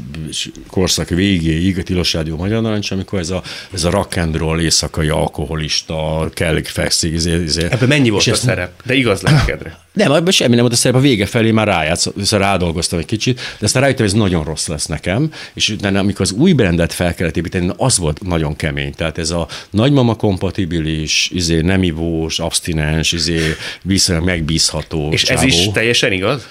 korszak 0.68 1.10
végéig, 1.10 1.78
a 1.78 1.84
Tilos 1.84 2.14
Rádió 2.14 2.36
Magyar 2.36 2.62
Narancs, 2.62 2.92
amikor 2.92 3.20
ez 3.20 3.30
a, 3.30 3.44
ez 3.74 3.84
a 3.84 3.90
rock 3.90 4.18
and 4.18 4.36
roll 4.36 4.60
éjszakai 4.60 5.10
alkoholista, 5.10 6.30
kell 6.34 6.64
fekszik. 6.64 7.14
Izé, 7.14 7.44
izé. 7.44 7.64
Ebben 7.64 7.88
mennyi 7.88 8.10
volt 8.10 8.28
a 8.28 8.36
szerep? 8.36 8.86
De 8.86 8.94
igaz 8.94 9.22
lelkedre. 9.22 9.80
Nem, 9.94 10.12
abban 10.12 10.32
semmi 10.32 10.52
nem 10.52 10.60
volt 10.60 10.74
a 10.74 10.76
szerep, 10.76 10.98
a 10.98 11.02
vége 11.02 11.26
felé 11.26 11.52
már 11.52 11.68
rájátsz, 11.68 12.32
rádolgoztam 12.32 13.00
egy 13.00 13.06
kicsit, 13.06 13.36
de 13.36 13.66
aztán 13.66 13.82
rájöttem, 13.82 14.06
hogy 14.06 14.14
ez 14.14 14.22
nagyon 14.22 14.44
rossz 14.44 14.68
lesz 14.68 14.86
nekem, 14.86 15.32
és 15.54 15.70
utána, 15.70 16.00
amikor 16.00 16.22
az 16.22 16.32
új 16.32 16.54
brandet 16.54 16.94
fel 16.94 17.16
kellett 17.16 17.38
építeni, 17.38 17.70
az 17.78 17.98
volt 17.98 18.24
nagyon 18.24 18.56
kemény. 18.56 18.94
Tehát 18.94 19.18
ez 19.18 19.30
a 19.30 19.48
nagymama 19.70 20.16
kompatibilis, 20.16 21.30
izé, 21.34 21.62
nem 21.62 21.84
ivós, 21.84 22.40
abstinens, 22.40 23.12
izé, 23.12 23.40
viszonylag 23.82 24.26
megbízható. 24.26 25.10
És 25.12 25.24
csávó. 25.24 25.40
ez 25.40 25.46
is 25.46 25.70
teljesen 25.74 26.12
igaz? 26.12 26.48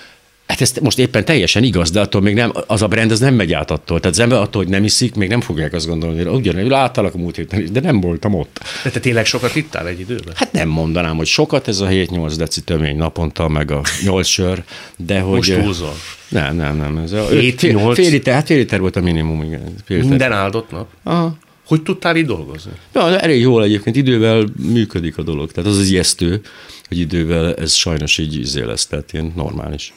Hát 0.51 0.61
ez 0.61 0.73
most 0.81 0.99
éppen 0.99 1.25
teljesen 1.25 1.63
igaz, 1.63 1.91
de 1.91 2.01
attól 2.01 2.21
még 2.21 2.35
nem, 2.35 2.53
az 2.67 2.83
a 2.83 2.89
brand 2.89 3.11
az 3.11 3.19
nem 3.21 3.35
megy 3.35 3.53
át 3.53 3.71
attól. 3.71 4.01
Tehát 4.01 4.17
az 4.17 4.23
ember 4.23 4.39
attól, 4.39 4.63
hogy 4.63 4.71
nem 4.71 4.85
iszik, 4.85 5.15
még 5.15 5.29
nem 5.29 5.41
fogják 5.41 5.73
azt 5.73 5.87
gondolni, 5.87 6.23
hogy 6.23 6.35
ugyanúgy 6.35 6.69
láttalak 6.69 7.15
a 7.15 7.19
múlt 7.19 7.37
héten, 7.37 7.69
de 7.73 7.81
nem 7.81 8.01
voltam 8.01 8.35
ott. 8.35 8.61
De 8.85 8.91
te 8.91 9.01
tényleg 9.01 9.27
sokat 9.27 9.57
ittál 9.57 9.89
egy 9.89 10.01
időben? 10.01 10.35
Hát 10.35 10.53
nem 10.53 10.69
mondanám, 10.69 11.17
hogy 11.17 11.27
sokat, 11.27 11.69
ez 11.69 11.81
a 11.81 11.87
7-8 11.87 12.35
deci 12.37 12.61
tömény 12.61 12.97
naponta, 12.97 13.49
meg 13.49 13.71
a 13.71 13.83
8 14.05 14.27
sör, 14.27 14.63
de 14.97 15.21
hogy... 15.21 15.37
Most 15.37 15.53
húzol. 15.53 15.95
Nem, 16.29 16.57
nem, 16.57 16.77
nem. 16.77 16.97
Ez 16.97 17.13
a 17.13 17.27
7, 17.29 17.61
fél, 17.61 17.73
8... 17.73 17.97
fél, 17.97 18.11
liter, 18.11 18.35
hát 18.35 18.47
fél 18.47 18.57
liter 18.57 18.81
volt 18.81 18.97
a 18.97 19.01
minimum, 19.01 19.43
igen. 19.43 19.75
Fél 19.85 19.97
liter. 19.97 20.11
Minden 20.11 20.33
áldott 20.33 20.71
nap? 20.71 20.89
Aha. 21.03 21.37
Hogy 21.67 21.83
tudtál 21.83 22.17
így 22.17 22.27
dolgozni? 22.27 22.73
Ja, 22.95 23.19
elég 23.19 23.41
jól 23.41 23.65
egyébként, 23.65 23.97
idővel 23.97 24.45
működik 24.73 25.19
a 25.19 25.23
dolog. 25.23 25.53
Tehát 25.53 25.71
az 25.71 25.79
az 25.79 25.89
ijesztő, 25.89 26.41
hogy 26.89 26.99
idővel 26.99 27.55
ez 27.55 27.73
sajnos 27.73 28.19
így 28.19 28.39
izé 28.39 28.63
lesz, 28.63 28.87
tehát 28.87 29.13
ilyen 29.13 29.33
normális. 29.37 29.93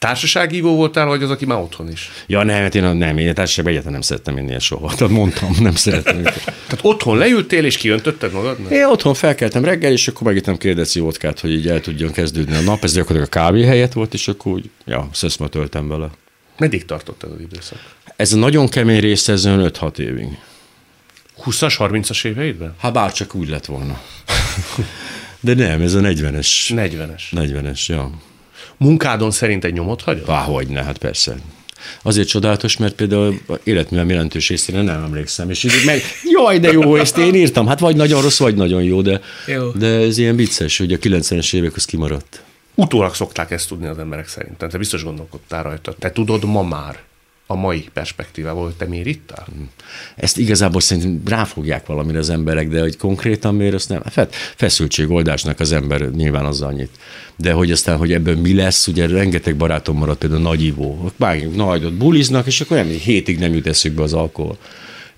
Társaságívó 0.00 0.74
voltál, 0.74 1.06
vagy 1.06 1.22
az, 1.22 1.30
aki 1.30 1.46
már 1.46 1.58
otthon 1.58 1.90
is? 1.90 2.10
Ja, 2.26 2.42
nem, 2.42 2.62
hát 2.62 2.74
én 2.74 2.82
nem, 2.82 3.18
én 3.18 3.34
társaságban 3.34 3.72
egyáltalán 3.72 3.98
nem 3.98 4.08
szerettem 4.08 4.36
inni 4.36 4.58
soha. 4.58 4.94
Tehát 4.94 5.12
mondtam, 5.12 5.56
nem 5.60 5.74
szerettem. 5.74 6.22
Tehát 6.22 6.78
otthon 6.82 7.18
leültél 7.18 7.64
és 7.64 7.76
kiöntötted 7.76 8.32
magad? 8.32 8.58
Én 8.70 8.84
otthon 8.84 9.14
felkeltem 9.14 9.64
reggel, 9.64 9.92
és 9.92 10.08
akkor 10.08 10.26
megittem 10.26 10.56
kérdezi 10.56 11.00
vodkát, 11.00 11.40
hogy 11.40 11.50
így 11.50 11.68
el 11.68 11.80
tudjon 11.80 12.12
kezdődni 12.12 12.56
a 12.56 12.60
nap. 12.60 12.84
Ez 12.84 12.92
gyakorlatilag 12.92 13.26
a 13.26 13.38
kávé 13.38 13.64
helyett 13.64 13.92
volt, 13.92 14.14
és 14.14 14.28
akkor 14.28 14.52
úgy, 14.52 14.70
ja, 14.84 15.08
szöszma 15.12 15.48
töltem 15.48 15.88
vele. 15.88 16.10
Meddig 16.58 16.84
tartott 16.84 17.22
ez 17.22 17.30
az 17.30 17.40
időszak? 17.40 17.78
Ez 18.16 18.32
a 18.32 18.36
nagyon 18.36 18.68
kemény 18.68 19.00
rész, 19.00 19.28
ez 19.28 19.42
5-6 19.46 19.98
évig. 19.98 20.38
20-as, 21.44 21.74
30-as 21.78 22.24
éveidben? 22.24 22.74
Hát 22.78 22.92
bárcsak 22.92 23.34
úgy 23.34 23.48
lett 23.48 23.66
volna. 23.66 24.00
De 25.40 25.54
nem, 25.54 25.80
ez 25.80 25.94
a 25.94 26.00
40-es. 26.00 26.48
40-es. 26.68 27.22
40-es, 27.30 27.86
ja. 27.86 28.10
Munkádon 28.82 29.30
szerint 29.30 29.64
egy 29.64 29.72
nyomot 29.72 30.02
hagyod? 30.02 30.26
Bárhogy 30.26 30.68
ne, 30.68 30.82
hát 30.82 30.98
persze. 30.98 31.36
Azért 32.02 32.28
csodálatos, 32.28 32.76
mert 32.76 32.94
például 32.94 33.40
életművem 33.62 34.10
jelentős 34.10 34.48
részére 34.48 34.82
nem 34.82 35.02
emlékszem, 35.02 35.50
és 35.50 35.64
így 35.64 35.72
meg, 35.84 36.00
jaj, 36.24 36.58
de 36.58 36.72
jó, 36.72 36.96
ezt 36.96 37.18
én 37.18 37.34
írtam, 37.34 37.66
hát 37.66 37.80
vagy 37.80 37.96
nagyon 37.96 38.22
rossz, 38.22 38.38
vagy 38.38 38.54
nagyon 38.54 38.82
jó, 38.82 39.02
de, 39.02 39.20
jó. 39.46 39.70
de 39.70 39.86
ez 39.86 40.18
ilyen 40.18 40.36
vicces, 40.36 40.78
hogy 40.78 40.92
a 40.92 40.98
90-es 40.98 41.54
évek 41.54 41.76
az 41.76 41.84
kimaradt. 41.84 42.42
Utólag 42.74 43.14
szokták 43.14 43.50
ezt 43.50 43.68
tudni 43.68 43.86
az 43.86 43.98
emberek 43.98 44.28
szerint. 44.28 44.56
Te 44.56 44.78
biztos 44.78 45.04
gondolkodtál 45.04 45.62
rajta. 45.62 45.94
Te 45.98 46.10
tudod 46.10 46.44
ma 46.44 46.62
már, 46.62 46.98
a 47.50 47.54
mai 47.54 47.88
perspektívából, 47.92 48.64
hogy 48.64 48.74
te 48.74 48.84
miért 48.84 49.06
itt 49.06 49.32
áll? 49.34 49.46
Ezt 50.16 50.38
igazából 50.38 50.80
szerintem 50.80 51.20
ráfogják 51.26 51.86
valamire 51.86 52.18
az 52.18 52.30
emberek, 52.30 52.68
de 52.68 52.80
hogy 52.80 52.96
konkrétan 52.96 53.54
miért, 53.54 53.74
azt 53.74 53.88
nem. 53.88 54.02
Hát 54.14 54.34
feszültségoldásnak 54.34 55.60
az 55.60 55.72
ember 55.72 56.10
nyilván 56.10 56.44
az 56.44 56.62
annyit. 56.62 56.90
De 57.36 57.52
hogy 57.52 57.70
aztán, 57.70 57.96
hogy 57.96 58.12
ebből 58.12 58.36
mi 58.36 58.54
lesz, 58.54 58.86
ugye 58.86 59.06
rengeteg 59.06 59.56
barátom 59.56 59.96
maradt 59.96 60.18
például 60.18 60.40
Nagy 60.40 60.64
Ivó. 60.64 61.10
Vágjunk, 61.16 61.56
nagyot 61.56 61.94
buliznak, 61.94 62.46
és 62.46 62.60
akkor 62.60 62.76
nem, 62.76 62.88
hétig 62.88 63.38
nem 63.38 63.54
jut 63.54 63.66
eszükbe 63.66 64.02
az 64.02 64.12
alkohol 64.12 64.58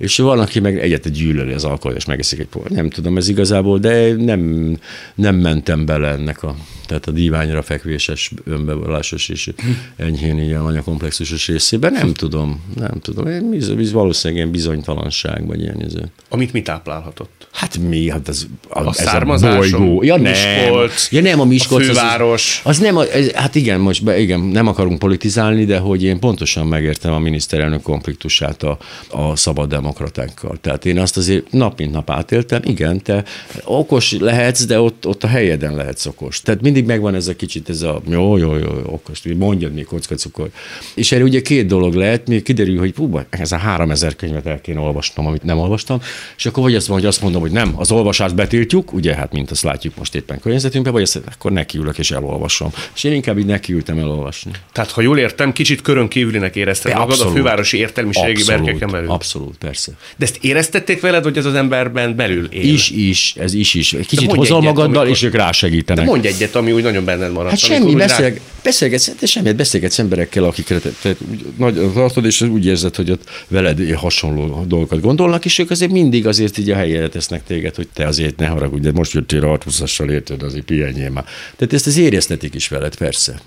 és 0.03 0.17
van, 0.17 0.38
aki 0.38 0.61
meg 0.61 0.79
egyet 0.79 1.11
gyűlöli 1.11 1.53
az 1.53 1.65
alkohol, 1.65 1.97
és 1.97 2.05
megeszik 2.05 2.38
egy 2.38 2.47
pohár. 2.47 2.71
Nem 2.71 2.91
tudom, 2.91 3.17
ez 3.17 3.29
igazából, 3.29 3.79
de 3.79 4.15
nem, 4.15 4.77
nem 5.15 5.37
mentem 5.37 5.87
bele 5.87 6.09
ennek 6.09 6.43
a, 6.43 6.55
tehát 6.87 7.07
a 7.07 7.11
díványra 7.11 7.62
fekvéses, 7.62 8.33
önbevallásos 8.45 9.29
és 9.29 9.51
enyhén 9.97 10.38
ilyen 10.38 10.61
anyakomplexusos 10.61 11.47
részébe. 11.47 11.91
Nem 11.91 12.12
tudom, 12.12 12.62
nem 12.77 13.01
tudom. 13.03 13.27
Én 13.27 13.51
biz, 13.51 13.69
biz, 13.69 13.93
valószínűleg 13.93 14.43
ilyen 14.43 14.53
bizonytalanság, 14.53 15.47
vagy 15.47 15.61
ilyen. 15.61 15.83
Ez. 15.85 15.93
Amit 16.29 16.53
mi 16.53 16.62
táplálhatott? 16.62 17.47
Hát 17.53 17.79
mi? 17.79 18.11
Hát 18.11 18.29
ez 18.29 18.47
a, 18.69 18.81
a 18.81 18.93
ez 18.97 19.43
a 19.43 19.57
bolygó. 19.57 20.03
Ja, 20.03 20.17
nem. 20.17 20.33
Miskolc, 20.33 21.12
ja, 21.12 21.21
nem 21.21 21.41
a 21.41 21.45
Miskolc. 21.45 21.83
A 21.83 21.87
főváros. 21.87 22.61
Az, 22.65 22.71
az 22.71 22.79
nem, 22.79 22.97
a, 22.97 23.05
ez, 23.12 23.31
hát 23.31 23.55
igen, 23.55 23.81
most 23.81 24.05
be, 24.05 24.19
igen, 24.19 24.41
nem 24.41 24.67
akarunk 24.67 24.99
politizálni, 24.99 25.65
de 25.65 25.79
hogy 25.79 26.03
én 26.03 26.19
pontosan 26.19 26.67
megértem 26.67 27.12
a 27.12 27.19
miniszterelnök 27.19 27.83
konfliktusát 27.83 28.62
a, 28.62 28.79
a 29.11 29.37
szabad 29.37 29.69
demokratákkal. 29.93 30.57
Tehát 30.61 30.87
én 30.87 30.99
azt 30.99 31.17
azért 31.17 31.53
nap 31.53 31.79
mint 31.79 31.93
nap 31.93 32.11
átéltem, 32.11 32.61
igen, 32.65 33.03
te 33.03 33.25
okos 33.65 34.13
lehetsz, 34.19 34.65
de 34.65 34.81
ott, 34.81 35.07
ott 35.07 35.25
a 35.25 35.27
helyeden 35.27 35.75
lehetsz 35.75 36.07
okos. 36.07 36.41
Tehát 36.41 36.61
mindig 36.61 36.85
megvan 36.85 37.15
ez 37.15 37.29
a 37.29 37.37
kicsit, 37.37 37.69
ez 37.69 37.83
a 37.83 38.03
jó, 38.09 38.37
jó, 38.37 38.57
jó, 38.57 38.71
okos, 38.87 39.23
mondjad 39.37 39.73
még 39.73 39.85
kockacukor. 39.85 40.51
És 40.95 41.13
erre 41.13 41.23
ugye 41.23 41.43
két 41.43 41.67
dolog 41.67 41.95
lehet, 41.95 42.29
még 42.29 42.43
kiderül, 42.43 42.79
hogy 42.79 42.95
hú, 42.97 43.21
ez 43.31 43.53
a 43.53 43.57
három 43.57 43.91
ezer 43.91 44.17
könyvet 44.17 44.47
el 44.47 44.61
kéne 44.61 44.81
olvasnom, 44.81 45.27
amit 45.27 45.43
nem 45.43 45.59
olvastam, 45.59 46.01
és 46.37 46.47
akkor 46.47 46.63
vagy 46.63 46.75
azt 46.75 46.89
mondom, 46.89 47.07
hogy 47.07 47.15
azt 47.15 47.23
mondom, 47.23 47.41
hogy 47.41 47.51
nem, 47.51 47.73
az 47.77 47.91
olvasást 47.91 48.35
betiltjuk, 48.35 48.93
ugye 48.93 49.15
hát 49.15 49.33
mint 49.33 49.51
azt 49.51 49.63
látjuk 49.63 49.97
most 49.97 50.15
éppen 50.15 50.41
környezetünkben, 50.41 50.93
vagy 50.93 51.03
azt, 51.03 51.21
akkor 51.35 51.53
nekiülök 51.53 51.99
és 51.99 52.11
elolvasom. 52.11 52.71
És 52.95 53.05
én 53.05 53.13
inkább 53.13 53.39
így 53.39 53.47
nekiültem 53.47 53.99
elolvasni. 53.99 54.51
Tehát, 54.73 54.91
ha 54.91 55.01
jól 55.01 55.19
értem, 55.19 55.53
kicsit 55.53 55.81
körön 55.81 56.09
kívülinek 56.09 56.57
érezted 56.57 56.93
magad 56.93 57.11
abszolút, 57.11 57.33
a 57.33 57.37
fővárosi 57.37 57.79
értelmiségi 57.79 58.45
berkeken 58.45 58.91
belül. 58.91 59.11
Abszolút, 59.11 59.57
persze. 59.59 59.82
De 60.16 60.25
ezt 60.25 60.38
éreztették 60.40 61.01
veled, 61.01 61.23
hogy 61.23 61.37
ez 61.37 61.45
az 61.45 61.55
emberben 61.55 62.16
belül 62.16 62.47
él? 62.51 62.62
Is, 62.62 62.90
is, 62.90 63.35
ez 63.38 63.55
is, 63.55 63.75
is. 63.75 63.97
Kicsit 64.07 64.33
hozol 64.33 64.61
egyet, 64.61 64.68
magaddal, 64.68 64.85
amikor... 64.85 65.09
és 65.09 65.23
ők 65.23 65.35
rásegítenek. 65.35 66.05
De 66.05 66.11
mondj 66.11 66.27
egyet, 66.27 66.55
ami 66.55 66.73
úgy 66.73 66.83
nagyon 66.83 67.05
benned 67.05 67.33
maradt. 67.33 67.51
Hát 67.51 67.59
semmi, 67.59 67.95
beszélg, 67.95 68.35
rá... 68.35 68.40
beszélgetsz, 68.62 69.11
de 69.21 69.27
semmit 69.27 69.57
beszélgetsz 69.57 69.99
emberekkel, 69.99 70.45
akikre 70.45 70.79
te, 70.79 70.90
te, 71.03 71.16
nagy, 71.57 71.92
tartod, 71.95 72.25
és 72.25 72.40
úgy 72.40 72.66
érzed, 72.66 72.97
hogy 72.97 73.11
ott 73.11 73.29
veled 73.49 73.95
hasonló 73.95 74.64
dolgokat 74.68 75.01
gondolnak, 75.01 75.45
és 75.45 75.59
ők 75.59 75.71
azért 75.71 75.90
mindig 75.90 76.27
azért 76.27 76.59
így 76.59 76.71
a 76.71 76.75
helyére 76.75 77.09
tesznek 77.09 77.45
téged, 77.45 77.75
hogy 77.75 77.88
te 77.95 78.07
azért 78.07 78.37
ne 78.37 78.47
haragudj, 78.47 78.83
de 78.83 78.92
most 78.92 79.12
jöttél 79.12 79.45
a 79.45 79.59
620-assal, 79.59 80.11
érted, 80.11 80.42
azért 80.42 80.64
pihenjél 80.64 81.11
már. 81.11 81.25
Tehát 81.57 81.73
ezt 81.75 81.87
az 81.87 81.97
éreztetik 81.97 82.55
is 82.55 82.68
veled, 82.68 82.97
persze. 82.97 83.40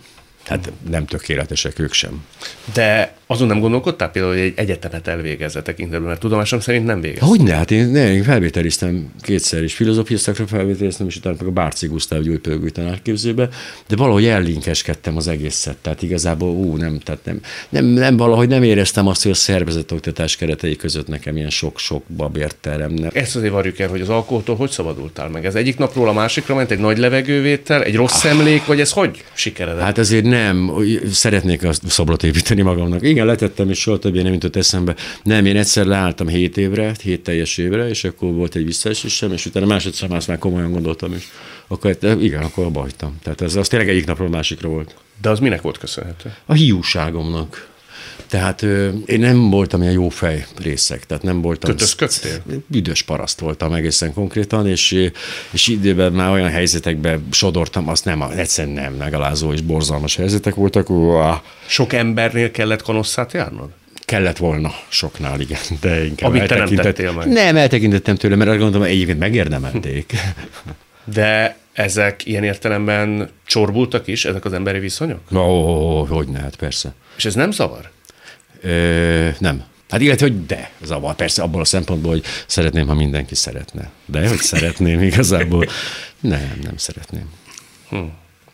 Hát 0.46 0.72
nem 0.90 1.06
tökéletesek 1.06 1.80
ők 1.80 1.94
sem. 1.94 2.24
De 2.74 3.14
azon 3.28 3.48
nem 3.48 3.60
gondolkodtál 3.60 4.12
például, 4.12 4.34
hogy 4.34 4.44
egy 4.44 4.54
egyetemet 4.56 5.08
elvégezze 5.08 5.62
tekintetben, 5.62 6.08
mert 6.08 6.20
tudomásom 6.20 6.60
szerint 6.60 6.86
nem 6.86 7.02
végez. 7.02 7.20
Hogy 7.22 7.42
ne? 7.42 7.54
Hát 7.54 7.72
én, 7.72 7.88
ne, 7.88 8.14
én 8.14 8.24
felvételiztem 8.24 9.12
kétszer 9.22 9.64
is, 9.64 9.74
filozófia 9.74 10.18
szakra 10.18 10.48
felvételiztem, 10.48 11.08
és 11.08 11.16
utána 11.16 11.36
meg 11.40 11.48
a 11.48 11.52
Bárci 11.52 11.88
Gusztáv 11.88 12.22
gyújtőgő 12.22 12.70
tanárképzőbe, 12.70 13.50
de 13.88 13.96
valahogy 13.96 14.26
ellinkeskedtem 14.26 15.18
az 15.18 15.28
egészet. 15.28 15.78
Tehát 15.78 16.02
igazából, 16.02 16.50
ú, 16.50 16.76
nem, 16.76 17.00
tehát 17.00 17.26
nem, 17.26 17.40
nem, 17.70 17.86
nem, 17.86 18.18
valahogy 18.18 18.48
nem 18.48 18.64
éreztem 18.64 19.08
azt, 19.08 19.24
hogy 19.24 19.32
a 19.32 19.36
szervezetoktatás 19.36 20.36
keretei 20.36 20.76
között 20.76 21.08
nekem 21.08 21.38
ilyen 21.38 21.50
sok-sok 21.50 22.04
babért 22.18 22.56
teremne. 22.62 23.10
Ezt 23.10 23.36
azért 23.36 23.54
varjuk 23.54 23.80
el, 23.80 23.90
hogy 23.90 24.02
az 24.02 24.10
alkoholtól 24.10 24.56
hogy 24.56 24.70
szabadultál 24.70 25.30
meg? 25.30 25.46
Ez 25.46 25.56
egyik 25.56 25.78
napról 25.78 26.08
a 26.08 26.14
másikra 26.14 26.56
ment 26.56 26.72
egy 26.72 26.80
nagy 26.80 26.98
levegővétel, 26.98 27.84
egy 27.84 27.96
rossz 27.96 28.24
ah. 28.24 28.32
emlék, 28.32 28.66
vagy 28.66 28.80
ez 28.80 28.92
hogy 28.92 29.24
sikeredett? 29.34 29.82
Hát 29.82 29.98
azért 29.98 30.26
nem, 30.36 30.72
szeretnék 31.12 31.64
a 31.64 31.72
szobrot 31.88 32.24
építeni 32.24 32.62
magamnak. 32.62 33.02
Igen, 33.02 33.26
letettem, 33.26 33.70
és 33.70 33.80
soha 33.80 34.00
többé 34.00 34.22
nem 34.22 34.34
jutott 34.34 34.56
eszembe. 34.56 34.96
Nem, 35.24 35.46
én 35.46 35.58
egyszer 35.58 35.86
leálltam 35.86 36.28
7 36.28 36.58
évre, 36.58 36.96
7 37.04 37.24
teljes 37.24 37.58
évre, 37.58 37.90
és 37.90 38.04
akkor 38.04 38.34
volt 38.34 38.56
egy 38.56 38.66
visszaesésem, 38.66 39.32
és 39.32 39.46
utána 39.46 39.66
másodszor 39.66 40.10
már, 40.10 40.22
már 40.28 40.38
komolyan 40.38 40.72
gondoltam, 40.72 41.14
és 41.14 41.24
akkor 41.68 41.98
igen, 42.20 42.44
akkor 42.44 42.66
abba 42.66 42.80
hagytam. 42.80 43.18
Tehát 43.24 43.42
ez 43.42 43.56
az 43.56 43.68
tényleg 43.68 43.90
egyik 43.90 44.06
napról 44.06 44.30
másikra 44.30 44.70
volt. 44.70 44.96
De 45.22 45.30
az 45.30 45.40
minek 45.40 45.62
volt 45.62 45.78
köszönhető? 45.78 46.34
A 46.46 46.54
hiúságomnak. 46.54 47.74
Tehát 48.28 48.62
ö, 48.62 48.90
én 49.06 49.20
nem 49.20 49.50
voltam 49.50 49.82
ilyen 49.82 49.94
jó 49.94 50.10
fej 50.10 50.46
részek, 50.58 51.06
tehát 51.06 51.24
nem 51.24 51.42
voltam... 51.42 51.72
Kötözködtél? 51.72 52.44
Büdös 52.68 53.02
paraszt 53.02 53.40
voltam 53.40 53.74
egészen 53.74 54.14
konkrétan, 54.14 54.68
és, 54.68 55.12
és 55.52 55.68
időben 55.68 56.14
már 56.14 56.32
olyan 56.32 56.50
helyzetekbe 56.50 57.20
sodortam, 57.32 57.90
azt 57.90 58.06
nem, 58.06 58.22
egyszerűen 58.22 58.74
nem, 58.74 58.94
megalázó 58.94 59.54
és 59.54 59.62
borzalmas 59.62 60.16
helyzetek 60.16 60.56
voltak. 60.56 60.90
Uá. 60.90 61.42
Sok 61.66 61.94
embernél 61.94 62.52
kellett 62.52 62.82
kanosszát 62.82 63.34
járnod? 63.34 63.70
Kellett 64.06 64.38
volna 64.38 64.72
soknál, 64.88 65.40
igen, 65.40 65.60
de 65.82 66.06
inkább 66.06 66.30
Amit 66.30 66.48
te 66.48 66.56
nem 66.56 66.76
tettél 66.76 67.12
meg. 67.12 67.28
Nem, 67.28 67.56
eltekintettem 67.56 68.16
tőle, 68.16 68.36
mert 68.36 68.50
azt 68.50 68.60
gondolom, 68.60 68.88
egyébként 68.88 69.20
megérdemelték. 69.20 70.14
De 71.14 71.58
ezek 71.74 72.26
ilyen 72.26 72.44
értelemben 72.44 73.30
csorbultak 73.46 74.08
is, 74.08 74.26
ezek 74.26 74.46
az 74.46 74.54
emberi 74.54 74.80
viszonyok? 74.80 75.20
Ó, 75.34 75.40
oh, 75.40 76.10
hogy 76.10 76.28
ne, 76.28 76.40
hát 76.40 76.56
persze. 76.56 76.94
És 77.18 77.26
ez 77.26 77.36
nem 77.36 77.52
zavar? 77.52 77.92
Ö, 78.66 79.30
nem. 79.40 79.64
Hát 79.90 80.02
illetve, 80.02 80.28
hogy 80.28 80.46
de, 80.46 80.72
zavar. 80.84 81.16
Persze 81.16 81.42
abból 81.42 81.62
a 81.62 81.66
szempontból, 81.66 82.12
hogy 82.12 82.24
szeretném, 82.48 82.88
ha 82.88 82.94
mindenki 82.94 83.36
szeretne. 83.36 83.90
De 84.06 84.28
hogy 84.28 84.38
szeretném 84.38 85.02
igazából. 85.02 85.66
Nem, 86.20 86.60
nem 86.64 86.78
szeretném. 86.78 87.30
Hm. 87.90 87.98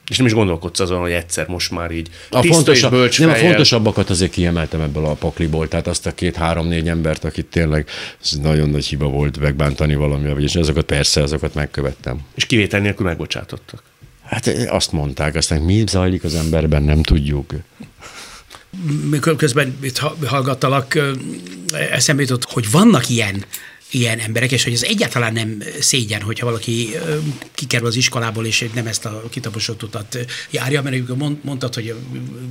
És 0.09 0.17
nem 0.17 0.25
is 0.25 0.33
gondolkodsz 0.33 0.79
azon, 0.79 0.99
hogy 0.99 1.11
egyszer 1.11 1.47
most 1.47 1.71
már 1.71 1.91
így 1.91 2.09
a 2.29 2.43
fontosabb, 2.43 2.93
és 2.93 3.17
Nem, 3.17 3.29
a 3.29 3.35
fontosabbakat 3.35 4.09
azért 4.09 4.31
kiemeltem 4.31 4.81
ebből 4.81 5.05
a 5.05 5.13
pakliból, 5.13 5.67
tehát 5.67 5.87
azt 5.87 6.05
a 6.05 6.13
két-három-négy 6.13 6.87
embert, 6.87 7.23
akit 7.23 7.45
tényleg 7.45 7.87
ez 8.21 8.31
nagyon 8.31 8.69
nagy 8.69 8.85
hiba 8.85 9.07
volt 9.07 9.39
megbántani 9.39 9.95
valami, 9.95 10.43
és 10.43 10.55
azokat 10.55 10.85
persze, 10.85 11.21
azokat 11.21 11.53
megkövettem. 11.53 12.19
És 12.35 12.45
kivétel 12.45 12.79
nélkül 12.79 13.05
megbocsátottak. 13.05 13.83
Hát 14.23 14.47
azt 14.67 14.91
mondták, 14.91 15.35
aztán 15.35 15.61
mi 15.61 15.83
zajlik 15.87 16.23
az 16.23 16.35
emberben, 16.35 16.83
nem 16.83 17.03
tudjuk 17.03 17.53
mikor 19.09 19.35
közben 19.35 19.77
itt 19.81 19.97
hallgattalak, 20.25 20.99
eszembe 21.91 22.21
jutott, 22.21 22.43
hogy 22.43 22.71
vannak 22.71 23.09
ilyen 23.09 23.45
ilyen 23.91 24.19
emberek, 24.19 24.51
és 24.51 24.63
hogy 24.63 24.73
ez 24.73 24.83
egyáltalán 24.83 25.33
nem 25.33 25.63
szégyen, 25.79 26.21
hogyha 26.21 26.45
valaki 26.45 26.89
kikerül 27.55 27.87
az 27.87 27.95
iskolából, 27.95 28.45
és 28.45 28.69
nem 28.73 28.87
ezt 28.87 29.05
a 29.05 29.23
kitaposott 29.29 29.83
utat 29.83 30.25
járja, 30.49 30.81
mert 30.81 30.95
mondtad, 31.41 31.73
hogy 31.73 31.89
a 31.89 31.95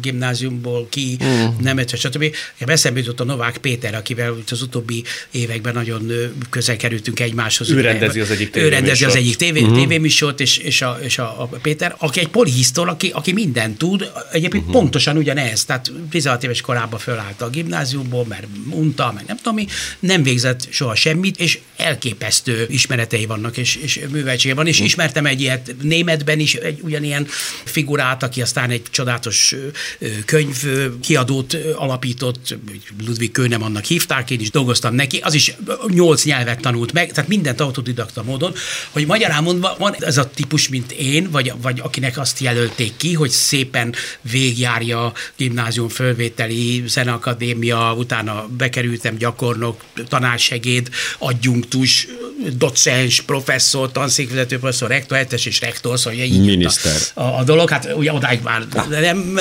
gimnáziumból 0.00 0.86
ki, 0.90 1.16
mm. 1.24 1.46
nem 1.60 1.78
stb. 1.86 2.22
Én 2.22 2.32
eszembe 2.66 3.00
jutott 3.00 3.20
a 3.20 3.24
Novák 3.24 3.58
Péter, 3.58 3.94
akivel 3.94 4.36
az 4.50 4.62
utóbbi 4.62 5.04
években 5.30 5.74
nagyon 5.74 6.12
közel 6.50 6.76
kerültünk 6.76 7.20
egymáshoz. 7.20 7.70
Ő 7.70 7.80
rendezi 7.80 8.20
az 8.20 8.30
egyik 8.30 8.56
Ő 8.56 8.68
rendezi 8.68 9.04
az 9.04 9.16
egyik 9.16 9.36
tévé, 9.36 9.62
mm. 9.62 9.72
tévéműsort, 9.72 10.40
és, 10.40 10.56
és, 10.56 10.82
a, 10.82 10.98
és 11.02 11.18
a, 11.18 11.42
a, 11.42 11.46
Péter, 11.62 11.94
aki 11.98 12.20
egy 12.20 12.28
polihisztor, 12.28 12.88
aki, 12.88 13.10
aki 13.14 13.32
mindent 13.32 13.78
tud, 13.78 14.10
egyébként 14.32 14.66
mm. 14.66 14.70
pontosan 14.70 15.16
ugyanez, 15.16 15.64
tehát 15.64 15.92
16 16.10 16.44
éves 16.44 16.60
korában 16.60 16.98
fölállt 16.98 17.42
a 17.42 17.48
gimnáziumból, 17.48 18.24
mert 18.28 18.46
unta, 18.70 19.12
meg 19.14 19.24
nem 19.26 19.36
tudom 19.36 19.54
mi, 19.54 19.66
nem 19.98 20.22
végzett 20.22 20.66
soha 20.70 20.94
semmit, 20.94 21.29
valamit, 21.30 21.40
és 21.40 21.58
elképesztő 21.76 22.66
ismeretei 22.68 23.26
vannak, 23.26 23.56
és, 23.56 23.76
és 23.76 24.00
műveltsége 24.10 24.54
van, 24.54 24.66
és 24.66 24.78
hm. 24.78 24.84
ismertem 24.84 25.26
egy 25.26 25.40
ilyet 25.40 25.74
németben 25.82 26.38
is, 26.38 26.54
egy 26.54 26.78
ugyanilyen 26.82 27.26
figurát, 27.64 28.22
aki 28.22 28.42
aztán 28.42 28.70
egy 28.70 28.82
csodálatos 28.90 29.54
könyv 30.24 30.56
kiadót 31.00 31.56
alapított, 31.74 32.58
Ludwig 33.06 33.38
annak 33.38 33.84
hívták, 33.84 34.30
én 34.30 34.40
is 34.40 34.50
dolgoztam 34.50 34.94
neki, 34.94 35.18
az 35.18 35.34
is 35.34 35.54
nyolc 35.88 36.24
nyelvet 36.24 36.60
tanult 36.60 36.92
meg, 36.92 37.12
tehát 37.12 37.28
mindent 37.28 37.60
autodidakta 37.60 38.22
módon, 38.22 38.54
hogy 38.90 39.06
magyarán 39.06 39.42
mondva 39.42 39.74
van 39.78 39.94
ez 39.98 40.18
a 40.18 40.30
típus, 40.30 40.68
mint 40.68 40.92
én, 40.92 41.30
vagy, 41.30 41.52
vagy 41.62 41.80
akinek 41.80 42.18
azt 42.18 42.40
jelölték 42.40 42.96
ki, 42.96 43.14
hogy 43.14 43.30
szépen 43.30 43.94
végjárja 44.20 45.12
gimnázium 45.36 45.88
fölvételi, 45.88 46.82
zeneakadémia, 46.86 47.94
utána 47.94 48.48
bekerültem 48.56 49.16
gyakornok, 49.16 49.84
tanársegéd, 50.08 50.88
adjunktus, 51.22 52.08
docens, 52.56 53.20
professzor, 53.20 53.92
tanszékvezető 53.92 54.58
professzor, 54.58 54.88
rektor, 54.88 55.16
hetes 55.16 55.46
és 55.46 55.60
rektor, 55.60 55.98
szóval 55.98 56.18
ugye 56.18 56.24
így 56.24 56.44
Miniszter. 56.44 56.96
A, 57.14 57.22
a, 57.22 57.42
dolog, 57.44 57.70
hát 57.70 57.88
ugye 57.96 58.12
odáig 58.12 58.40
már 58.42 58.66
nem, 58.88 59.38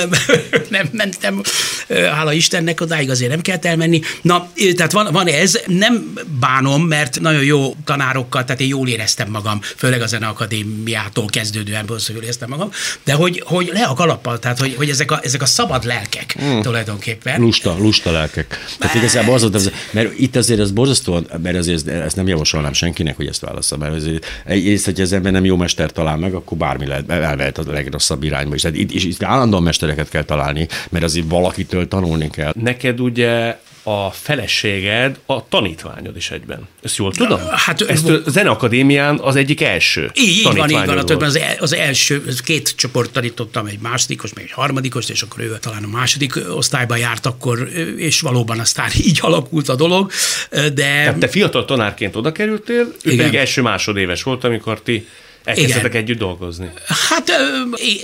nem 0.68 0.88
mentem, 0.92 1.42
hála 1.88 2.32
Istennek, 2.32 2.80
odáig 2.80 3.10
azért 3.10 3.30
nem 3.30 3.40
kellett 3.40 3.64
elmenni. 3.64 4.00
Na, 4.22 4.52
tehát 4.76 4.92
van, 4.92 5.08
van 5.12 5.26
ez, 5.26 5.60
nem 5.66 6.18
bánom, 6.40 6.82
mert 6.82 7.20
nagyon 7.20 7.44
jó 7.44 7.74
tanárokkal, 7.84 8.44
tehát 8.44 8.60
én 8.60 8.68
jól 8.68 8.88
éreztem 8.88 9.30
magam, 9.30 9.60
főleg 9.76 10.02
a 10.02 10.06
Zeneakadémiától 10.06 11.26
kezdődően 11.26 11.84
jól 11.88 12.22
éreztem 12.22 12.48
magam, 12.48 12.70
de 13.04 13.12
hogy, 13.12 13.42
hogy 13.46 13.70
le 13.72 13.84
a 13.84 13.94
kalappal, 13.94 14.38
tehát 14.38 14.58
hogy, 14.58 14.74
hogy 14.76 14.88
ezek, 14.88 15.10
a, 15.10 15.20
ezek 15.22 15.42
a 15.42 15.46
szabad 15.46 15.84
lelkek 15.84 16.34
hmm. 16.38 16.62
tulajdonképpen. 16.62 17.40
Lusta, 17.40 17.76
lusta 17.78 18.10
lelkek. 18.10 18.64
Tehát 18.78 18.94
igazából 18.94 19.34
az, 19.34 19.48
az, 19.52 19.70
mert 19.90 20.18
itt 20.18 20.36
azért 20.36 20.60
az 20.60 20.70
borzasztóan, 20.70 21.26
mert 21.42 21.56
azért 21.72 22.04
ezt 22.04 22.16
nem 22.16 22.28
javasolnám 22.28 22.72
senkinek, 22.72 23.16
hogy 23.16 23.26
ezt 23.26 23.40
válassza, 23.40 23.76
mert 23.76 23.94
azért 23.94 24.26
egyrészt, 24.44 24.84
hogy 24.84 25.00
az 25.00 25.12
ember 25.12 25.32
nem 25.32 25.44
jó 25.44 25.56
mester 25.56 25.92
talál 25.92 26.16
meg, 26.16 26.34
akkor 26.34 26.58
bármi 26.58 26.86
lehet, 26.86 27.10
elvehet 27.10 27.58
a 27.58 27.72
legrosszabb 27.72 28.22
irányba 28.22 28.54
is. 28.54 28.62
Tehát 28.62 28.76
itt, 28.76 28.92
és 28.92 29.04
itt 29.04 29.22
állandóan 29.22 29.62
mestereket 29.62 30.08
kell 30.08 30.24
találni, 30.24 30.68
mert 30.90 31.04
azért 31.04 31.28
valakitől 31.28 31.88
tanulni 31.88 32.30
kell. 32.30 32.52
Neked 32.56 33.00
ugye 33.00 33.56
a 33.90 34.10
feleséged 34.10 35.18
a 35.26 35.48
tanítványod 35.48 36.16
is 36.16 36.30
egyben. 36.30 36.68
Ezt 36.82 36.96
jól 36.96 37.12
tudom? 37.12 37.40
Hát, 37.50 37.80
Ezt 37.80 38.08
a 38.08 38.20
Zeneakadémián 38.26 39.18
az 39.18 39.36
egyik 39.36 39.60
első 39.60 40.10
Így, 40.14 40.28
így 40.28 40.42
van, 40.42 40.70
így 40.70 40.86
van. 40.86 40.98
A 40.98 41.04
többen 41.04 41.28
az, 41.28 41.36
el, 41.36 41.56
az 41.58 41.74
első, 41.74 42.24
két 42.44 42.74
csoport 42.76 43.12
tanítottam, 43.12 43.66
egy 43.66 43.78
másodikos, 43.78 44.34
meg 44.34 44.44
egy 44.44 44.52
harmadikos, 44.52 45.08
és 45.08 45.22
akkor 45.22 45.42
ő 45.42 45.58
talán 45.60 45.84
a 45.84 45.88
második 45.88 46.34
osztályban 46.54 46.98
járt 46.98 47.26
akkor, 47.26 47.68
és 47.96 48.20
valóban 48.20 48.58
aztán 48.58 48.90
így 49.08 49.18
alakult 49.22 49.68
a 49.68 49.74
dolog. 49.74 50.10
De... 50.50 50.70
Tehát 50.74 51.18
te 51.18 51.28
fiatal 51.28 51.64
tanárként 51.64 52.16
oda 52.16 52.32
kerültél, 52.32 52.94
ő 53.02 53.12
Igen. 53.12 53.16
pedig 53.16 53.38
első 53.38 53.62
másodéves 53.62 54.22
volt, 54.22 54.44
amikor 54.44 54.80
ti 54.80 55.06
Elkezdtetek 55.50 55.94
együtt 55.94 56.18
dolgozni? 56.18 56.70
Hát 56.86 57.30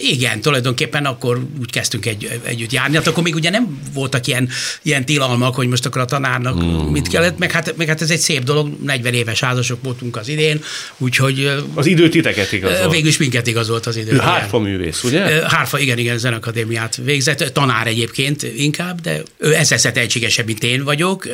igen, 0.02 0.40
tulajdonképpen 0.40 1.04
akkor 1.04 1.46
úgy 1.60 1.70
kezdtünk 1.70 2.06
egy, 2.06 2.40
együtt 2.42 2.72
járni. 2.72 2.96
Hát 2.96 3.06
akkor 3.06 3.22
még 3.22 3.34
ugye 3.34 3.50
nem 3.50 3.80
voltak 3.94 4.26
ilyen, 4.26 4.48
ilyen 4.82 5.04
tilalmak, 5.04 5.54
hogy 5.54 5.68
most 5.68 5.86
akkor 5.86 6.00
a 6.00 6.04
tanárnak 6.04 6.64
mm. 6.64 6.90
mit 6.90 7.08
kellett, 7.08 7.38
meg 7.38 7.50
hát, 7.50 7.76
meg 7.76 7.86
hát 7.88 8.02
ez 8.02 8.10
egy 8.10 8.18
szép 8.18 8.42
dolog, 8.42 8.82
40 8.82 9.14
éves 9.14 9.40
házasok 9.40 9.82
voltunk 9.82 10.16
az 10.16 10.28
idén, 10.28 10.62
úgyhogy... 10.98 11.50
Az 11.74 11.86
idő 11.86 12.08
titeket 12.08 12.52
igazolt. 12.52 12.92
Végül 12.92 13.08
is 13.08 13.16
minket 13.16 13.46
igazolt 13.46 13.86
az 13.86 13.96
idő. 13.96 14.12
Ő 14.12 14.18
hárfa 14.18 14.58
művész, 14.58 15.02
ugye? 15.02 15.48
Hárfa, 15.48 15.78
igen, 15.78 15.98
igen, 15.98 16.18
zenakadémiát 16.18 16.96
végzett, 17.04 17.52
tanár 17.52 17.86
egyébként 17.86 18.42
inkább, 18.42 19.00
de 19.00 19.22
ő 19.38 19.54
ezzel 19.54 19.92
tehetségesebb, 19.92 20.46
mint 20.46 20.62
én 20.62 20.84
vagyok. 20.84 21.28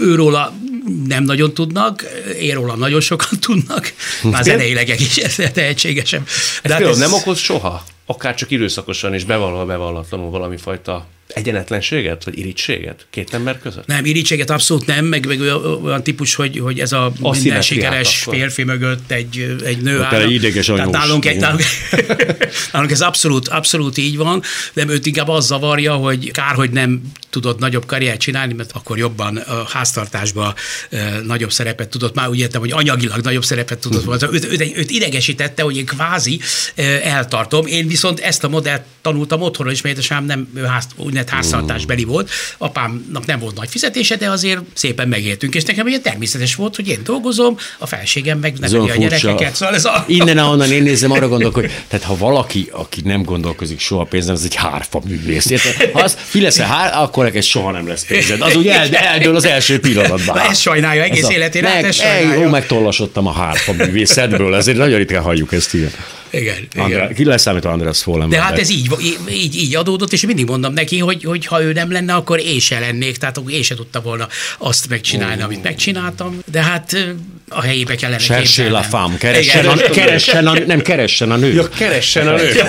Őróla 0.00 0.54
nem 1.06 1.24
nagyon 1.24 1.54
tudnak, 1.54 2.04
én 2.40 2.54
róla 2.54 2.74
nagyon 2.74 3.00
sokan 3.00 3.38
tudnak, 3.40 3.92
már 4.22 4.44
zeneileg 4.44 5.00
is 5.00 5.16
tehetségesebb. 5.56 6.24
De 6.24 6.30
ez 6.62 6.70
hát 6.72 6.82
ez 6.82 6.98
nem 6.98 7.12
okoz 7.12 7.38
soha? 7.38 7.82
Akár 8.06 8.34
csak 8.34 8.50
időszakosan 8.50 9.14
és 9.14 9.24
bevallva 9.24 9.64
bevallatlanul 9.64 10.30
valami 10.30 10.56
fajta 10.56 11.06
egyenetlenséget, 11.36 12.24
vagy 12.24 12.38
irítséget 12.38 13.06
két 13.10 13.34
ember 13.34 13.58
között? 13.58 13.86
Nem, 13.86 14.04
irítséget 14.04 14.50
abszolút 14.50 14.86
nem, 14.86 15.04
meg, 15.04 15.26
meg 15.26 15.40
olyan 15.84 16.02
típus, 16.02 16.34
hogy, 16.34 16.58
hogy 16.58 16.80
ez 16.80 16.92
a, 16.92 17.12
a 17.20 17.30
minden 17.30 17.62
sikeres 17.62 18.22
akkor. 18.22 18.34
férfi 18.34 18.62
mögött 18.62 19.10
egy, 19.10 19.56
egy 19.64 19.82
nő 19.82 20.00
áll. 20.00 20.30
Ideges 20.30 20.68
anyós. 20.68 20.90
Nálunk, 20.90 21.24
egy, 21.24 21.36
nálunk, 21.36 21.62
nálunk 22.72 22.90
ez 22.90 23.00
abszolút, 23.00 23.48
abszolút 23.48 23.98
így 23.98 24.16
van, 24.16 24.42
de 24.72 24.84
őt 24.88 25.06
inkább 25.06 25.28
az 25.28 25.46
zavarja, 25.46 25.94
hogy 25.94 26.30
kár, 26.30 26.54
hogy 26.54 26.70
nem 26.70 27.02
tudott 27.30 27.58
nagyobb 27.58 27.86
karriert 27.86 28.20
csinálni, 28.20 28.52
mert 28.52 28.72
akkor 28.72 28.98
jobban 28.98 29.36
a 29.36 29.64
háztartásban 29.68 30.54
nagyobb 31.24 31.52
szerepet 31.52 31.88
tudott, 31.88 32.14
már 32.14 32.28
úgy 32.28 32.38
értem, 32.38 32.60
hogy 32.60 32.72
anyagilag 32.72 33.20
nagyobb 33.20 33.44
szerepet 33.44 33.78
tudott 33.78 34.04
volna. 34.04 34.28
Őt, 34.32 34.44
őt, 34.44 34.76
őt 34.76 34.90
idegesítette, 34.90 35.62
hogy 35.62 35.76
én 35.76 35.86
kvázi 35.86 36.40
eltartom. 37.02 37.66
Én 37.66 37.86
viszont 37.86 38.20
ezt 38.20 38.44
a 38.44 38.48
modellt 38.48 38.82
tanultam 39.02 39.40
otthonról, 39.40 39.74
és 39.74 39.82
mert 39.82 40.26
nem 40.26 40.48
ház, 40.66 40.86
úgynevezett 41.26 41.28
háztartásbeli 41.28 42.04
volt. 42.04 42.30
Apámnak 42.58 43.26
nem 43.26 43.38
volt 43.38 43.56
nagy 43.56 43.68
fizetése, 43.68 44.16
de 44.16 44.30
azért 44.30 44.60
szépen 44.74 45.08
megéltünk, 45.08 45.54
és 45.54 45.64
nekem 45.64 45.86
ugye 45.86 45.98
természetes 45.98 46.54
volt, 46.54 46.76
hogy 46.76 46.88
én 46.88 47.00
dolgozom, 47.04 47.56
a 47.78 47.86
felségem 47.86 48.38
meg 48.38 48.58
neveli 48.58 48.90
a 48.90 48.96
gyerekeket. 48.96 49.54
Szóval 49.54 49.74
ez 49.74 49.84
a... 49.84 50.04
Innen, 50.08 50.38
ahonnan 50.38 50.72
én 50.72 50.82
nézem, 50.82 51.10
arra 51.10 51.28
gondolok, 51.28 51.54
hogy 51.54 51.70
tehát 51.88 52.06
ha 52.06 52.16
valaki, 52.16 52.68
aki 52.72 53.00
nem 53.04 53.22
gondolkozik 53.22 53.80
soha 53.80 54.04
pénzen, 54.04 54.34
az 54.34 54.44
egy 54.44 54.54
hárfa 54.54 55.00
művész. 55.06 55.50
Ha 55.92 56.00
az 56.00 56.16
fi 56.24 56.40
lesz 56.40 56.58
hár, 56.58 56.92
akkor 56.94 57.24
neked 57.24 57.42
soha 57.42 57.70
nem 57.70 57.88
lesz 57.88 58.04
pénzed. 58.04 58.40
Az 58.40 58.56
úgy 58.56 58.66
el, 58.66 58.88
eldől 58.94 59.36
az 59.36 59.44
első 59.44 59.80
pillanatban. 59.80 60.38
ezt 60.50 60.60
sajnálja 60.60 61.02
egész 61.02 61.22
ez 61.22 61.30
életére. 61.30 61.68
Meg, 61.68 61.84
ezt 61.84 61.98
sajnálja. 61.98 62.46
Ó, 62.46 62.48
megtollasodtam 62.48 63.26
a 63.26 63.32
hárfa 63.32 63.72
művészetből, 63.72 64.54
ezért 64.54 64.76
nagyon 64.76 64.98
ritkán 64.98 65.22
halljuk 65.22 65.52
ezt 65.52 65.74
ilyen. 65.74 65.90
Igen, 66.30 66.68
Andrá, 66.76 66.96
igen. 66.96 67.14
Ki 67.14 67.24
leszámít 67.24 67.64
András 67.64 68.02
Follem. 68.02 68.28
De 68.28 68.40
hát 68.40 68.58
ez 68.58 68.70
így, 68.70 68.90
így, 69.30 69.56
így 69.56 69.76
adódott, 69.76 70.12
és 70.12 70.26
mindig 70.26 70.46
mondom 70.46 70.72
neki, 70.72 70.98
hogy, 70.98 71.24
hogy 71.24 71.46
ha 71.46 71.62
ő 71.62 71.72
nem 71.72 71.92
lenne, 71.92 72.14
akkor 72.14 72.40
én 72.40 72.60
se 72.60 72.78
lennék, 72.78 73.16
tehát 73.16 73.40
én 73.48 73.62
se 73.62 73.74
tudta 73.74 74.00
volna 74.00 74.28
azt 74.58 74.88
megcsinálni, 74.88 75.40
oh. 75.40 75.44
amit 75.44 75.62
megcsináltam, 75.62 76.38
de 76.50 76.62
hát 76.62 77.14
a 77.48 77.62
helyébe 77.62 77.94
kellene 77.94 78.18
Cherchez 78.18 78.70
la 78.70 78.82
femme, 78.82 79.16
keressen, 79.18 79.66
a, 79.66 79.76
keressen 79.76 80.46
a, 80.46 80.58
nem 80.66 80.80
keressen 80.80 81.30
a 81.30 81.36
nő. 81.36 81.52
Ja, 81.52 81.68
keressen 81.68 82.28
a 82.28 82.36
nő. 82.36 82.52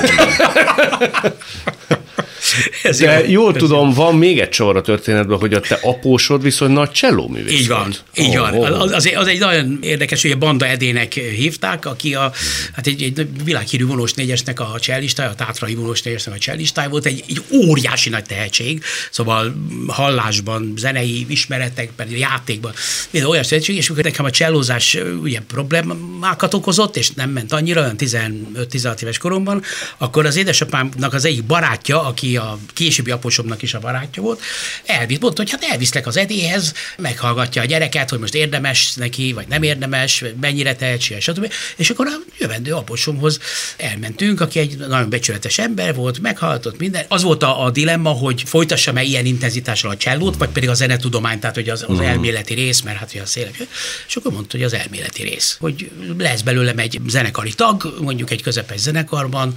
Ez 2.84 3.00
De 3.00 3.20
jó, 3.20 3.30
jól 3.42 3.54
ez 3.54 3.62
tudom, 3.62 3.88
jó. 3.88 3.94
van 3.94 4.16
még 4.16 4.40
egy 4.40 4.54
sor 4.54 4.76
a 4.76 4.82
történetben, 4.82 5.38
hogy 5.38 5.54
a 5.54 5.60
te 5.60 5.80
apósod 5.82 6.42
viszont 6.42 6.74
nagy 6.74 6.92
csellóművész 6.92 7.60
Így 7.60 7.68
van, 7.68 7.80
volt. 7.80 8.04
így 8.16 8.38
oh, 8.38 8.52
van. 8.52 8.74
Oh. 8.74 8.82
Az, 8.82 9.12
az, 9.16 9.28
egy 9.28 9.40
nagyon 9.40 9.78
érdekes, 9.82 10.22
hogy 10.22 10.32
a 10.32 10.38
Banda 10.38 10.66
Edének 10.68 11.14
hívták, 11.14 11.86
aki 11.86 12.16
a, 12.16 12.32
hát 12.74 12.88
egy, 12.88 13.02
egy 13.02 13.28
világhírű 13.44 13.86
vonós 13.86 14.14
négyesnek 14.14 14.60
a 14.60 14.76
csellistája, 14.80 15.30
a 15.30 15.36
tátrai 15.36 15.76
vonós 15.76 16.02
négyesnek 16.02 16.36
a 16.36 16.38
csellistája 16.38 16.90
volt, 16.90 17.06
egy, 17.06 17.24
egy 17.28 17.42
óriási 17.52 18.10
nagy 18.10 18.24
tehetség, 18.24 18.84
szóval 19.12 19.56
hallásban, 19.88 20.74
zenei 20.78 21.26
ismeretekben, 21.30 22.08
játékban, 22.10 22.74
minden 23.10 23.30
olyan 23.30 23.44
tehetség, 23.44 23.76
és 23.76 23.90
akkor 23.90 24.04
nekem 24.04 24.26
a 24.26 24.32
csellózás 24.32 24.98
ugye 25.22 25.40
problémákat 25.48 26.54
okozott, 26.54 26.98
és 26.98 27.12
nem 27.12 27.30
ment 27.30 27.54
annyira, 27.54 27.82
olyan 27.82 27.96
15-16 27.98 29.02
éves 29.02 29.18
koromban, 29.18 29.64
akkor 29.98 30.26
az 30.26 30.36
édesapámnak 30.36 31.14
az 31.14 31.26
egyik 31.26 31.44
barátja, 31.44 32.04
aki 32.04 32.37
a 32.38 32.60
későbbi 32.74 33.12
aposomnak 33.12 33.62
is 33.62 33.74
a 33.74 33.80
barátja 33.80 34.22
volt, 34.22 34.42
elvitt, 34.86 35.22
mondta, 35.22 35.42
hogy 35.42 35.52
hát 35.52 35.64
elviszlek 35.72 36.08
az 36.08 36.18
edéhez, 36.18 36.74
meghallgatja 36.98 37.62
a 37.62 37.66
gyereket, 37.66 38.10
hogy 38.10 38.20
most 38.20 38.36
érdemes 38.36 38.94
neki, 38.94 39.34
vagy 39.34 39.48
nem 39.48 39.64
érdemes, 39.64 40.24
mennyire 40.42 40.76
tehetséges, 40.76 41.24
stb. 41.24 41.52
És 41.76 41.90
akkor 41.90 42.08
a 42.08 42.20
jövendő 42.40 42.74
aposomhoz 42.74 43.40
elmentünk, 43.78 44.42
aki 44.42 44.60
egy 44.60 44.78
nagyon 44.78 45.10
becsületes 45.10 45.58
ember 45.58 45.96
volt, 45.96 46.20
meghallgatott 46.20 46.80
minden. 46.80 47.06
Az 47.08 47.24
volt 47.24 47.44
a, 47.44 47.64
a 47.64 47.72
dilemma, 47.72 48.10
hogy 48.10 48.44
folytassam-e 48.46 49.04
ilyen 49.04 49.26
intenzitással 49.26 49.92
a 49.92 49.98
csellót, 49.98 50.38
vagy 50.38 50.50
pedig 50.50 50.70
a 50.70 50.74
zenetudomány, 50.74 51.40
tehát 51.40 51.56
hogy 51.56 51.70
az, 51.70 51.82
az 51.82 51.90
uh-huh. 51.90 52.08
elméleti 52.08 52.54
rész, 52.54 52.82
mert 52.82 52.98
hát 52.98 53.12
hogy 53.12 53.22
a 53.22 53.26
szélek. 53.26 53.68
És 54.08 54.16
akkor 54.16 54.32
mondta, 54.32 54.58
hogy 54.58 54.66
az 54.66 54.74
elméleti 54.74 55.24
rész, 55.24 55.58
hogy 55.60 55.92
lesz 56.18 56.42
belőlem 56.42 56.78
egy 56.78 57.00
zenekari 57.08 57.54
tag, 57.54 57.94
mondjuk 58.02 58.32
egy 58.32 58.42
közepes 58.42 58.80
zenekarban, 58.80 59.54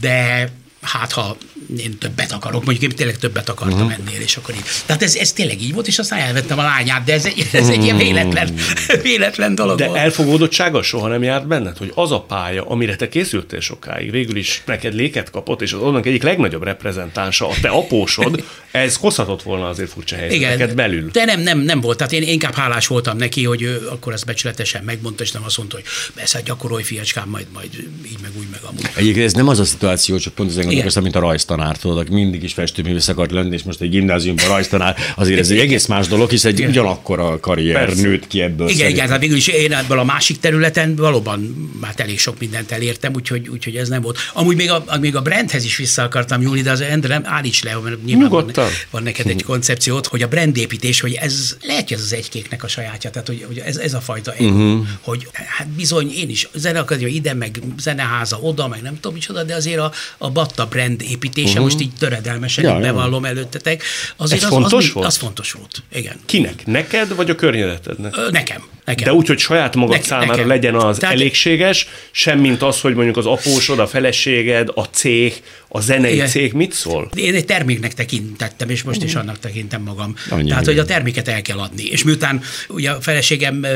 de 0.00 0.50
hát 0.80 1.12
ha 1.12 1.36
én 1.76 1.98
többet 1.98 2.32
akarok, 2.32 2.64
mondjuk 2.64 2.90
én 2.90 2.96
tényleg 2.96 3.18
többet 3.18 3.48
akartam 3.48 3.86
uh-huh. 3.86 3.92
ennél, 3.92 4.20
és 4.20 4.36
akkor 4.36 4.54
így. 4.54 4.64
Tehát 4.86 5.02
ez, 5.02 5.14
ez 5.14 5.32
tényleg 5.32 5.62
így 5.62 5.72
volt, 5.72 5.86
és 5.86 5.98
aztán 5.98 6.18
elvettem 6.18 6.58
a 6.58 6.62
lányát, 6.62 7.04
de 7.04 7.12
ez 7.12 7.24
egy, 7.24 7.48
ez 7.52 7.68
egy 7.68 7.82
ilyen 7.82 7.96
mhm. 7.96 8.04
véletlen, 8.04 8.54
véletlen 9.02 9.54
dolog 9.54 9.78
De 9.78 9.86
volt. 9.86 9.98
elfogódottsága 9.98 10.82
soha 10.82 11.08
nem 11.08 11.22
járt 11.22 11.46
benned, 11.46 11.76
hogy 11.76 11.92
az 11.94 12.12
a 12.12 12.20
pálya, 12.20 12.64
amire 12.64 12.96
te 12.96 13.08
készültél 13.08 13.60
sokáig, 13.60 14.10
végül 14.10 14.36
is 14.36 14.62
neked 14.66 14.94
léket 14.94 15.30
kapott, 15.30 15.62
és 15.62 15.72
az 15.72 15.80
onnan 15.80 16.04
egyik 16.04 16.22
legnagyobb 16.22 16.62
reprezentánsa, 16.62 17.48
a 17.48 17.54
te 17.60 17.68
apósod, 17.68 18.44
ez 18.70 18.96
hozhatott 18.96 19.42
volna 19.42 19.68
azért 19.68 19.90
furcsa 19.90 20.16
helyzeteket 20.16 20.74
belül. 20.74 21.10
De 21.10 21.24
nem, 21.24 21.40
nem, 21.40 21.58
nem 21.58 21.80
volt. 21.80 21.96
Tehát 21.96 22.12
én 22.12 22.22
inkább 22.22 22.54
hálás 22.54 22.86
voltam 22.86 23.16
neki, 23.16 23.44
hogy 23.44 23.62
ő 23.62 23.88
akkor 23.90 24.12
ezt 24.12 24.26
becsületesen 24.26 24.84
megmondta, 24.84 25.22
és 25.22 25.30
nem 25.30 25.44
azt 25.44 25.56
mondta, 25.56 25.76
hogy 25.76 25.84
persze, 26.14 26.40
gyakorolj 26.40 26.82
fiacskám, 26.82 27.28
majd, 27.28 27.46
majd 27.52 27.70
így 28.06 28.18
meg 28.22 28.30
úgy 28.38 28.46
meg 28.50 28.60
amúgy. 28.62 28.90
Egyébként 28.94 29.24
ez 29.24 29.32
nem 29.32 29.48
az 29.48 29.58
a 29.58 29.64
szituáció, 29.64 30.18
csak 30.18 30.34
pont 30.34 30.50
az 30.50 30.67
gondolkoztam, 30.68 31.02
mint 31.02 31.16
a 31.16 31.20
rajztanár, 31.20 31.76
tudod, 31.76 31.98
aki 31.98 32.12
mindig 32.12 32.42
is 32.42 32.52
festőművész 32.52 33.08
akart 33.08 33.30
lenni, 33.30 33.54
és 33.54 33.62
most 33.62 33.80
egy 33.80 33.90
gimnáziumban 33.90 34.48
rajztanár, 34.48 34.96
azért 35.16 35.38
ez 35.38 35.50
egy 35.50 35.58
egész 35.58 35.86
más 35.86 36.08
dolog, 36.08 36.30
hisz 36.30 36.44
egy 36.44 36.64
ugyanakkor 36.64 37.20
a 37.20 37.40
karrier 37.40 37.84
Persze. 37.84 38.02
nőtt 38.02 38.26
ki 38.26 38.40
ebből. 38.40 38.68
Igen, 38.68 38.90
igen, 38.90 39.08
hát 39.08 39.20
végül 39.20 39.36
is 39.36 39.46
én 39.46 39.72
ebből 39.72 39.98
a 39.98 40.04
másik 40.04 40.40
területen 40.40 40.96
valóban 40.96 41.70
már 41.80 41.94
elég 41.96 42.18
sok 42.18 42.38
mindent 42.38 42.72
elértem, 42.72 43.12
úgyhogy, 43.14 43.48
úgyhogy 43.48 43.76
ez 43.76 43.88
nem 43.88 44.00
volt. 44.00 44.18
Amúgy 44.32 44.56
még 44.56 44.70
a, 44.70 44.84
még 45.00 45.16
a 45.16 45.22
brandhez 45.22 45.64
is 45.64 45.76
vissza 45.76 46.02
akartam 46.02 46.40
nyúlni, 46.40 46.60
de 46.60 46.70
az 46.70 46.80
Endre 46.80 47.08
nem 47.08 47.22
állíts 47.24 47.62
le, 47.62 47.76
mert 47.82 48.04
nyilván 48.04 48.28
van, 48.28 48.52
van, 48.90 49.02
neked 49.02 49.26
egy 49.26 49.42
koncepciót, 49.52 50.06
hogy 50.06 50.22
a 50.22 50.28
brandépítés, 50.28 51.00
hogy 51.00 51.12
ez 51.12 51.56
lehet, 51.62 51.88
hogy 51.88 51.96
ez 51.96 52.02
az 52.02 52.12
egykéknek 52.12 52.64
a 52.64 52.68
sajátja, 52.68 53.10
tehát 53.10 53.26
hogy, 53.28 53.44
hogy 53.46 53.58
ez, 53.58 53.76
ez 53.76 53.94
a 53.94 54.00
fajta 54.00 54.32
ego, 54.32 54.44
uh-huh. 54.44 54.86
hogy 55.00 55.28
hát 55.32 55.68
bizony 55.68 56.12
én 56.12 56.28
is 56.28 56.48
zeneakadémia 56.54 57.14
ide, 57.14 57.34
meg 57.34 57.60
zeneháza 57.78 58.38
oda, 58.40 58.68
meg 58.68 58.82
nem 58.82 58.94
tudom 58.94 59.12
micsoda, 59.12 59.42
de 59.42 59.54
azért 59.54 59.78
a, 59.78 59.92
a 60.18 60.30
Batta 60.58 60.76
brand 60.76 61.02
építése, 61.02 61.48
uh-huh. 61.48 61.64
most 61.64 61.80
így 61.80 61.92
töredelmesen 61.98 62.64
ja, 62.64 62.78
bevallom 62.78 63.24
ja. 63.24 63.28
előttetek. 63.30 63.82
Azért 64.16 64.42
Ez 64.42 64.46
az, 64.46 64.52
fontos 64.52 64.86
az, 64.86 64.92
volt? 64.92 65.06
Az 65.06 65.16
fontos 65.16 65.52
volt, 65.52 65.82
igen. 65.92 66.16
Kinek? 66.26 66.66
Neked, 66.66 67.14
vagy 67.14 67.30
a 67.30 67.34
környezetednek? 67.34 68.16
Ö, 68.16 68.30
nekem. 68.30 68.62
Nekem. 68.88 69.04
De 69.04 69.12
úgy, 69.12 69.26
hogy 69.26 69.38
saját 69.38 69.74
magad 69.74 69.90
Nekem- 69.90 70.06
számára 70.06 70.30
nekem. 70.30 70.48
legyen 70.48 70.74
az 70.74 70.98
Tehát- 70.98 71.14
elégséges, 71.14 71.88
semmint 72.10 72.62
az, 72.62 72.80
hogy 72.80 72.94
mondjuk 72.94 73.16
az 73.16 73.26
apósod, 73.26 73.78
a 73.78 73.86
feleséged, 73.86 74.68
a 74.74 74.82
cég, 74.84 75.34
a 75.68 75.80
zenei 75.80 76.12
Igen. 76.14 76.26
cég 76.26 76.52
mit 76.52 76.72
szól? 76.72 77.10
Én 77.14 77.34
egy 77.34 77.44
terméknek 77.44 77.94
tekintettem, 77.94 78.70
és 78.70 78.82
most 78.82 79.02
is 79.02 79.14
annak 79.14 79.38
tekintem 79.38 79.82
magam. 79.82 80.14
Annyi 80.30 80.48
Tehát, 80.48 80.64
hogy 80.64 80.78
a 80.78 80.84
terméket 80.84 81.28
el 81.28 81.42
kell 81.42 81.58
adni. 81.58 81.84
És 81.84 82.04
miután 82.04 82.40
ugye 82.68 82.90
a 82.90 83.00
feleségem 83.00 83.66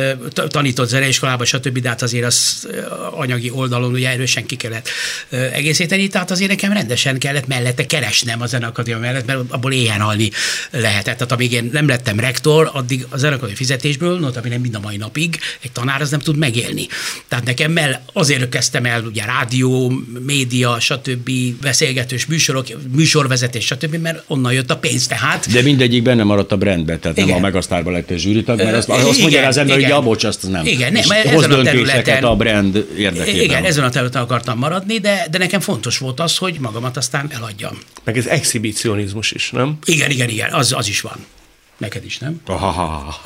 tanított 0.49 0.89
zeneiskolába, 0.89 1.45
stb., 1.45 1.79
de 1.79 1.89
hát 1.89 2.03
azért 2.03 2.25
az 2.25 2.69
anyagi 3.11 3.51
oldalon 3.51 3.93
ugye 3.93 4.09
erősen 4.09 4.47
ki 4.47 4.57
kellett 4.57 4.89
egészíteni, 5.53 6.09
tehát 6.09 6.31
azért 6.31 6.51
nekem 6.51 6.73
rendesen 6.73 7.19
kellett 7.19 7.47
mellette 7.47 7.87
keresnem 7.87 8.41
a 8.41 8.47
zenakadémia 8.47 9.01
mellett, 9.01 9.27
mert 9.27 9.39
abból 9.49 9.73
éhen 9.73 10.01
halni 10.01 10.31
lehetett. 10.71 11.17
Tehát 11.17 11.33
amíg 11.33 11.53
én 11.53 11.71
nem 11.73 11.87
lettem 11.89 12.21
rektor, 12.21 12.71
addig 12.73 13.07
a 13.09 13.17
zenakadémia 13.17 13.57
fizetésből, 13.57 14.19
notabene 14.19 14.57
mind 14.59 14.75
a 14.75 14.81
mai 14.81 14.97
napig, 15.03 15.39
egy 15.61 15.73
tanár 15.73 16.01
az 16.01 16.11
nem 16.11 16.21
tud 16.21 16.37
megélni. 16.37 16.87
Tehát 17.29 17.45
nekem 17.45 17.73
mell, 17.73 18.01
azért 18.13 18.49
kezdtem 18.49 18.85
el 18.85 19.05
ugye 19.05 19.25
rádió, 19.25 19.93
média, 20.27 20.81
stb., 20.81 21.31
beszélgetős 21.61 22.27
műsorok, 22.27 22.67
műsorvezetés, 22.97 23.65
stb., 23.65 23.95
mert 23.95 24.23
onnan 24.27 24.53
jött 24.53 24.71
a 24.71 24.77
pénz. 24.77 25.07
Tehát 25.07 25.53
De 25.53 25.63
mindegyik 25.63 26.03
benne 26.03 26.23
maradt 26.23 26.53
a 26.53 26.57
brandbe, 26.57 26.99
tehát 26.99 27.17
nem 27.17 27.27
Igen. 27.27 27.39
a 27.39 27.41
Megasztárba 27.41 27.91
lett 27.91 28.11
a 28.11 28.17
zsűritag, 28.17 28.59
mert 28.59 28.77
azt, 28.77 28.89
azt 28.89 29.05
mondja 29.05 29.29
igen, 29.29 29.45
az 29.45 29.57
ember, 29.57 29.75
hogy 29.75 29.85
igen. 29.85 29.97
ja, 29.97 30.03
bocs, 30.03 30.25
azt 30.25 30.51
nem. 30.51 30.67
Igen, 30.67 30.93
nem, 30.93 31.03
És 31.03 31.09
ezen 31.09 31.53
a 31.53 31.63
területen- 31.63 32.25
a 32.25 32.37
brand 32.37 32.87
érdekében. 32.99 33.43
Igen, 33.45 33.65
ezen 33.65 33.85
a 33.85 33.91
területen 33.91 34.23
akartam 34.23 34.59
maradni, 34.59 34.99
de, 34.99 35.27
de 35.31 35.39
nekem 35.39 35.61
fontos 35.61 35.99
volt 35.99 36.21
az, 36.21 36.37
hogy 36.37 36.57
magamat 36.61 36.97
aztán 36.97 37.31
eladjam. 37.31 37.79
Meg 38.05 38.17
ez 38.17 38.27
exhibicionizmus 38.27 39.33
is, 39.33 39.51
nem? 39.51 39.79
Igen, 39.85 40.11
igen, 40.11 40.29
igen, 40.29 40.53
az, 40.53 40.73
az 40.73 40.89
is 40.89 41.01
van. 41.01 41.17
Neked 41.83 42.05
is, 42.05 42.19
nem? 42.19 42.41
Ahaha. 42.47 43.21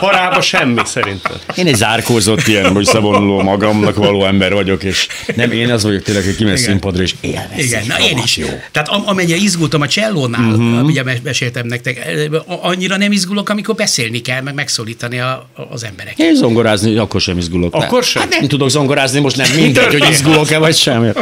Parába 0.00 0.40
semmi 0.52 0.80
szerintem. 0.84 1.36
Én 1.56 1.66
egy 1.66 1.74
zárkózott 1.74 2.46
ilyen, 2.46 2.72
hogy 2.72 2.84
szabonuló 2.84 3.42
magamnak 3.42 3.96
való 3.96 4.24
ember 4.24 4.52
vagyok, 4.52 4.82
és 4.82 5.06
nem 5.36 5.52
én 5.52 5.70
az 5.70 5.82
vagyok 5.82 6.02
tényleg, 6.02 6.24
hogy 6.24 6.36
kimegy 6.36 6.58
Igen. 6.58 6.64
színpadra, 6.70 7.02
és 7.02 7.14
élvez. 7.20 7.64
Igen, 7.64 7.82
na 7.86 7.98
én 8.00 8.18
is. 8.24 8.36
Jó. 8.36 8.46
Tehát 8.72 8.88
am- 8.88 9.02
amennyire 9.06 9.36
izgultam 9.36 9.80
a 9.80 9.86
csellónál, 9.88 10.50
uh-huh. 10.50 10.84
ugye 10.84 11.02
mes- 11.02 11.22
meséltem 11.22 11.66
nektek, 11.66 12.06
a- 12.46 12.66
annyira 12.68 12.96
nem 12.96 13.12
izgulok, 13.12 13.48
amikor 13.48 13.74
beszélni 13.74 14.20
kell, 14.20 14.40
meg 14.40 14.54
megszólítani 14.54 15.18
a, 15.20 15.30
a, 15.54 15.62
az 15.70 15.84
embereket. 15.84 16.18
Én 16.18 16.34
zongorázni 16.34 16.96
akkor 16.96 17.20
sem 17.20 17.38
izgulok. 17.38 17.74
Akkor 17.74 18.04
sem? 18.04 18.22
Hát 18.22 18.30
nem 18.30 18.48
tudok 18.48 18.68
zongorázni, 18.70 19.20
most 19.20 19.36
nem 19.36 19.50
mindegy, 19.62 19.98
hogy 20.00 20.10
izgulok-e 20.10 20.58
vagy 20.58 20.76
sem. 20.76 21.12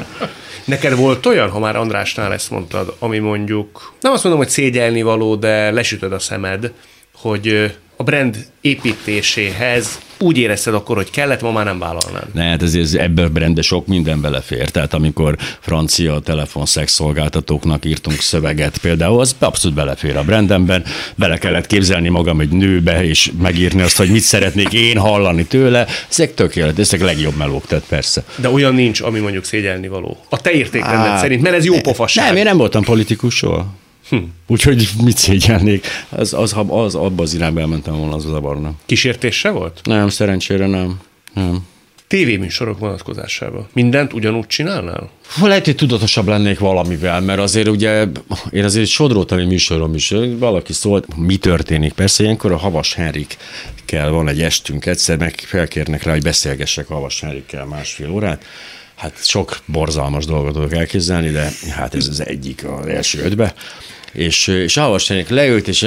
Neked 0.65 0.97
volt 0.97 1.27
olyan, 1.27 1.51
ha 1.51 1.59
már 1.59 1.77
Andrásnál 1.77 2.33
ezt 2.33 2.51
mondtad, 2.51 2.97
ami 2.99 3.19
mondjuk, 3.19 3.93
nem 4.01 4.13
azt 4.13 4.23
mondom, 4.23 4.43
hogy 4.43 4.51
szégyelni 4.51 5.03
való, 5.03 5.37
de 5.37 5.71
lesütöd 5.71 6.13
a 6.13 6.19
szemed, 6.19 6.73
hogy 7.15 7.77
a 8.01 8.03
brand 8.03 8.47
építéséhez 8.61 9.99
úgy 10.19 10.39
érezted 10.39 10.75
akkor, 10.75 10.97
hogy 10.97 11.11
kellett, 11.11 11.43
ma 11.43 11.53
már 11.53 11.65
nem 11.65 11.79
vállalnád. 11.79 12.35
Ne, 12.35 12.43
hát 12.43 12.63
ez, 12.63 12.75
ez 12.75 12.95
ebben 12.95 13.25
a 13.25 13.29
brandbe 13.29 13.63
sok 13.63 13.87
minden 13.87 14.21
belefér. 14.21 14.71
Tehát 14.71 14.95
amikor 14.95 15.37
francia 15.61 16.19
telefonszex 16.19 16.93
szolgáltatóknak 16.93 17.85
írtunk 17.85 18.21
szöveget 18.21 18.79
például, 18.79 19.21
az 19.21 19.37
abszolút 19.39 19.77
belefér 19.77 20.17
a 20.17 20.23
brandemben. 20.23 20.85
Bele 21.15 21.39
kellett 21.39 21.67
képzelni 21.67 22.09
magam 22.09 22.41
egy 22.41 22.49
nőbe, 22.49 23.05
és 23.05 23.31
megírni 23.41 23.83
azt, 23.83 23.97
hogy 23.97 24.11
mit 24.11 24.23
szeretnék 24.23 24.73
én 24.73 24.99
hallani 24.99 25.45
tőle. 25.45 25.87
Ezek 26.11 26.35
tökéletes, 26.35 26.87
ezek 26.87 27.01
legjobb 27.01 27.37
melók, 27.37 27.67
tehát 27.67 27.85
persze. 27.89 28.25
De 28.37 28.51
olyan 28.51 28.75
nincs, 28.75 29.01
ami 29.01 29.19
mondjuk 29.19 29.45
szégyelni 29.45 29.89
való. 29.89 30.17
A 30.29 30.41
te 30.41 30.51
értékrendet 30.51 31.19
szerint, 31.19 31.43
mert 31.43 31.55
ez 31.55 31.65
jó 31.65 31.81
pofaság. 31.81 32.27
Nem, 32.27 32.37
én 32.37 32.45
nem 32.45 32.57
voltam 32.57 32.83
politikus 32.83 33.35
soha. 33.35 33.67
Hm. 34.09 34.17
Úgyhogy 34.47 34.89
mit 35.03 35.17
szégyelnék? 35.17 35.87
Az, 36.09 36.35
az, 36.35 36.55
az 36.69 36.95
abba 36.95 37.23
az 37.23 37.35
irányba 37.35 37.61
elmentem 37.61 37.97
volna, 37.97 38.15
az 38.15 38.23
zavarna. 38.23 38.73
Kísértése 38.87 39.51
volt? 39.51 39.81
Nem, 39.85 40.09
szerencsére 40.09 40.67
nem. 40.67 41.01
Nem. 41.35 41.67
Tévéműsorok 42.07 42.79
vonatkozásában. 42.79 43.69
Mindent 43.73 44.13
ugyanúgy 44.13 44.47
csinálnál? 44.47 45.11
Lehet, 45.41 45.65
hogy 45.65 45.75
tudatosabb 45.75 46.27
lennék 46.27 46.59
valamivel, 46.59 47.21
mert 47.21 47.39
azért 47.39 47.69
ugye 47.69 48.07
én 48.51 48.65
azért 48.65 48.85
egy 48.85 48.91
sodrótani 48.91 49.45
műsorom 49.45 49.95
is, 49.95 50.15
valaki 50.39 50.73
szólt, 50.73 51.17
mi 51.17 51.37
történik. 51.37 51.93
Persze 51.93 52.23
ilyenkor 52.23 52.53
a 52.53 52.57
Havas 52.57 52.95
Henrik 52.95 53.37
kell, 53.85 54.09
van 54.09 54.29
egy 54.29 54.43
estünk 54.43 54.87
egyszer, 54.87 55.19
meg 55.19 55.35
felkérnek 55.47 56.03
rá, 56.03 56.13
hogy 56.13 56.23
beszélgessek 56.23 56.91
a 56.91 56.95
Havas 56.95 57.21
Henrikkel 57.21 57.65
másfél 57.65 58.11
órát. 58.11 58.45
Hát 58.95 59.27
sok 59.27 59.59
borzalmas 59.67 60.25
dolgot 60.25 60.53
tudok 60.53 60.75
elképzelni, 60.75 61.31
de 61.31 61.51
hát 61.71 61.95
ez 61.95 62.07
az 62.09 62.27
egyik 62.27 62.65
az 62.65 62.87
első 62.87 63.23
ötbe. 63.23 63.55
És, 64.13 64.47
és 64.47 64.77
a 64.77 64.81
Havas 64.81 65.09
Henrik 65.09 65.29
leült, 65.29 65.69
és 65.69 65.81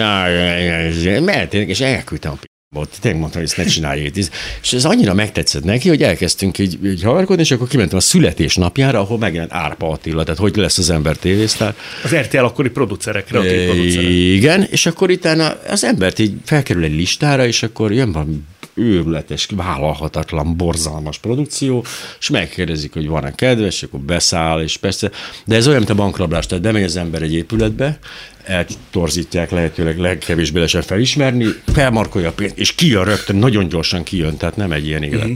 mehetnék, 1.26 1.68
és 1.68 1.80
elküldtem 1.80 2.32
a 2.32 2.50
ott 2.76 2.98
tényleg 3.02 3.20
mondtam, 3.20 3.42
hogy 3.42 3.50
ezt 3.50 3.66
ne 3.66 3.72
csinálj 3.72 4.02
itt. 4.02 4.18
És 4.62 4.74
ez 4.74 4.86
annyira 4.86 5.14
megtetszett 5.14 5.64
neki, 5.64 5.90
hogy 5.90 6.04
elkezdtünk 6.04 6.58
így, 6.58 6.86
így 6.86 7.04
havarkodni, 7.04 7.42
és 7.42 7.52
akkor 7.52 7.68
kimentem 7.68 7.98
a 7.98 8.02
születésnapjára, 8.02 9.00
ahol 9.00 9.18
megjelent 9.18 9.54
Árpa 9.54 9.90
Attila, 9.90 10.24
tehát 10.24 10.40
hogy 10.40 10.56
lesz 10.56 10.78
az 10.78 10.90
ember 10.90 11.16
tévésztár. 11.18 11.76
Az 12.04 12.16
RTL 12.16 12.38
akkori 12.38 12.70
producerek, 12.70 13.26
kreatív 13.26 13.66
producerek. 13.66 14.10
Igen, 14.10 14.68
és 14.70 14.86
akkor 14.86 15.10
utána 15.10 15.58
az 15.68 15.84
embert 15.84 16.20
így 16.20 16.34
felkerül 16.46 16.84
egy 16.84 16.96
listára, 16.96 17.46
és 17.46 17.64
akkor 17.64 17.94
jön 17.94 18.12
valami 18.12 18.36
őrületes, 18.82 19.48
vállalhatatlan, 19.56 20.56
borzalmas 20.56 21.18
produkció, 21.18 21.86
és 22.20 22.30
megkérdezik, 22.30 22.94
hogy 22.94 23.08
van-e 23.08 23.36
kedves, 23.36 23.76
és 23.76 23.84
akkor 23.84 24.00
beszáll, 24.00 24.62
és 24.62 24.78
persze, 24.78 25.12
de 25.46 25.56
ez 25.56 25.68
olyan, 25.68 25.78
mint 25.78 25.92
a 25.92 25.96
bankrablás, 25.96 26.46
tehát 26.46 26.64
bemegy 26.64 26.84
az 26.84 26.96
ember 26.96 27.22
egy 27.22 27.34
épületbe, 27.34 28.00
eltorzítják 28.44 29.52
lehetőleg 29.52 29.98
legkevésbé 29.98 30.60
lesen 30.60 30.82
felismerni, 30.82 31.46
felmarkolja 31.74 32.30
a 32.30 32.32
pénzt, 32.32 32.58
és 32.58 32.76
kijön 32.76 33.04
rögtön, 33.04 33.36
nagyon 33.36 33.68
gyorsan 33.68 34.04
kijön, 34.04 34.38
tehát 34.38 34.56
nem 34.56 34.72
egy 34.72 34.86
ilyen 34.86 35.04
élet. 35.04 35.24
Mm-hmm. 35.24 35.36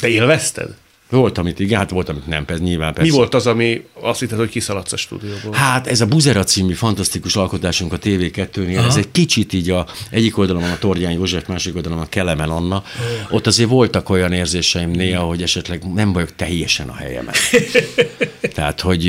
Te 0.00 0.08
élvezted? 0.08 0.74
Volt, 1.10 1.38
amit 1.38 1.60
igen, 1.60 1.78
hát 1.78 1.90
volt, 1.90 2.08
amit 2.08 2.26
nem, 2.26 2.44
persze, 2.44 2.62
nyilván 2.62 2.94
persze. 2.94 3.10
Mi 3.10 3.16
volt 3.16 3.34
az, 3.34 3.46
ami 3.46 3.84
azt 4.00 4.20
hitted, 4.20 4.38
hogy 4.38 4.48
kiszaladsz 4.48 4.92
a 4.92 4.96
stúdióból? 4.96 5.52
Hát 5.52 5.86
ez 5.86 6.00
a 6.00 6.06
Buzera 6.06 6.44
című 6.44 6.72
fantasztikus 6.72 7.36
alkotásunk 7.36 7.92
a 7.92 7.98
TV2-nél, 7.98 8.86
ez 8.86 8.96
egy 8.96 9.10
kicsit 9.10 9.52
így 9.52 9.70
a 9.70 9.86
egyik 10.10 10.38
oldalon 10.38 10.62
a 10.62 10.78
Torgyán 10.78 11.12
József, 11.12 11.46
másik 11.46 11.74
oldalon 11.74 11.98
a 11.98 12.08
Kelemen 12.08 12.50
Anna. 12.50 12.82
Ott 13.30 13.46
azért 13.46 13.68
voltak 13.68 14.10
olyan 14.10 14.32
érzéseim 14.32 14.90
néha, 14.90 15.22
hogy 15.22 15.42
esetleg 15.42 15.92
nem 15.94 16.12
vagyok 16.12 16.36
teljesen 16.36 16.88
a 16.88 16.94
helyemen. 16.94 17.34
Tehát, 18.54 18.80
hogy, 18.80 19.04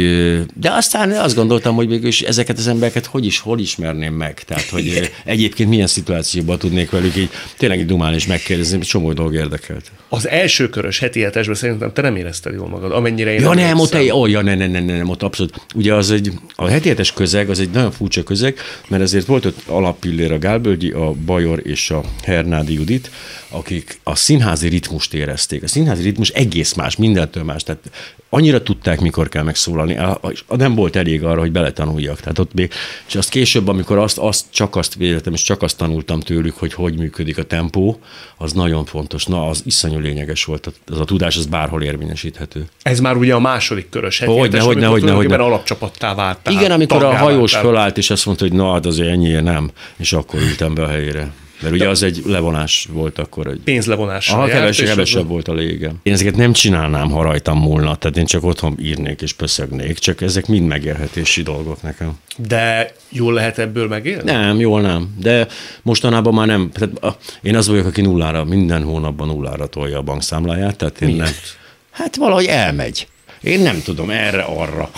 de 0.54 0.72
aztán 0.72 1.12
azt 1.12 1.36
gondoltam, 1.36 1.76
hogy 1.76 1.88
végül 1.88 2.08
is 2.08 2.22
ezeket 2.22 2.58
az 2.58 2.68
embereket 2.68 3.06
hogy 3.06 3.26
is, 3.26 3.40
hol 3.40 3.60
ismerném 3.60 4.14
meg. 4.14 4.44
Tehát, 4.44 4.70
hogy 4.70 5.12
egyébként 5.26 5.70
milyen 5.70 5.88
szituációban 5.88 6.58
tudnék 6.58 6.90
velük 6.90 7.16
így 7.16 7.30
tényleg 7.58 7.80
így 7.80 7.86
dumálni 7.86 8.16
és 8.16 8.26
megkérdezni, 8.26 8.80
csomó 8.80 9.14
dolog 9.14 9.34
érdekelt. 9.34 9.92
Az 10.10 10.28
első 10.28 10.70
körös 10.70 11.00
heti 11.00 11.22
hetesben 11.22 11.56
szerintem 11.56 11.85
te 11.94 12.02
nem 12.02 12.16
érezted 12.16 12.54
jól 12.54 12.68
magad, 12.68 12.92
amennyire 12.92 13.34
én 13.34 13.40
Ja 13.40 13.48
nem, 13.54 13.58
emlékszem. 13.58 13.80
ott 13.80 13.94
egy, 13.94 14.10
oh, 14.12 14.30
ja, 14.30 14.42
nem, 14.42 14.58
nem, 14.58 14.72
nem, 14.72 14.86
nem, 14.86 15.10
ott 15.10 15.24
abszolút. 15.24 15.62
Ugye 15.76 15.94
az 15.94 16.12
egy, 16.12 16.32
a 16.56 16.68
heti 16.68 16.90
hetes 16.90 17.14
közeg, 17.14 17.50
az 17.50 17.60
egy 17.60 17.70
nagyon 17.70 17.92
furcsa 17.92 18.24
közeg, 18.24 18.58
mert 18.88 19.04
ezért 19.04 19.26
volt 19.26 19.46
ott 19.46 19.60
alappillér 19.68 20.32
a 20.32 20.40
Gálbölgyi, 20.40 20.92
a 20.92 21.12
Bajor 21.26 21.62
és 21.64 21.90
a 21.90 22.02
Hernádi 22.24 22.74
Judit, 22.74 23.12
akik 23.50 24.00
a 24.04 24.16
színházi 24.16 24.68
ritmust 24.68 25.14
érezték. 25.14 25.64
A 25.64 25.68
színházi 25.68 26.04
ritmus 26.04 26.30
egész 26.30 26.74
más, 26.74 26.96
mindentől 26.96 27.44
más. 27.44 27.64
Tehát 27.64 27.82
annyira 28.30 28.64
tudták, 28.64 29.00
mikor 29.00 29.30
kell 29.30 29.44
megszólalni. 29.44 29.98
És 30.30 30.44
Nem 30.48 30.76
volt 30.76 30.96
elég 30.96 31.24
arra, 31.24 31.40
hogy 31.40 31.52
beletanuljak. 31.52 32.20
Tehát 32.20 32.40
ott 32.40 32.54
még, 32.54 32.72
és 33.08 33.16
azt 33.16 33.30
később, 33.30 33.68
amikor 33.68 33.98
azt, 33.98 34.18
azt 34.18 34.46
csak 34.50 34.76
azt 34.76 34.96
véltem, 34.96 35.34
és 35.34 35.42
csak 35.42 35.62
azt 35.62 35.78
tanultam 35.78 36.20
tőlük, 36.20 36.58
hogy 36.58 36.74
hogy 36.74 36.98
működik 36.98 37.38
a 37.38 37.44
tempó, 37.44 38.00
az 38.38 38.54
nagyon 38.54 38.86
fontos. 38.86 39.26
Na, 39.26 39.48
az 39.48 39.62
iszonyú 39.66 40.00
lényeges 40.00 40.44
volt. 40.44 40.74
Az 40.88 41.00
a 41.00 41.06
tudás, 41.06 41.38
az 41.38 41.46
bárhol 41.46 41.75
érvényesíthető. 41.84 42.66
Ez 42.82 43.00
már 43.00 43.16
ugye 43.16 43.34
a 43.34 43.40
második 43.40 43.90
körös 43.90 44.20
Hogyne, 44.20 44.60
hogyne, 44.60 44.86
hogyne, 44.86 45.12
hogyne. 45.12 45.36
alapcsapattá 45.36 46.16
váltál. 46.16 46.54
Igen, 46.54 46.72
amikor 46.72 47.04
a 47.04 47.16
hajós 47.16 47.52
váltál. 47.52 47.70
fölállt, 47.72 47.98
és 47.98 48.10
azt 48.10 48.26
mondta, 48.26 48.44
hogy 48.48 48.54
na, 48.54 48.72
hát 48.74 48.86
azért 48.86 49.10
ennyire 49.10 49.42
nem, 49.42 49.72
és 49.98 50.14
akkor 50.14 50.40
ültem 50.42 50.74
be 50.74 50.84
a 50.84 50.88
helyére. 50.88 51.32
Mert 51.62 51.74
ugye 51.74 51.90
az 51.90 52.04
egy 52.04 52.22
levonás 52.26 52.88
volt 52.92 53.20
akkor, 53.20 53.46
hogy 53.46 53.60
Pénzlevonással 53.64 54.38
Aha, 54.40 54.48
kevesebb, 54.48 54.88
kevesebb 54.88 55.22
az- 55.22 55.28
volt 55.28 55.48
a 55.48 55.54
lége. 55.54 55.92
Én 56.04 56.14
ezeket 56.14 56.36
nem 56.36 56.54
csinálnám, 56.54 57.10
ha 57.10 57.24
rajtam 57.24 57.60
múlna, 57.60 57.96
tehát 57.96 58.18
én 58.18 58.26
csak 58.26 58.44
otthon 58.44 58.78
írnék 58.82 59.22
és 59.22 59.34
pöszögnék, 59.34 59.98
csak 60.00 60.22
ezek 60.22 60.48
mind 60.48 60.68
megélhetési 60.68 61.42
dolgok 61.42 61.82
nekem. 61.82 62.18
De 62.48 62.92
jól 63.10 63.34
lehet 63.34 63.60
ebből 63.60 63.88
megélni? 63.88 64.32
Nem, 64.32 64.60
jól 64.60 64.82
nem, 64.82 65.16
de 65.20 65.48
mostanában 65.82 66.34
már 66.34 66.48
nem. 66.48 66.70
Tehát, 66.74 67.18
én 67.42 67.56
az 67.56 67.68
vagyok, 67.68 67.86
aki 67.86 68.02
nullára, 68.02 68.44
minden 68.44 68.84
hónapban 68.84 69.28
nullára 69.28 69.68
tolja 69.68 69.98
a 69.98 70.02
bankszámláját, 70.02 70.76
tehát 70.76 71.02
én 71.02 71.16
nem. 71.16 71.28
Hát 71.96 72.16
valahogy 72.16 72.46
elmegy. 72.46 73.08
Én 73.46 73.60
nem 73.60 73.82
tudom, 73.84 74.10
erre, 74.10 74.42
arra. 74.42 74.90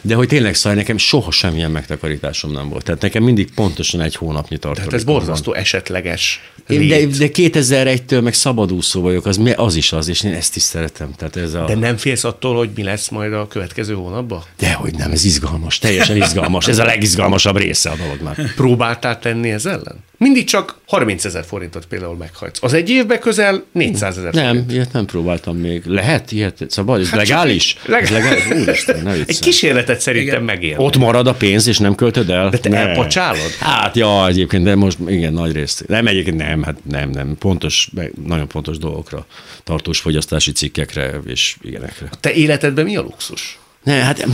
De 0.00 0.14
hogy 0.14 0.28
tényleg 0.28 0.54
szóval 0.54 0.78
nekem 0.78 0.98
soha 0.98 1.30
semmilyen 1.30 1.70
megtakarításom 1.70 2.52
nem 2.52 2.68
volt. 2.68 2.84
Tehát 2.84 3.00
nekem 3.00 3.22
mindig 3.22 3.54
pontosan 3.54 4.00
egy 4.00 4.14
hónapnyi 4.14 4.58
tartalékom 4.58 4.88
Tehát 4.88 5.00
ez 5.00 5.14
borzasztó 5.14 5.50
van. 5.50 5.60
esetleges 5.60 6.40
én, 6.68 6.88
de, 6.88 7.06
de 7.06 7.28
2001-től 7.32 8.22
meg 8.22 8.34
szabadúszó 8.34 9.00
vagyok, 9.00 9.26
az, 9.26 9.40
az 9.56 9.76
is 9.76 9.92
az, 9.92 10.08
és 10.08 10.22
én 10.22 10.32
ezt 10.32 10.56
is 10.56 10.62
szeretem. 10.62 11.10
Tehát 11.16 11.36
ez 11.36 11.54
a... 11.54 11.64
De 11.64 11.74
nem 11.74 11.96
félsz 11.96 12.24
attól, 12.24 12.56
hogy 12.56 12.70
mi 12.74 12.82
lesz 12.82 13.08
majd 13.08 13.32
a 13.32 13.48
következő 13.48 13.94
hónapban? 13.94 14.42
Dehogy 14.58 14.94
nem, 14.94 15.10
ez 15.10 15.24
izgalmas, 15.24 15.78
teljesen 15.78 16.16
izgalmas. 16.16 16.68
Ez 16.68 16.78
a 16.78 16.84
legizgalmasabb 16.84 17.56
része 17.56 17.90
a 17.90 17.96
dolognak. 17.96 18.52
Próbáltál 18.56 19.18
tenni 19.18 19.50
ez 19.50 19.66
ellen? 19.66 20.04
Mindig 20.18 20.44
csak 20.44 20.78
30 20.86 21.24
ezer 21.24 21.44
forintot 21.44 21.86
például 21.86 22.16
meghagysz. 22.16 22.58
Az 22.62 22.72
egy 22.72 22.88
évben 22.90 23.18
közel 23.20 23.64
400 23.72 24.18
ezer 24.18 24.32
Nem, 24.32 24.46
forint. 24.46 24.72
ilyet 24.72 24.92
nem 24.92 25.04
próbáltam 25.04 25.56
még. 25.56 25.84
Lehet 25.86 26.32
ilyet? 26.32 26.64
Szabad? 26.68 27.00
Ez 27.00 27.08
hát 27.08 27.16
legális? 27.16 27.73
Legális. 27.86 28.10
legális. 28.10 28.62
Úristen, 28.62 29.02
ne 29.02 29.12
Egy 29.12 29.38
kísérletet 29.40 30.00
szerintem 30.00 30.44
megér. 30.44 30.74
Ott 30.78 30.96
marad 30.96 31.26
a 31.26 31.34
pénz, 31.34 31.66
és 31.66 31.78
nem 31.78 31.94
költöd 31.94 32.30
el? 32.30 32.48
De 32.48 32.58
te 32.58 32.68
ne. 32.68 32.76
elpacsálod? 32.76 33.50
Hát, 33.60 33.96
ja, 33.96 34.28
egyébként, 34.28 34.64
de 34.64 34.74
most 34.74 34.98
igen, 35.06 35.32
nagy 35.32 35.52
részt. 35.52 35.84
Nem, 35.86 36.06
egyébként 36.06 36.36
nem, 36.36 36.62
hát 36.62 36.76
nem, 36.90 37.10
nem. 37.10 37.36
Pontos, 37.38 37.90
nagyon 38.26 38.48
pontos 38.48 38.78
dolgokra. 38.78 39.26
Tartós 39.64 39.98
fogyasztási 40.00 40.52
cikkekre 40.52 41.20
és 41.26 41.56
ilyenekre. 41.62 42.08
Te 42.20 42.32
életedben 42.32 42.84
mi 42.84 42.96
a 42.96 43.00
luxus? 43.00 43.58
Ne, 43.82 43.92
hát 43.92 44.26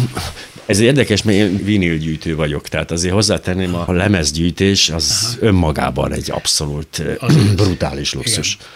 ez 0.67 0.81
érdekes, 0.81 1.23
mert 1.23 1.39
én 1.39 1.65
vinilgyűjtő 1.65 2.37
vagyok, 2.37 2.69
tehát 2.69 2.91
azért 2.91 3.15
hozzátenném, 3.15 3.75
a 3.75 3.93
lemezgyűjtés 3.93 4.89
az 4.89 5.37
Aha. 5.37 5.47
önmagában 5.47 6.13
egy 6.13 6.31
abszolút 6.31 7.03
az 7.19 7.37
brutális 7.55 8.13
luxus. 8.13 8.55
Igen. 8.55 8.69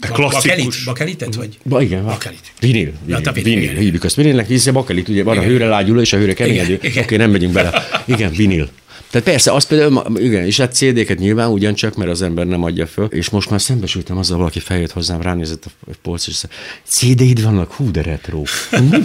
De 0.00 0.08
klasszikus. 0.08 0.44
Bakelit, 0.44 0.84
bakelitet 0.84 1.34
vagy? 1.34 1.58
Ba, 1.62 1.82
igen, 1.82 2.04
bakelit. 2.04 2.52
Vinil. 2.60 2.92
Vinil, 3.04 3.20
ja, 3.24 3.32
vinil. 3.32 3.74
Hívjuk 3.74 4.04
azt 4.04 4.16
vinilnek, 4.16 4.46
hiszen 4.46 4.72
bakelit, 4.72 5.08
ugye 5.08 5.22
van 5.22 5.34
igen. 5.34 5.46
a 5.46 5.50
hőre 5.50 5.66
lágyuló 5.66 6.00
és 6.00 6.12
a 6.12 6.16
hőre 6.16 6.32
keményedő. 6.32 6.74
Oké, 6.74 7.00
okay, 7.00 7.16
nem 7.16 7.30
megyünk 7.30 7.52
bele. 7.52 7.84
Igen, 8.06 8.32
vinil. 8.32 8.70
Tehát 9.10 9.26
persze, 9.26 9.52
az 9.52 9.64
például, 9.64 10.18
igen, 10.18 10.44
és 10.44 10.56
hát 10.56 10.74
CD-ket 10.74 11.18
nyilván 11.18 11.50
ugyancsak, 11.50 11.96
mert 11.96 12.10
az 12.10 12.22
ember 12.22 12.46
nem 12.46 12.62
adja 12.62 12.86
föl, 12.86 13.06
és 13.06 13.30
most 13.30 13.50
már 13.50 13.60
szembesültem 13.60 14.18
azzal, 14.18 14.38
valaki 14.38 14.60
feljött 14.60 14.90
hozzám, 14.90 15.22
ránézett 15.22 15.64
a 15.64 15.90
polc, 16.02 16.26
és 16.26 16.42
CD-id 16.84 17.42
vannak, 17.42 17.72
hú, 17.72 17.90
de 17.90 18.02
retro. 18.02 18.42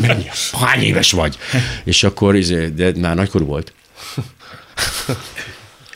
Mennyi? 0.02 0.26
Hány 0.52 0.82
éves 0.82 1.12
vagy? 1.12 1.38
És 1.84 2.04
akkor, 2.04 2.36
izé, 2.36 2.68
de 2.68 2.92
már 3.00 3.16
nagykor 3.16 3.46
volt. 3.46 3.74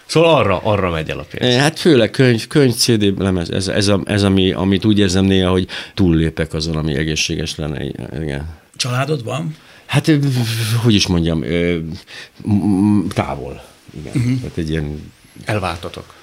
Szóval 0.09 0.35
arra, 0.35 0.59
arra 0.63 0.89
megy 0.89 1.09
el 1.09 1.19
a 1.19 1.25
pénz. 1.31 1.55
Hát 1.55 1.79
főleg 1.79 2.09
könyv, 2.09 2.47
könyv 2.47 2.73
CD 2.73 3.13
lemez, 3.17 3.49
ez, 3.49 3.67
ez, 3.67 3.87
a, 3.87 4.01
ez 4.05 4.23
ami, 4.23 4.51
amit 4.51 4.85
úgy 4.85 4.99
érzem 4.99 5.25
néha, 5.25 5.51
hogy 5.51 5.67
túllépek 5.93 6.53
azon, 6.53 6.75
ami 6.75 6.95
egészséges 6.95 7.55
lenne. 7.55 7.83
Igen. 8.21 8.49
Családod 8.75 9.23
van? 9.23 9.55
Hát, 9.85 10.11
hogy 10.83 10.93
is 10.93 11.07
mondjam, 11.07 11.43
távol. 13.13 13.63
Igen. 13.99 14.11
Uh-huh. 14.15 14.39
Tehát 14.39 14.57
egy 14.57 14.69
ilyen... 14.69 15.11
Elváltatok. 15.45 16.13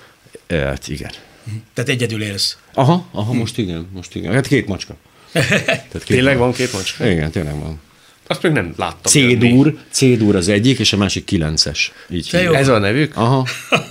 Hát 0.48 0.88
igen. 0.88 1.10
Uh-huh. 1.46 1.60
Tehát 1.74 1.90
egyedül 1.90 2.22
élsz. 2.22 2.58
Aha, 2.74 2.92
aha, 2.92 3.20
uh-huh. 3.20 3.36
most 3.36 3.58
igen, 3.58 3.88
most 3.92 4.14
igen. 4.14 4.32
Hát 4.32 4.46
két 4.46 4.66
macska. 4.66 4.96
Tehát 5.32 5.90
két 5.92 6.04
tényleg 6.04 6.38
van 6.38 6.52
két 6.52 6.72
macska? 6.72 7.06
Igen, 7.06 7.30
tényleg 7.30 7.58
van. 7.58 7.80
Azt 8.26 8.42
még 8.42 8.52
nem 8.52 8.72
láttam. 8.76 9.12
C-dur, 9.12 9.78
C-dur 9.90 10.36
az 10.36 10.48
egyik, 10.48 10.78
és 10.78 10.92
a 10.92 10.96
másik 10.96 11.24
kilences. 11.24 11.92
Így 12.10 12.28
jó. 12.32 12.52
Ez 12.52 12.68
a 12.68 12.78
nevük? 12.78 13.16
Aha. 13.16 13.46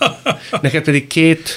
Neked 0.62 0.84
pedig 0.84 1.08
két 1.08 1.50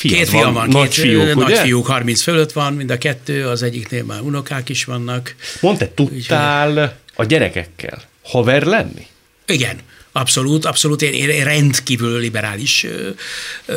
Két 0.00 0.28
fiam 0.28 0.52
van, 0.52 0.68
nagy 0.68 0.88
két, 0.88 1.04
fiúk, 1.04 1.34
nagy 1.34 1.44
ugye? 1.44 1.60
fiúk, 1.60 1.86
30 1.86 2.22
fölött 2.22 2.52
van, 2.52 2.72
mind 2.72 2.90
a 2.90 2.98
kettő, 2.98 3.46
az 3.46 3.62
egyiknél 3.62 4.04
már 4.04 4.20
unokák 4.20 4.68
is 4.68 4.84
vannak. 4.84 5.34
Mondd, 5.60 5.78
te 5.78 5.90
tudtál 5.94 6.98
a 7.14 7.24
gyerekekkel 7.24 8.02
haver 8.22 8.62
lenni? 8.62 9.06
Igen. 9.46 9.78
Abszolút, 10.12 10.64
abszolút. 10.64 11.02
Én, 11.02 11.28
én 11.28 11.44
rendkívül 11.44 12.18
liberális 12.18 12.84
ö, 12.84 13.10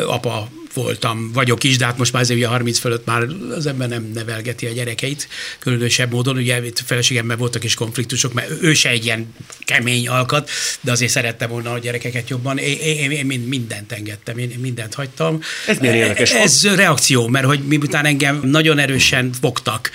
apa 0.07 0.49
voltam, 0.73 1.31
vagyok 1.33 1.63
is, 1.63 1.77
de 1.77 1.85
hát 1.85 1.97
most 1.97 2.13
már 2.13 2.21
azért 2.21 2.39
ugye 2.39 2.47
30 2.47 2.79
fölött 2.79 3.05
már 3.05 3.27
az 3.55 3.65
ember 3.65 3.89
nem 3.89 4.11
nevelgeti 4.13 4.65
a 4.65 4.71
gyerekeit 4.71 5.27
különösebb 5.59 6.11
módon. 6.11 6.37
Ugye 6.37 6.65
itt 6.65 6.79
feleségemmel 6.85 7.37
voltak 7.37 7.63
is 7.63 7.73
konfliktusok, 7.73 8.33
mert 8.33 8.51
ő 8.61 8.73
se 8.73 8.89
egy 8.89 9.05
ilyen 9.05 9.33
kemény 9.59 10.07
alkat, 10.07 10.49
de 10.81 10.91
azért 10.91 11.11
szerette 11.11 11.47
volna 11.47 11.71
a 11.71 11.79
gyerekeket 11.79 12.29
jobban. 12.29 12.57
Én, 12.57 12.77
én, 12.77 13.11
én 13.11 13.39
mindent 13.39 13.91
engedtem, 13.91 14.37
én 14.37 14.57
mindent 14.61 14.93
hagytam. 14.93 15.41
Ez 15.67 15.77
milyen 15.77 15.95
érdekes? 15.95 16.31
Ez 16.31 16.75
reakció, 16.75 17.27
mert 17.27 17.45
hogy 17.45 17.59
miután 17.59 18.05
engem 18.05 18.39
nagyon 18.43 18.79
erősen 18.79 19.31
fogtak, 19.41 19.91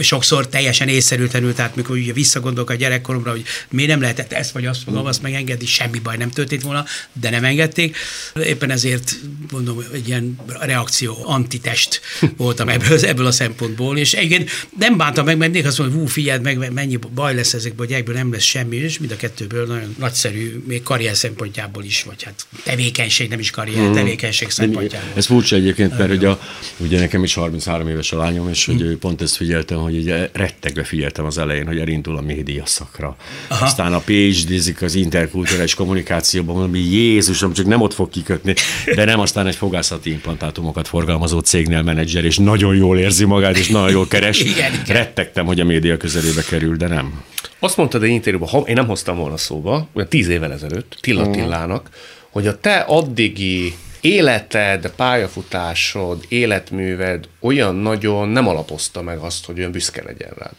sokszor 0.00 0.48
teljesen 0.48 0.88
észszerűtlenül, 0.88 1.54
tehát 1.54 1.76
mikor 1.76 1.96
ugye 1.96 2.12
visszagondolok 2.12 2.70
a 2.70 2.74
gyerekkoromra, 2.74 3.30
hogy 3.30 3.44
mi 3.70 3.86
nem 3.86 4.00
lehetett 4.00 4.32
ezt 4.32 4.52
vagy 4.52 4.66
azt, 4.66 4.82
fogom, 4.82 5.06
azt 5.06 5.22
megengedni, 5.22 5.66
semmi 5.66 5.98
baj 5.98 6.16
nem 6.16 6.30
történt 6.30 6.62
volna, 6.62 6.84
de 7.12 7.30
nem 7.30 7.44
engedték. 7.44 7.96
Éppen 8.44 8.70
ezért 8.70 9.14
mondom, 9.50 9.84
egy 9.92 10.11
ilyen 10.12 10.38
reakció, 10.60 11.16
antitest 11.22 12.00
voltam 12.36 12.68
ebből, 12.68 12.98
ebből 13.04 13.26
a 13.26 13.32
szempontból, 13.32 13.98
és 13.98 14.12
egyébként 14.12 14.50
nem 14.78 14.96
bántam 14.96 15.24
meg, 15.24 15.36
mert 15.36 15.64
azt 15.64 15.78
mondom, 15.78 15.96
hogy 15.96 16.06
hú, 16.06 16.12
figyeld 16.12 16.42
meg, 16.42 16.72
mennyi 16.72 16.98
baj 17.14 17.34
lesz 17.34 17.54
ezekből 17.54 17.86
a 17.86 17.88
gyerekből, 17.88 18.14
nem 18.14 18.32
lesz 18.32 18.42
semmi, 18.42 18.76
és 18.76 18.98
mind 18.98 19.12
a 19.12 19.16
kettőből 19.16 19.66
nagyon 19.66 19.94
nagyszerű, 19.98 20.62
még 20.66 20.82
karrier 20.82 21.16
szempontjából 21.16 21.84
is, 21.84 22.02
vagy 22.02 22.22
hát 22.22 22.46
tevékenység, 22.62 23.28
nem 23.28 23.38
is 23.38 23.50
karrier, 23.50 23.88
mm. 23.88 23.92
tevékenység 23.92 24.50
szempontjából. 24.50 25.08
Ez 25.14 25.26
furcsa 25.26 25.56
egyébként, 25.56 25.98
mert 25.98 26.12
ugye, 26.12 26.30
ugye 26.76 26.98
nekem 26.98 27.24
is 27.24 27.34
33 27.34 27.88
éves 27.88 28.12
a 28.12 28.16
lányom, 28.16 28.48
és 28.48 28.64
hogy 28.64 28.82
mm. 28.84 28.94
pont 28.94 29.22
ezt 29.22 29.36
figyeltem, 29.36 29.78
hogy 29.78 29.96
ugye 29.96 30.28
rettegve 30.32 30.84
figyeltem 30.84 31.24
az 31.24 31.38
elején, 31.38 31.66
hogy 31.66 31.78
elindul 31.78 32.16
a 32.16 32.20
média 32.20 32.66
szakra. 32.66 33.16
Aha. 33.48 33.64
Aztán 33.64 33.92
a 33.92 33.98
phd 33.98 34.82
az 34.82 34.94
interkulturális 34.94 35.74
kommunikációban, 35.74 36.56
mondom, 36.56 36.74
Jézusom, 36.74 37.52
csak 37.52 37.66
nem 37.66 37.80
ott 37.80 37.94
fog 37.94 38.10
kikötni, 38.10 38.54
de 38.94 39.04
nem 39.04 39.20
aztán 39.20 39.46
egy 39.46 39.56
fogászati 40.02 40.10
implantátumokat 40.10 40.88
forgalmazó 40.88 41.38
cégnél 41.38 41.82
menedzser, 41.82 42.24
és 42.24 42.38
nagyon 42.38 42.74
jól 42.74 42.98
érzi 42.98 43.24
magát, 43.24 43.58
és 43.58 43.68
nagyon 43.68 43.90
jól 43.90 44.08
keres. 44.08 44.40
igen, 44.52 44.72
igen. 44.72 44.96
Rettegtem, 44.96 45.46
hogy 45.46 45.60
a 45.60 45.64
média 45.64 45.96
közelébe 45.96 46.42
kerül, 46.42 46.76
de 46.76 46.88
nem. 46.88 47.22
Azt 47.58 47.76
mondtad 47.76 48.02
egy 48.02 48.10
interjúban, 48.10 48.66
én 48.66 48.74
nem 48.74 48.86
hoztam 48.86 49.16
volna 49.16 49.36
szóba, 49.36 49.88
olyan 49.92 50.08
tíz 50.08 50.28
évvel 50.28 50.52
ezelőtt, 50.52 50.96
Tilla 51.00 51.28
mm. 51.28 51.32
Tillának, 51.32 51.88
hogy 52.30 52.46
a 52.46 52.60
te 52.60 52.78
addigi 52.78 53.74
életed, 54.00 54.92
pályafutásod, 54.96 56.24
életműved 56.28 57.28
olyan 57.40 57.74
nagyon 57.74 58.28
nem 58.28 58.48
alapozta 58.48 59.02
meg 59.02 59.18
azt, 59.18 59.46
hogy 59.46 59.58
olyan 59.58 59.72
büszke 59.72 60.02
legyen 60.04 60.32
rád. 60.38 60.54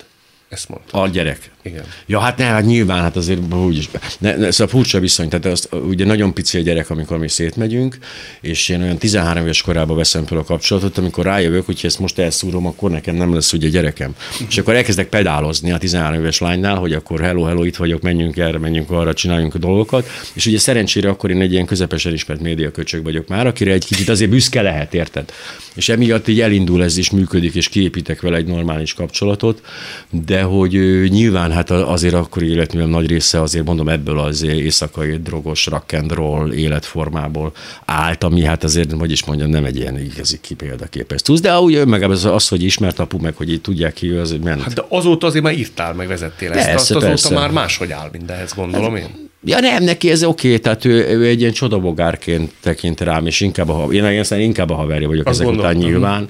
Ezt 0.49 0.69
mondta. 0.69 1.01
A 1.01 1.07
gyerek. 1.07 1.51
Igen. 1.65 1.83
Ja, 2.05 2.19
hát 2.19 2.37
ne, 2.37 2.43
hát 2.43 2.65
nyilván, 2.65 3.01
hát 3.01 3.15
azért 3.15 3.53
úgyis. 3.53 3.89
Ne, 4.19 4.35
ne, 4.35 4.51
szóval 4.51 4.67
furcsa 4.67 4.99
viszony, 4.99 5.29
tehát 5.29 5.45
azt, 5.45 5.69
ugye 5.73 6.05
nagyon 6.05 6.33
pici 6.33 6.57
a 6.57 6.61
gyerek, 6.61 6.89
amikor 6.89 7.17
mi 7.17 7.27
szétmegyünk, 7.27 7.97
és 8.41 8.69
én 8.69 8.81
olyan 8.81 8.97
13 8.97 9.43
éves 9.43 9.61
korában 9.61 9.97
veszem 9.97 10.25
fel 10.25 10.37
a 10.37 10.43
kapcsolatot, 10.43 10.97
amikor 10.97 11.25
rájövök, 11.25 11.65
hogy 11.65 11.79
ezt 11.83 11.99
most 11.99 12.19
elszúrom, 12.19 12.65
akkor 12.65 12.91
nekem 12.91 13.15
nem 13.15 13.33
lesz 13.33 13.53
ugye 13.53 13.69
gyerekem. 13.69 14.15
és 14.47 14.57
akkor 14.57 14.75
elkezdek 14.75 15.07
pedálozni 15.07 15.71
a 15.71 15.77
13 15.77 16.19
éves 16.19 16.39
lánynál, 16.39 16.75
hogy 16.75 16.93
akkor 16.93 17.21
hello, 17.21 17.43
hello, 17.43 17.63
itt 17.63 17.75
vagyok, 17.75 18.01
menjünk 18.01 18.37
erre, 18.37 18.57
menjünk 18.57 18.91
arra, 18.91 19.13
csináljunk 19.13 19.55
a 19.55 19.57
dolgokat. 19.57 20.07
És 20.33 20.45
ugye 20.45 20.59
szerencsére 20.59 21.09
akkor 21.09 21.29
én 21.29 21.41
egy 21.41 21.51
ilyen 21.51 21.65
közepesen 21.65 22.13
ismert 22.13 22.41
médiaköcsög 22.41 23.03
vagyok 23.03 23.27
már, 23.27 23.47
akire 23.47 23.71
egy 23.71 23.85
kicsit 23.85 24.09
azért 24.09 24.29
büszke 24.29 24.61
lehet, 24.61 24.93
érted? 24.93 25.31
És 25.75 25.89
emiatt 25.89 26.27
így 26.27 26.41
elindul 26.41 26.83
ez 26.83 26.97
is 26.97 27.09
működik, 27.09 27.55
és 27.55 27.69
kiépítek 27.69 28.21
vele 28.21 28.37
egy 28.37 28.45
normális 28.45 28.93
kapcsolatot, 28.93 29.61
de 30.09 30.41
hogy 30.41 30.71
nyilván 31.09 31.51
hát 31.53 31.69
azért 31.69 32.13
akkor 32.13 32.43
életművem 32.43 32.89
nagy 32.89 33.07
része 33.07 33.41
azért 33.41 33.65
mondom 33.65 33.89
ebből 33.89 34.19
az 34.19 34.43
éjszakai 34.43 35.17
drogos 35.17 35.65
rock 35.65 35.93
and 35.93 36.11
roll 36.11 36.51
életformából 36.51 37.51
állt, 37.85 38.23
ami 38.23 38.43
hát 38.43 38.63
azért, 38.63 38.91
hogy 38.91 39.11
is 39.11 39.25
mondjam, 39.25 39.49
nem 39.49 39.65
egy 39.65 39.75
ilyen 39.75 39.99
igazi 39.99 40.39
példaképes. 40.57 41.21
Tudsz, 41.21 41.41
de 41.41 41.59
úgy 41.59 41.75
önmagában 41.75 42.15
az, 42.15 42.25
az, 42.25 42.47
hogy 42.47 42.63
ismert 42.63 42.99
apu, 42.99 43.17
meg 43.17 43.35
hogy 43.35 43.51
így 43.51 43.61
tudják 43.61 43.93
ki, 43.93 44.09
az 44.09 44.35
ment. 44.43 44.61
Hát 44.61 44.73
de 44.73 44.85
azóta 44.89 45.27
azért 45.27 45.43
már 45.43 45.57
írtál, 45.57 45.93
meg 45.93 46.07
vezettél 46.07 46.51
ezt, 46.51 46.65
persze, 46.65 46.73
azt 46.73 46.91
azóta 46.91 47.07
persze. 47.07 47.33
már 47.33 47.51
máshogy 47.51 47.91
áll 47.91 48.09
mindenhez, 48.11 48.53
gondolom 48.53 48.93
hát, 48.93 49.01
én. 49.01 49.31
Ja 49.45 49.59
nem, 49.59 49.83
neki 49.83 50.11
ez 50.11 50.23
oké, 50.23 50.47
okay, 50.47 50.59
tehát 50.59 50.85
ő, 50.85 51.07
ő, 51.07 51.25
egy 51.25 51.39
ilyen 51.39 51.51
csodabogárként 51.51 52.51
tekint 52.61 53.01
rám, 53.01 53.25
és 53.25 53.41
inkább 53.41 53.69
a, 53.69 53.87
én 53.91 54.23
inkább 54.29 54.69
a 54.69 54.75
haverja 54.75 55.07
vagyok 55.07 55.27
Azt 55.27 55.35
ezek 55.35 55.47
gondoltam. 55.47 55.77
után 55.77 55.89
nyilván. 55.89 56.29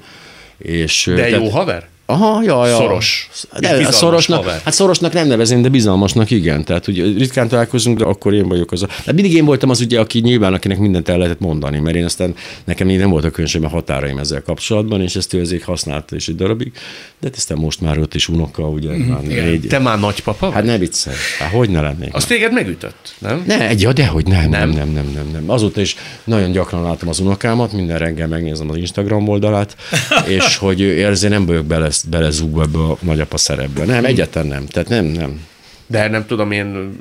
És, 0.58 1.04
De 1.06 1.14
tehát, 1.14 1.30
jó 1.30 1.48
haver? 1.48 1.88
Aha, 2.06 2.42
ja, 2.42 2.66
ja. 2.66 2.76
Szoros. 2.76 3.28
De, 3.58 3.90
szorosnak, 3.90 4.38
haver. 4.38 4.60
hát 4.64 4.74
szorosnak 4.74 5.12
nem 5.12 5.26
nevezem, 5.26 5.62
de 5.62 5.68
bizalmasnak 5.68 6.30
igen. 6.30 6.64
Tehát 6.64 6.86
ugye 6.86 7.02
ritkán 7.02 7.48
találkozunk, 7.48 7.98
de 7.98 8.04
akkor 8.04 8.34
én 8.34 8.48
vagyok 8.48 8.72
az 8.72 8.82
a... 8.82 8.88
De 9.04 9.12
mindig 9.12 9.34
én 9.34 9.44
voltam 9.44 9.70
az 9.70 9.80
ugye, 9.80 10.00
aki 10.00 10.18
nyilván, 10.18 10.54
akinek 10.54 10.78
mindent 10.78 11.08
el 11.08 11.18
lehetett 11.18 11.40
mondani, 11.40 11.78
mert 11.78 11.96
én 11.96 12.04
aztán 12.04 12.34
nekem 12.64 12.90
így 12.90 12.98
nem 12.98 13.10
voltak 13.10 13.30
különösebben 13.30 13.70
határaim 13.70 14.18
ezzel 14.18 14.42
kapcsolatban, 14.42 15.00
és 15.00 15.16
ezt 15.16 15.32
ő 15.32 15.40
azért 15.40 15.62
használta 15.62 16.16
is 16.16 16.28
egy 16.28 16.36
darabig. 16.36 16.72
De 17.20 17.26
hát 17.28 17.36
aztán 17.36 17.58
most 17.58 17.80
már 17.80 17.98
ott 17.98 18.14
is 18.14 18.28
unoka, 18.28 18.68
ugye. 18.68 18.90
Mm, 18.90 19.00
már 19.00 19.22
négy... 19.22 19.66
Te 19.66 19.78
már 19.78 20.00
nagypapa 20.00 20.50
Hát 20.50 20.64
ne 20.64 20.78
viccelj. 20.78 21.16
Hát 21.38 21.50
hogy 21.50 21.70
ne 21.70 21.80
lennék? 21.80 22.14
Azt 22.14 22.28
téged 22.28 22.52
megütött, 22.52 23.14
nem? 23.18 23.44
Ne, 23.46 23.68
egy, 23.68 23.80
ja, 23.80 23.92
de 23.92 24.06
hogy 24.06 24.26
nem, 24.26 24.50
nem, 24.50 24.70
nem, 24.70 24.88
nem, 24.88 25.10
nem, 25.14 25.28
nem. 25.32 25.50
Azóta 25.50 25.80
is 25.80 25.96
nagyon 26.24 26.52
gyakran 26.52 26.82
látom 26.82 27.08
az 27.08 27.20
unokámat, 27.20 27.72
minden 27.72 27.98
reggel 27.98 28.28
megnézem 28.28 28.70
az 28.70 28.76
Instagram 28.76 29.28
oldalát, 29.28 29.76
és 30.36 30.56
hogy 30.56 30.80
érzé 30.80 31.28
nem 31.28 31.46
vagyok 31.46 31.64
bele, 31.64 31.92
belezúgva 32.02 32.62
ebbe 32.62 32.78
a 32.78 32.96
nagyapa 33.00 33.36
szerepbe. 33.36 33.84
Nem, 33.84 34.04
egyáltalán 34.04 34.48
nem. 34.48 34.66
Tehát 34.66 34.88
nem, 34.88 35.04
nem. 35.04 35.40
De 35.86 36.08
nem 36.08 36.26
tudom, 36.26 36.50
én 36.50 36.96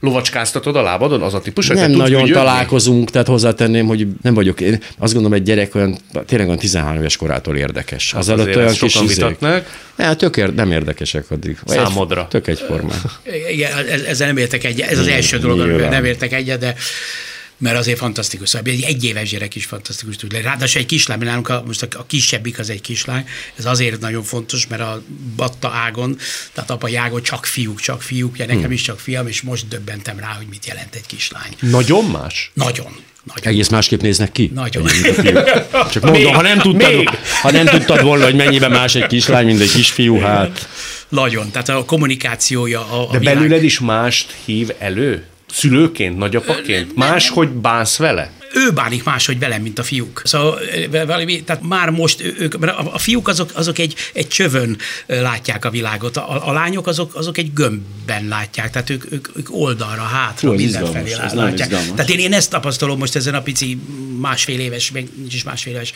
lovacskáztatod 0.00 0.76
a 0.76 0.82
lábadon, 0.82 1.22
az 1.22 1.34
a 1.34 1.40
típus, 1.40 1.66
hogy 1.66 1.76
nem 1.76 1.90
te 1.90 1.96
nagyon 1.96 2.20
gügyögni? 2.22 2.42
találkozunk, 2.42 3.10
tehát 3.10 3.26
hozzátenném, 3.26 3.86
hogy 3.86 4.06
nem 4.22 4.34
vagyok, 4.34 4.60
én 4.60 4.82
azt 4.98 5.12
gondolom, 5.12 5.38
egy 5.38 5.42
gyerek 5.42 5.74
olyan, 5.74 5.98
tényleg 6.26 6.46
olyan 6.46 6.58
13 6.58 7.00
éves 7.00 7.16
korától 7.16 7.56
érdekes. 7.56 8.14
Az 8.14 8.28
Hát 8.28 8.38
azért 8.38 8.56
olyan 8.56 8.68
ezt 8.68 8.78
kis 8.78 9.00
vitatnak. 9.00 9.66
Ne, 9.96 10.14
tök 10.14 10.36
ér, 10.36 10.54
nem 10.54 10.70
érdekesek 10.72 11.30
addig. 11.30 11.58
Számodra. 11.66 12.20
Egy, 12.20 12.26
tök 12.28 12.46
egyformán. 12.46 12.98
Igen, 13.52 13.72
ez- 13.88 14.02
ezzel 14.02 14.26
nem 14.26 14.36
értek 14.36 14.64
egyet. 14.64 14.90
Ez 14.90 14.98
az 14.98 15.06
első 15.06 15.38
dolog, 15.38 15.60
amivel 15.60 15.90
nem 15.90 16.04
értek 16.04 16.32
egyet, 16.32 16.58
de 16.58 16.74
mert 17.64 17.76
azért 17.78 17.98
fantasztikus. 17.98 18.48
Szóval 18.48 18.72
egy 18.72 18.82
egyéves 18.82 19.30
gyerek 19.30 19.54
is 19.54 19.64
fantasztikus 19.64 20.16
tud 20.16 20.32
lenni. 20.32 20.44
Ráadásul 20.44 20.80
egy 20.80 20.86
kislány, 20.86 21.18
mert 21.18 21.30
nálunk 21.30 21.48
a, 21.48 21.62
most 21.66 21.82
a, 21.82 21.86
a 21.98 22.06
kisebbik 22.06 22.58
az 22.58 22.70
egy 22.70 22.80
kislány, 22.80 23.24
ez 23.56 23.64
azért 23.64 24.00
nagyon 24.00 24.22
fontos, 24.22 24.66
mert 24.66 24.82
a 24.82 25.02
batta 25.36 25.68
ágon, 25.68 26.18
tehát 26.52 26.70
apai 26.70 26.96
ágon 26.96 27.22
csak 27.22 27.46
fiúk, 27.46 27.80
csak 27.80 28.02
fiúk, 28.02 28.32
ugye 28.32 28.46
nekem 28.46 28.72
is 28.72 28.80
csak 28.82 29.00
fiam, 29.00 29.26
és 29.26 29.42
most 29.42 29.68
döbbentem 29.68 30.18
rá, 30.18 30.32
hogy 30.36 30.46
mit 30.50 30.66
jelent 30.66 30.94
egy 30.94 31.06
kislány. 31.06 31.50
Nagyon 31.60 32.04
más? 32.04 32.50
Nagyon. 32.54 32.96
Nagyon. 33.34 33.52
Egész 33.52 33.68
másképp 33.68 34.00
néznek 34.00 34.32
ki. 34.32 34.50
Nagyon. 34.54 34.86
Csak 35.92 36.02
mondom, 36.02 36.32
ha 36.34 36.42
nem, 36.42 36.58
tudtad, 36.58 36.94
Még. 36.94 37.08
ha 37.42 37.50
nem 37.50 37.66
tudtad 37.66 38.02
volna, 38.02 38.24
hogy 38.24 38.34
mennyiben 38.34 38.70
más 38.70 38.94
egy 38.94 39.06
kislány, 39.06 39.46
mint 39.46 39.60
egy 39.60 39.72
kisfiú, 39.72 40.18
hát 40.18 40.68
Nagyon. 41.08 41.50
Tehát 41.50 41.68
a 41.68 41.84
kommunikációja 41.84 42.80
a, 42.90 43.08
a 43.08 43.12
De 43.12 43.18
világ- 43.18 43.34
belőled 43.34 43.62
is 43.62 43.80
mást 43.80 44.34
hív 44.44 44.70
elő? 44.78 45.24
Szülőként, 45.54 46.16
nagyapaként? 46.16 46.96
Más, 46.96 47.28
hogy 47.28 47.48
bánsz 47.48 47.98
vele? 47.98 48.30
Ő 48.54 48.70
bánik 48.72 49.04
máshogy 49.04 49.38
velem, 49.38 49.62
mint 49.62 49.78
a 49.78 49.82
fiúk. 49.82 50.22
Szóval 50.24 50.60
valami, 50.90 51.42
tehát 51.42 51.62
már 51.62 51.90
most 51.90 52.22
ők, 52.38 52.58
mert 52.58 52.78
a, 52.78 52.98
fiúk 52.98 53.28
azok, 53.28 53.50
azok 53.54 53.78
egy, 53.78 53.94
egy 54.12 54.28
csövön 54.28 54.78
látják 55.06 55.64
a 55.64 55.70
világot, 55.70 56.16
a, 56.16 56.48
a 56.48 56.52
lányok 56.52 56.86
azok, 56.86 57.14
azok 57.14 57.38
egy 57.38 57.52
gömbben 57.52 58.28
látják, 58.28 58.70
tehát 58.70 58.90
ők, 58.90 59.12
ők, 59.12 59.28
ők 59.36 59.54
oldalra, 59.54 60.02
hátra, 60.02 60.52
ez 60.52 60.60
mindenfelé 60.60 61.10
izgalmas, 61.10 61.32
látják. 61.32 61.68
Tehát 61.68 62.10
én, 62.10 62.18
én 62.18 62.32
ezt 62.32 62.50
tapasztalom 62.50 62.98
most 62.98 63.16
ezen 63.16 63.34
a 63.34 63.42
pici 63.42 63.78
másfél 64.20 64.60
éves, 64.60 64.90
meg 64.90 65.08
nincs 65.16 65.34
is 65.34 65.42
másfél 65.42 65.72
éves 65.72 65.92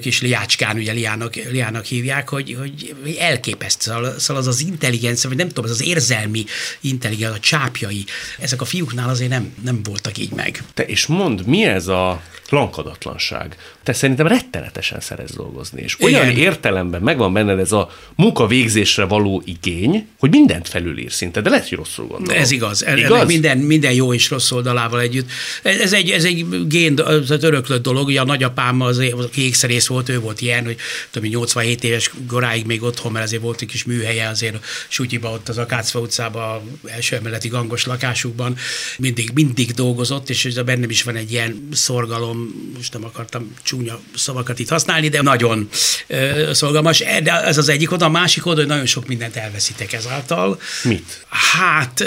kis 0.00 0.20
liácskán, 0.20 0.76
ugye 0.76 0.92
Liának, 0.92 1.34
Liának 1.34 1.84
hívják, 1.84 2.28
hogy, 2.28 2.56
hogy 2.60 3.16
elképesztő, 3.18 3.90
szóval 3.90 4.18
szóval 4.18 4.42
az 4.42 4.48
az 4.48 4.60
intelligencia, 4.60 5.28
vagy 5.28 5.38
nem 5.38 5.48
tudom, 5.48 5.64
az 5.64 5.70
az 5.70 5.82
érzelmi 5.82 6.44
intelligencia, 6.80 7.36
a 7.36 7.40
csápjai, 7.40 8.04
ezek 8.38 8.60
a 8.60 8.64
fiúknál 8.64 9.08
azért 9.08 9.30
nem, 9.30 9.52
nem 9.64 9.82
voltak 9.82 10.18
így 10.18 10.30
meg. 10.30 10.62
Te 10.74 10.82
és 10.82 11.06
mondd, 11.06 11.44
mi 11.46 11.64
ez 11.74 11.88
a 11.88 12.22
lankadatlanság? 12.54 13.56
Te 13.82 13.92
szerintem 13.92 14.26
rettenetesen 14.26 15.00
szeretsz 15.00 15.34
dolgozni, 15.34 15.82
és 15.82 16.00
olyan 16.00 16.28
Igen. 16.28 16.42
értelemben 16.42 17.02
megvan 17.02 17.32
benned 17.32 17.58
ez 17.58 17.72
a 17.72 17.90
munkavégzésre 18.14 19.04
való 19.04 19.42
igény, 19.44 20.06
hogy 20.18 20.30
mindent 20.30 20.68
felülír 20.68 21.12
szinte, 21.12 21.40
de 21.40 21.50
lehet, 21.50 21.68
hogy 21.68 21.78
rosszul 21.78 22.06
gondolom. 22.06 22.40
Ez 22.42 22.50
igaz. 22.50 22.84
igaz? 22.96 23.26
Minden, 23.26 23.58
minden 23.58 23.92
jó 23.92 24.14
és 24.14 24.30
rossz 24.30 24.50
oldalával 24.50 25.00
együtt. 25.00 25.28
Ez, 25.62 25.92
egy, 25.92 26.10
ez 26.10 26.24
egy 26.24 26.66
gén, 26.68 27.00
az 27.00 27.30
öröklött 27.30 27.82
dolog. 27.82 28.06
Ugye 28.06 28.20
a 28.20 28.24
nagyapám 28.24 28.80
az, 28.80 28.98
az 28.98 29.28
ékszerész 29.36 29.86
volt, 29.86 30.08
ő 30.08 30.20
volt 30.20 30.40
ilyen, 30.40 30.64
hogy 30.64 30.76
tudom, 31.10 31.28
87 31.28 31.84
éves 31.84 32.10
koráig 32.28 32.66
még 32.66 32.82
otthon, 32.82 33.12
mert 33.12 33.24
azért 33.24 33.42
volt 33.42 33.60
egy 33.60 33.68
kis 33.68 33.84
műhelye 33.84 34.28
azért 34.28 34.64
Sutyiba, 34.88 35.30
ott 35.30 35.48
az 35.48 35.58
Akácfa 35.58 35.98
utcában, 35.98 36.78
első 36.84 37.16
emeleti 37.16 37.48
gangos 37.48 37.86
lakásukban, 37.86 38.56
mindig, 38.98 39.30
mindig 39.34 39.70
dolgozott, 39.70 40.30
és 40.30 40.44
ez 40.44 40.62
bennem 40.62 40.90
is 40.90 41.02
van 41.02 41.16
egy 41.16 41.32
ilyen 41.32 41.68
szorgalom, 41.72 42.43
most 42.76 42.92
nem 42.92 43.04
akartam 43.04 43.54
csúnya 43.62 44.00
szavakat 44.14 44.58
itt 44.58 44.68
használni, 44.68 45.08
de 45.08 45.22
nagyon 45.22 45.68
ö, 46.06 46.50
szorgalmas. 46.52 46.98
De 46.98 47.42
ez 47.42 47.58
az 47.58 47.68
egyik 47.68 47.92
oda, 47.92 48.04
a 48.04 48.08
másik 48.08 48.46
oda, 48.46 48.56
hogy 48.56 48.66
nagyon 48.66 48.86
sok 48.86 49.06
mindent 49.06 49.36
elveszítek 49.36 49.92
ezáltal. 49.92 50.60
Mit? 50.82 51.26
Hát 51.28 52.04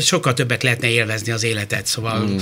sokkal 0.00 0.34
többet 0.34 0.62
lehetne 0.62 0.88
élvezni 0.88 1.32
az 1.32 1.42
életet, 1.42 1.86
szóval 1.86 2.26
mm, 2.26 2.36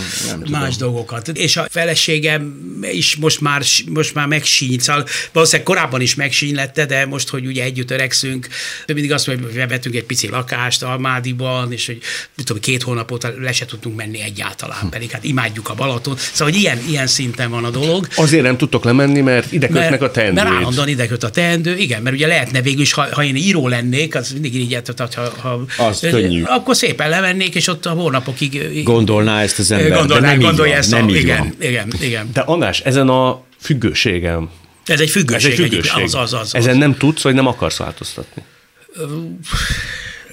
más 0.50 0.76
dolgokat. 0.76 1.28
És 1.28 1.56
a 1.56 1.66
feleségem 1.70 2.56
is 2.82 3.16
most 3.16 3.40
már, 3.40 3.62
most 3.86 4.14
már 4.14 4.26
megsíny, 4.26 4.78
szóval 4.78 5.06
valószínűleg 5.32 5.66
korábban 5.66 6.00
is 6.00 6.14
megsínylette, 6.14 6.86
de 6.86 7.06
most, 7.06 7.28
hogy 7.28 7.46
ugye 7.46 7.62
együtt 7.62 7.90
öregszünk, 7.90 8.48
mindig 8.86 9.12
azt 9.12 9.26
mondja, 9.26 9.46
hogy 9.46 9.68
vettünk 9.68 9.94
egy 9.94 10.04
pici 10.04 10.28
lakást 10.28 10.82
Almádiban, 10.82 11.72
és 11.72 11.86
hogy 11.86 11.98
tudom, 12.44 12.62
két 12.62 12.82
hónap 12.82 13.12
óta 13.12 13.32
le 13.38 13.52
se 13.52 13.64
tudtunk 13.64 13.96
menni 13.96 14.20
egyáltalán, 14.20 14.88
pedig 14.90 15.10
hát 15.10 15.24
imádjuk 15.24 15.68
a 15.68 15.74
Balaton. 15.74 16.16
Szóval, 16.16 16.52
hogy 16.52 16.62
ilyen, 16.62 16.78
ilyen 16.88 17.06
szinten 17.18 17.50
van 17.50 17.64
a 17.64 17.70
dolog. 17.70 18.08
Azért 18.16 18.42
nem 18.42 18.56
tudtok 18.56 18.84
lemenni, 18.84 19.20
mert 19.20 19.52
ide 19.52 19.66
kötnek 19.66 19.94
a 19.94 20.00
mert 20.00 20.12
teendőid. 20.12 20.46
állandóan 20.46 20.88
ide 20.88 21.06
köt 21.06 21.22
a 21.22 21.30
teendő, 21.30 21.76
igen, 21.76 22.02
mert 22.02 22.16
ugye 22.16 22.26
lehetne 22.26 22.62
végül 22.62 22.80
is, 22.80 22.92
ha, 22.92 23.06
ha 23.14 23.24
én 23.24 23.36
író 23.36 23.68
lennék, 23.68 24.14
az 24.14 24.32
mindig 24.32 24.54
így 24.54 24.70
érted, 24.70 25.14
ha, 25.14 25.32
ha, 25.40 25.64
Az 25.88 26.00
könnyű. 26.00 26.42
akkor 26.42 26.76
szépen 26.76 27.08
lemennék, 27.08 27.54
és 27.54 27.66
ott 27.66 27.86
a 27.86 27.90
hónapokig 27.90 28.82
gondolná 28.84 29.42
ezt 29.42 29.58
az 29.58 29.70
ember. 29.70 29.98
gondolná, 29.98 30.20
de 30.20 30.26
nem 30.26 30.38
gondolja 30.38 30.70
van, 30.72 30.80
ezt 30.80 30.90
nem 30.90 31.06
a, 31.06 31.10
igen, 31.10 31.38
van. 31.38 31.54
igen, 31.60 31.92
igen. 32.00 32.30
De 32.32 32.40
András, 32.40 32.80
ezen 32.80 33.08
a 33.08 33.42
függőségem, 33.60 34.50
Ez 34.86 35.00
egy 35.00 35.10
függőség. 35.10 35.52
ez 35.52 35.58
egy 35.58 35.64
egyik- 35.64 35.84
függőség. 35.84 36.04
Az, 36.04 36.14
az, 36.14 36.32
az, 36.32 36.40
az. 36.40 36.54
Ezen 36.54 36.76
nem 36.76 36.96
tudsz, 36.96 37.22
vagy 37.22 37.34
nem 37.34 37.46
akarsz 37.46 37.76
változtatni? 37.76 38.42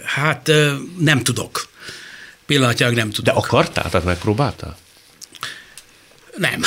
Hát 0.05 0.47
ö, 0.47 0.71
nem 0.99 1.23
tudok. 1.23 1.67
Pillanatnyilag 2.45 2.93
nem 2.95 3.07
De 3.09 3.13
tudok. 3.13 3.36
akartál? 3.38 3.89
Tehát 3.89 4.05
megpróbáltál? 4.05 4.77
Nem. 6.38 6.61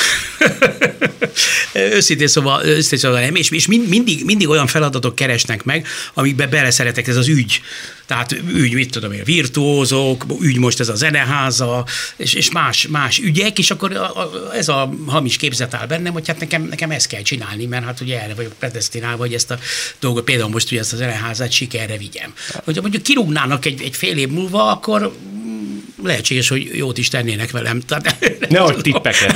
őszintén 1.97 2.27
szóval, 2.27 2.64
őszintén 2.64 2.99
szóval 2.99 3.21
nem, 3.21 3.35
és, 3.35 3.51
és 3.51 3.66
mind, 3.66 3.89
mindig, 3.89 4.25
mindig 4.25 4.49
olyan 4.49 4.66
feladatok 4.66 5.14
keresnek 5.14 5.64
meg, 5.64 5.87
amikbe 6.14 6.47
beleszeretek, 6.47 7.09
ez 7.09 7.16
az 7.16 7.29
ügy. 7.29 7.61
Tehát 8.07 8.33
ügy, 8.55 8.75
mit 8.75 8.91
tudom 8.91 9.12
én, 9.12 9.25
virtuózók, 9.25 10.25
ügy 10.41 10.59
most 10.59 10.81
ez 10.81 10.89
a 10.89 10.95
zeneháza, 10.95 11.85
és, 12.16 12.35
és 12.35 12.51
más, 12.51 12.87
más 12.87 13.19
ügyek, 13.19 13.59
és 13.59 13.71
akkor 13.71 13.97
a, 13.97 14.16
a, 14.16 14.55
ez 14.55 14.69
a 14.69 14.95
hamis 15.07 15.37
képzet 15.37 15.75
áll 15.75 15.87
bennem, 15.87 16.12
hogy 16.12 16.27
hát 16.27 16.41
nekem, 16.41 16.62
nekem 16.62 16.91
ezt 16.91 17.07
kell 17.07 17.23
csinálni, 17.23 17.66
mert 17.66 17.85
hát 17.85 18.01
ugye 18.01 18.23
erre 18.23 18.35
vagyok 18.35 18.53
predestinálva, 18.59 19.23
hogy 19.23 19.35
ezt 19.35 19.51
a 19.51 19.59
dolgot, 20.01 20.25
például 20.25 20.51
most 20.51 20.71
ugye 20.71 20.81
ezt 20.81 20.93
a 20.93 20.97
zeneházát 20.97 21.53
sikerre 21.53 21.97
vigyem. 21.97 22.35
Hogyha 22.64 22.81
mondjuk 22.81 23.03
kirúgnának 23.03 23.64
egy, 23.64 23.83
egy 23.83 23.97
fél 23.97 24.16
év 24.16 24.29
múlva, 24.29 24.71
akkor 24.71 25.12
lehetséges, 26.03 26.49
hogy 26.49 26.71
jót 26.75 26.99
is 26.99 27.09
tennének 27.09 27.51
velem. 27.51 27.81
Tehát, 27.81 28.37
Ne 28.49 28.61
adj 28.61 28.81
tippeket! 28.81 29.35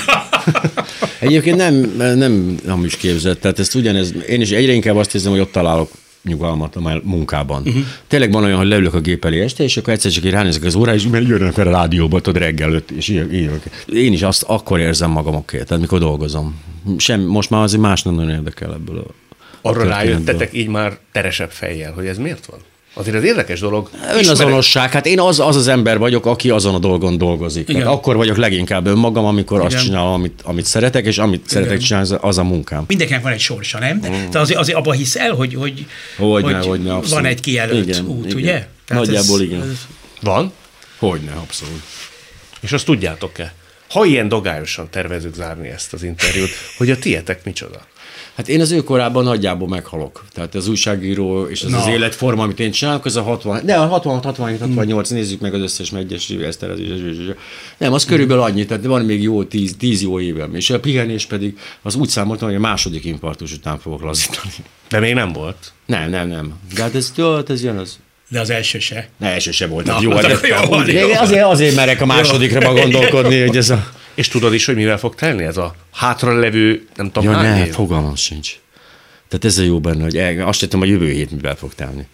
Egyébként 1.19 1.57
nem, 1.57 1.75
nem 1.97 2.57
hamis 2.67 2.97
képzett, 2.97 3.41
tehát 3.41 3.59
ezt 3.59 3.75
ugyanez, 3.75 4.15
én 4.29 4.41
is 4.41 4.51
egyre 4.51 4.73
inkább 4.73 4.97
azt 4.97 5.15
érzem, 5.15 5.31
hogy 5.31 5.41
ott 5.41 5.53
találok 5.53 5.91
nyugalmat 6.25 6.77
a 6.77 7.01
munkában. 7.03 7.63
Uh-huh. 7.67 7.83
Tényleg 8.09 8.33
van 8.33 8.45
olyan, 8.45 8.57
hogy 8.59 8.67
leülök 8.67 8.95
a 8.95 9.01
gép 9.01 9.25
elé 9.25 9.41
este, 9.41 9.63
és 9.63 9.77
akkor 9.77 9.93
egyszer 9.93 10.11
csak 10.11 10.25
így 10.25 10.31
ránézek 10.31 10.65
az 10.65 10.75
órára, 10.75 10.97
és 10.97 11.07
mert 11.07 11.29
jönnek 11.29 11.53
fel 11.53 11.67
a 11.67 11.71
rádióba, 11.71 12.21
tudod, 12.21 12.43
reggel 12.43 12.73
öt, 12.73 12.91
és 12.91 13.09
így, 13.09 13.33
így, 13.33 13.51
Én 13.87 14.13
is 14.13 14.23
azt 14.23 14.43
akkor 14.43 14.81
érzem 14.81 15.11
magam 15.11 15.35
oké, 15.35 15.63
tehát 15.63 15.81
mikor 15.81 15.99
dolgozom. 15.99 16.61
Sem, 16.97 17.21
most 17.21 17.51
már 17.51 17.63
azért 17.63 17.83
más 17.83 18.03
nem 18.03 18.15
nagyon 18.15 18.31
érdekel 18.31 18.73
ebből 18.73 18.99
a 18.99 19.05
Arra 19.65 19.85
rájöttetek 19.85 20.53
így 20.53 20.69
már 20.69 20.99
teresebb 21.13 21.51
fejjel, 21.51 21.93
hogy 21.93 22.07
ez 22.07 22.19
miért 22.19 22.47
van? 22.47 22.59
Azért 22.95 23.17
ez 23.17 23.23
érdekes 23.25 23.61
dolog. 23.61 23.91
Önazonosság, 24.15 24.91
hát 24.91 25.07
én 25.07 25.21
az, 25.21 25.41
az 25.41 25.57
az 25.57 25.69
ember 25.69 25.99
vagyok, 25.99 26.27
aki 26.27 26.51
azon 26.51 26.75
a 26.75 26.79
dolgon 26.79 27.19
dolgozik. 27.19 27.69
Igen. 27.69 27.81
Tehát 27.81 27.97
akkor 27.97 28.17
vagyok 28.17 28.37
leginkább 28.37 28.87
önmagam, 28.87 29.25
amikor 29.25 29.61
azt 29.61 29.71
Igen. 29.73 29.85
csinálom, 29.85 30.13
amit, 30.13 30.41
amit 30.45 30.65
szeretek, 30.65 31.07
és 31.07 31.19
amit 31.19 31.49
szeretek 31.49 31.79
csinálni, 31.79 32.09
az 32.09 32.13
a- 32.23 32.27
az 32.29 32.39
a 32.39 32.43
munkám. 32.43 32.85
Mindenkinek 32.87 33.23
van 33.23 33.33
egy 33.33 33.41
sorsa, 33.41 33.79
nem? 33.79 33.97
Mm. 33.97 34.29
Te 34.31 34.41
azért, 34.41 34.59
azért 34.59 34.79
abban 34.79 34.97
hiszel, 34.97 35.31
hogy, 35.35 35.55
hogy, 35.55 35.87
Hogyne, 36.17 36.57
hogy 36.57 36.67
hogyne, 36.67 36.91
abszolút. 36.93 37.09
van 37.23 37.25
egy 37.25 37.41
kijelölt 37.41 37.89
Igen, 37.89 38.07
út, 38.07 38.25
igen. 38.25 38.37
ugye? 38.37 38.67
Nagyjából 38.89 39.41
igen. 39.41 39.79
Van? 40.21 40.53
Hogyne, 40.99 41.33
abszolút. 41.33 41.83
És 42.61 42.73
azt 42.73 42.85
tudjátok-e? 42.85 43.55
Ha 43.91 44.05
ilyen 44.05 44.29
dogályosan 44.29 44.89
tervezünk 44.91 45.35
zárni 45.35 45.69
ezt 45.69 45.93
az 45.93 46.03
interjút, 46.03 46.51
hogy 46.77 46.91
a 46.91 46.99
tietek 46.99 47.45
micsoda? 47.45 47.81
Hát 48.35 48.49
én 48.49 48.61
az 48.61 48.71
ő 48.71 48.83
korában 48.83 49.25
nagyjából 49.25 49.69
meghalok. 49.69 50.25
Tehát 50.33 50.55
az 50.55 50.69
újságíró 50.69 51.47
és 51.47 51.63
az, 51.63 51.73
az 51.73 51.85
Na. 51.85 51.91
életforma, 51.91 52.43
amit 52.43 52.61
én 52.61 52.71
csinálok, 52.71 53.05
az 53.05 53.17
a 53.17 53.23
60, 53.23 53.65
de 53.65 53.75
a 53.75 53.87
66, 53.87 54.25
67, 54.25 54.61
68, 54.61 55.11
nézzük 55.11 55.41
meg 55.41 55.55
az 55.55 55.61
összes 55.61 55.91
megyes 55.91 56.31
Eszterez. 56.31 56.79
Nem, 57.79 57.93
az 57.93 58.05
körülbelül 58.05 58.43
annyi, 58.43 58.65
tehát 58.65 58.85
van 58.85 59.05
még 59.05 59.23
jó 59.23 59.45
10, 59.45 59.77
10 59.77 60.03
jó 60.03 60.21
évem. 60.21 60.55
És 60.55 60.71
a 60.71 60.81
pihenés 60.81 61.27
pedig 61.27 61.59
az 61.83 61.95
úgy 61.95 62.09
számoltam, 62.09 62.49
hogy 62.49 62.57
a 62.57 62.61
második 62.61 63.05
infarktus 63.05 63.53
után 63.53 63.79
fogok 63.79 64.03
lazítani. 64.03 64.53
De 64.89 64.99
még 64.99 65.15
nem 65.15 65.33
volt. 65.33 65.73
Nem, 65.87 66.11
nem, 66.11 66.29
nem. 66.29 66.53
De 66.75 66.83
hát 66.83 66.95
ez, 66.95 67.13
jó, 67.17 67.35
hát 67.35 67.51
ez 67.51 67.63
jön 67.63 67.77
az. 67.77 67.99
De 68.33 68.41
az 68.41 68.51
első 68.51 68.79
se. 68.79 69.09
Ne, 69.17 69.29
első 69.29 69.51
se 69.51 69.67
volt. 69.67 69.87
Na, 69.87 69.99
jó, 70.01 70.11
hát 70.11 70.23
de, 70.41 70.49
jó 70.49 70.69
van, 70.69 70.91
jó 70.91 71.09
van. 71.09 71.17
azért, 71.17 71.45
azért 71.45 71.75
merek 71.75 72.01
a 72.01 72.07
másodikra 72.07 72.73
ma 72.73 72.81
gondolkodni, 72.81 73.41
hogy 73.41 73.57
ez 73.57 73.71
a... 73.71 73.93
És 74.15 74.29
tudod 74.29 74.55
is, 74.55 74.65
hogy 74.65 74.75
mivel 74.75 74.99
fog 74.99 75.15
telni 75.15 75.45
ez 75.45 75.57
a 75.57 75.75
hátralevő, 75.93 76.87
nem 76.97 77.11
tudom 77.11 77.31
Ja, 77.31 77.37
hány 77.37 77.59
ne, 77.59 77.67
év? 77.67 77.73
fogalmam 77.73 78.17
sincs. 78.17 78.53
Tehát 79.29 79.45
ez 79.45 79.59
a 79.59 79.63
jó 79.63 79.81
benne, 79.81 80.03
hogy 80.03 80.17
el, 80.17 80.47
azt 80.47 80.61
tudom, 80.61 80.81
a 80.81 80.85
jövő 80.85 81.11
hét 81.11 81.31
mivel 81.31 81.57
fog 81.57 81.75
telni. 81.75 82.07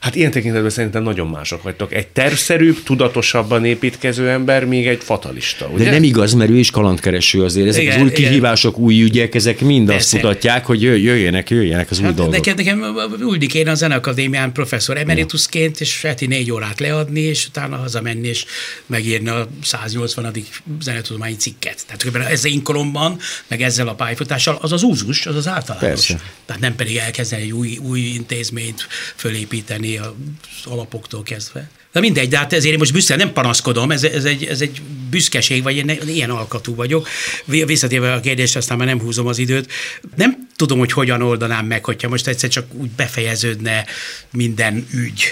Hát 0.00 0.14
ilyen 0.14 0.30
tekintetben 0.30 0.70
szerintem 0.70 1.02
nagyon 1.02 1.28
mások 1.28 1.62
vagytok. 1.62 1.94
Egy 1.94 2.06
tervszerűbb, 2.06 2.82
tudatosabban 2.82 3.64
építkező 3.64 4.28
ember, 4.28 4.64
még 4.64 4.86
egy 4.86 5.02
fatalista, 5.02 5.66
ugye? 5.66 5.84
De 5.84 5.90
nem 5.90 6.02
igaz, 6.02 6.32
mert 6.32 6.50
ő 6.50 6.56
is 6.58 6.70
kalandkereső 6.70 7.42
azért. 7.44 7.66
Ezek 7.68 7.82
Igen, 7.82 7.94
az 7.94 8.02
új 8.02 8.08
igen. 8.08 8.22
kihívások, 8.30 8.78
új 8.78 9.02
ügyek, 9.02 9.34
ezek 9.34 9.60
mind 9.60 9.88
azt 9.88 9.96
Persze. 9.96 10.16
mutatják, 10.16 10.66
hogy 10.66 10.82
jöjj- 10.82 11.04
jöjjenek, 11.04 11.50
jöjjenek 11.50 11.90
az 11.90 11.98
új 11.98 12.04
Hát 12.04 12.14
dolgok. 12.14 12.34
nekem, 12.34 12.54
nekem 12.56 12.96
Uldik 13.20 13.54
én 13.54 13.68
a 13.68 13.74
Zeneakadémián 13.74 14.52
professzor 14.52 14.96
emeritusként, 14.96 15.80
és 15.80 16.02
heti 16.02 16.26
négy 16.26 16.50
órát 16.52 16.80
leadni, 16.80 17.20
és 17.20 17.46
utána 17.46 17.76
hazamenni, 17.76 18.28
és 18.28 18.44
megírni 18.86 19.28
a 19.28 19.48
180. 19.62 20.32
zenetudományi 20.80 21.36
cikket. 21.36 21.82
Tehát 21.86 22.02
kb. 22.04 22.30
ez 22.32 22.44
én 22.44 22.62
koromban, 22.62 23.18
meg 23.48 23.62
ezzel 23.62 23.88
a 23.88 23.94
pályafutással, 23.94 24.58
az 24.60 24.72
az 24.72 24.82
úzus, 24.82 25.26
az 25.26 25.36
az 25.36 25.48
általános. 25.48 25.88
Persze. 25.88 26.20
Tehát 26.46 26.62
nem 26.62 26.74
pedig 26.74 26.96
elkezdeni 26.96 27.42
egy 27.42 27.52
új, 27.52 27.76
új 27.82 28.00
intézményt 28.00 28.86
fölépíteni 29.16 29.61
az 29.70 30.72
alapoktól 30.72 31.22
kezdve. 31.22 31.70
De 31.92 32.00
mindegy, 32.00 32.28
de 32.28 32.38
hát 32.38 32.52
ezért 32.52 32.72
én 32.72 32.78
most 32.78 32.92
büszke, 32.92 33.16
nem 33.16 33.32
panaszkodom, 33.32 33.90
ez, 33.90 34.04
ez, 34.04 34.24
egy, 34.24 34.44
ez 34.44 34.60
egy 34.60 34.80
büszkeség, 35.10 35.62
vagy 35.62 35.76
én 35.76 35.98
ilyen 36.06 36.30
alkatú 36.30 36.74
vagyok. 36.74 37.08
Vi- 37.44 37.64
Visszatérve 37.66 38.12
a 38.12 38.20
kérdést, 38.20 38.56
aztán 38.56 38.78
már 38.78 38.86
nem 38.86 39.00
húzom 39.00 39.26
az 39.26 39.38
időt. 39.38 39.70
Nem 40.16 40.48
tudom, 40.56 40.78
hogy 40.78 40.92
hogyan 40.92 41.22
oldanám 41.22 41.66
meg, 41.66 41.84
hogyha 41.84 42.08
most 42.08 42.26
egyszer 42.26 42.50
csak 42.50 42.74
úgy 42.74 42.90
befejeződne 42.90 43.84
minden 44.32 44.86
ügy 44.92 45.22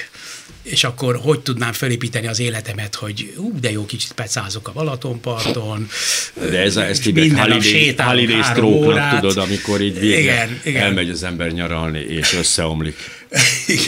és 0.63 0.85
akkor 0.85 1.17
hogy 1.23 1.41
tudnám 1.41 1.73
felépíteni 1.73 2.27
az 2.27 2.41
életemet, 2.41 2.95
hogy 2.95 3.33
ú, 3.37 3.61
de 3.61 3.71
jó, 3.71 3.87
kicsit 3.87 4.13
pecázok 4.13 4.69
a 4.69 4.73
Balatonparton. 4.73 5.89
De 6.35 6.59
ez, 6.59 6.77
a- 6.77 6.85
ezt 6.85 7.05
minden 7.05 7.27
nap 7.29 7.39
holiday, 7.41 7.61
sétálok 7.61 8.13
holiday 8.13 8.41
három 8.41 8.55
stroke 8.55 8.87
órát. 8.87 9.21
tudod, 9.21 9.37
amikor 9.37 9.81
így 9.81 9.99
végre 9.99 10.19
Igen, 10.21 10.61
igen. 10.65 10.83
elmegy 10.83 11.11
az 11.11 11.23
ember 11.23 11.51
nyaralni, 11.53 11.99
és 12.01 12.35
összeomlik. 12.35 12.97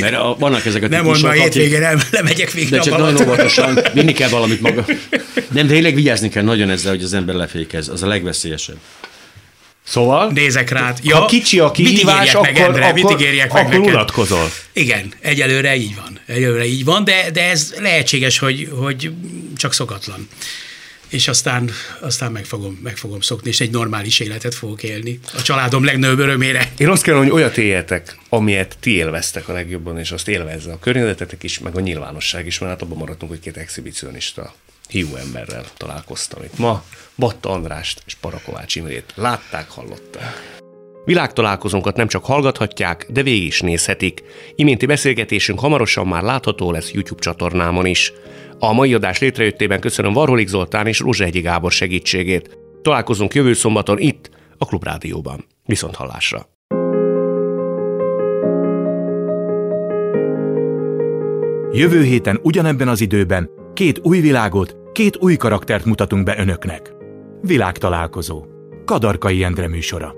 Mert 0.00 0.14
a, 0.14 0.36
vannak 0.38 0.66
ezek 0.66 0.82
a 0.82 0.88
Nem 0.88 1.04
mondd 1.04 1.14
típusok, 1.16 1.28
már 1.36 1.46
akik- 1.46 1.52
hétvégén, 1.52 1.82
el, 1.82 1.98
lemegyek 2.10 2.50
végre 2.50 2.76
De 2.76 2.82
csak 2.82 2.98
nagyon 2.98 3.22
óvatosan, 3.22 3.78
vinni 3.94 4.12
kell 4.12 4.28
valamit 4.28 4.60
maga. 4.60 4.84
Nem, 5.52 5.66
tényleg 5.66 5.94
vigyázni 5.94 6.28
kell 6.28 6.42
nagyon 6.42 6.70
ezzel, 6.70 6.90
hogy 6.90 7.02
az 7.02 7.12
ember 7.12 7.34
lefékez. 7.34 7.88
Az 7.88 8.02
a 8.02 8.06
legveszélyesebb. 8.06 8.76
Szóval? 9.86 10.30
Nézek 10.32 10.70
rád. 10.70 10.98
ha 11.10 11.24
kicsi 11.26 11.58
a 11.58 11.64
mit 11.64 11.72
kihívás, 11.72 12.28
ígérjek 12.28 12.40
meg, 12.42 12.54
akkor, 12.56 12.64
Endre? 12.66 12.92
Mit 12.92 13.04
akkor, 13.04 13.20
ígérjek 13.20 13.52
meg 13.52 13.64
akkor 13.64 13.78
neked? 13.78 13.94
unatkozol. 13.94 14.50
Igen, 14.72 15.12
egyelőre 15.20 15.76
így 15.76 15.94
van. 15.94 16.20
Egyelőre 16.26 16.64
így 16.64 16.84
van, 16.84 17.04
de, 17.04 17.30
de 17.32 17.50
ez 17.50 17.74
lehetséges, 17.78 18.38
hogy, 18.38 18.68
hogy 18.78 19.10
csak 19.56 19.72
szokatlan. 19.72 20.28
És 21.12 21.28
aztán, 21.28 21.70
aztán 22.00 22.32
meg, 22.32 22.44
fogom, 22.44 22.78
meg 22.82 22.96
fogom 22.96 23.20
szokni, 23.20 23.48
és 23.48 23.60
egy 23.60 23.70
normális 23.70 24.20
életet 24.20 24.54
fogok 24.54 24.82
élni. 24.82 25.18
A 25.34 25.42
családom 25.42 25.84
legnagyobb 25.84 26.18
örömére. 26.18 26.72
Én 26.78 26.88
azt 26.88 27.02
kérem, 27.02 27.20
hogy 27.20 27.30
olyat 27.30 27.58
éljetek, 27.58 28.18
amilyet 28.28 28.76
ti 28.80 28.90
élveztek 28.90 29.48
a 29.48 29.52
legjobban, 29.52 29.98
és 29.98 30.10
azt 30.10 30.28
élvezze 30.28 30.72
a 30.72 30.78
környezetetek 30.78 31.42
is, 31.42 31.58
meg 31.58 31.76
a 31.76 31.80
nyilvánosság 31.80 32.46
is, 32.46 32.58
mert 32.58 32.72
hát 32.72 32.82
abban 32.82 32.98
maradtunk, 32.98 33.30
hogy 33.30 33.40
két 33.40 33.56
exhibicionista 33.56 34.54
hiú 34.88 35.16
emberrel 35.16 35.64
találkoztam 35.76 36.42
itt 36.42 36.58
ma. 36.58 36.84
Batta 37.16 37.50
Andrást 37.50 38.02
és 38.06 38.14
Parakovács 38.14 38.76
Imrét 38.76 39.12
látták, 39.14 39.70
hallották. 39.70 40.60
Világtalálkozónkat 41.04 41.96
nem 41.96 42.08
csak 42.08 42.24
hallgathatják, 42.24 43.06
de 43.08 43.22
végig 43.22 43.46
is 43.46 43.60
nézhetik. 43.60 44.22
Iménti 44.54 44.86
beszélgetésünk 44.86 45.60
hamarosan 45.60 46.06
már 46.06 46.22
látható 46.22 46.70
lesz 46.70 46.92
YouTube 46.92 47.22
csatornámon 47.22 47.86
is. 47.86 48.12
A 48.64 48.72
mai 48.72 48.94
adás 48.94 49.18
létrejöttében 49.18 49.80
köszönöm 49.80 50.12
Varholik 50.12 50.48
Zoltán 50.48 50.86
és 50.86 50.98
Rózsehegyi 51.00 51.40
Gábor 51.40 51.72
segítségét. 51.72 52.58
Találkozunk 52.82 53.34
jövő 53.34 53.52
szombaton 53.52 53.98
itt, 53.98 54.30
a 54.58 54.64
Klubrádióban. 54.64 55.44
Viszont 55.64 55.94
hallásra! 55.94 56.46
Jövő 61.72 62.02
héten 62.02 62.40
ugyanebben 62.42 62.88
az 62.88 63.00
időben 63.00 63.50
két 63.74 64.00
új 64.02 64.20
világot, 64.20 64.76
két 64.92 65.16
új 65.16 65.36
karaktert 65.36 65.84
mutatunk 65.84 66.24
be 66.24 66.34
önöknek. 66.38 66.92
Világtalálkozó. 67.40 68.44
Kadarkai 68.84 69.44
Endre 69.44 69.68
műsora. 69.68 70.14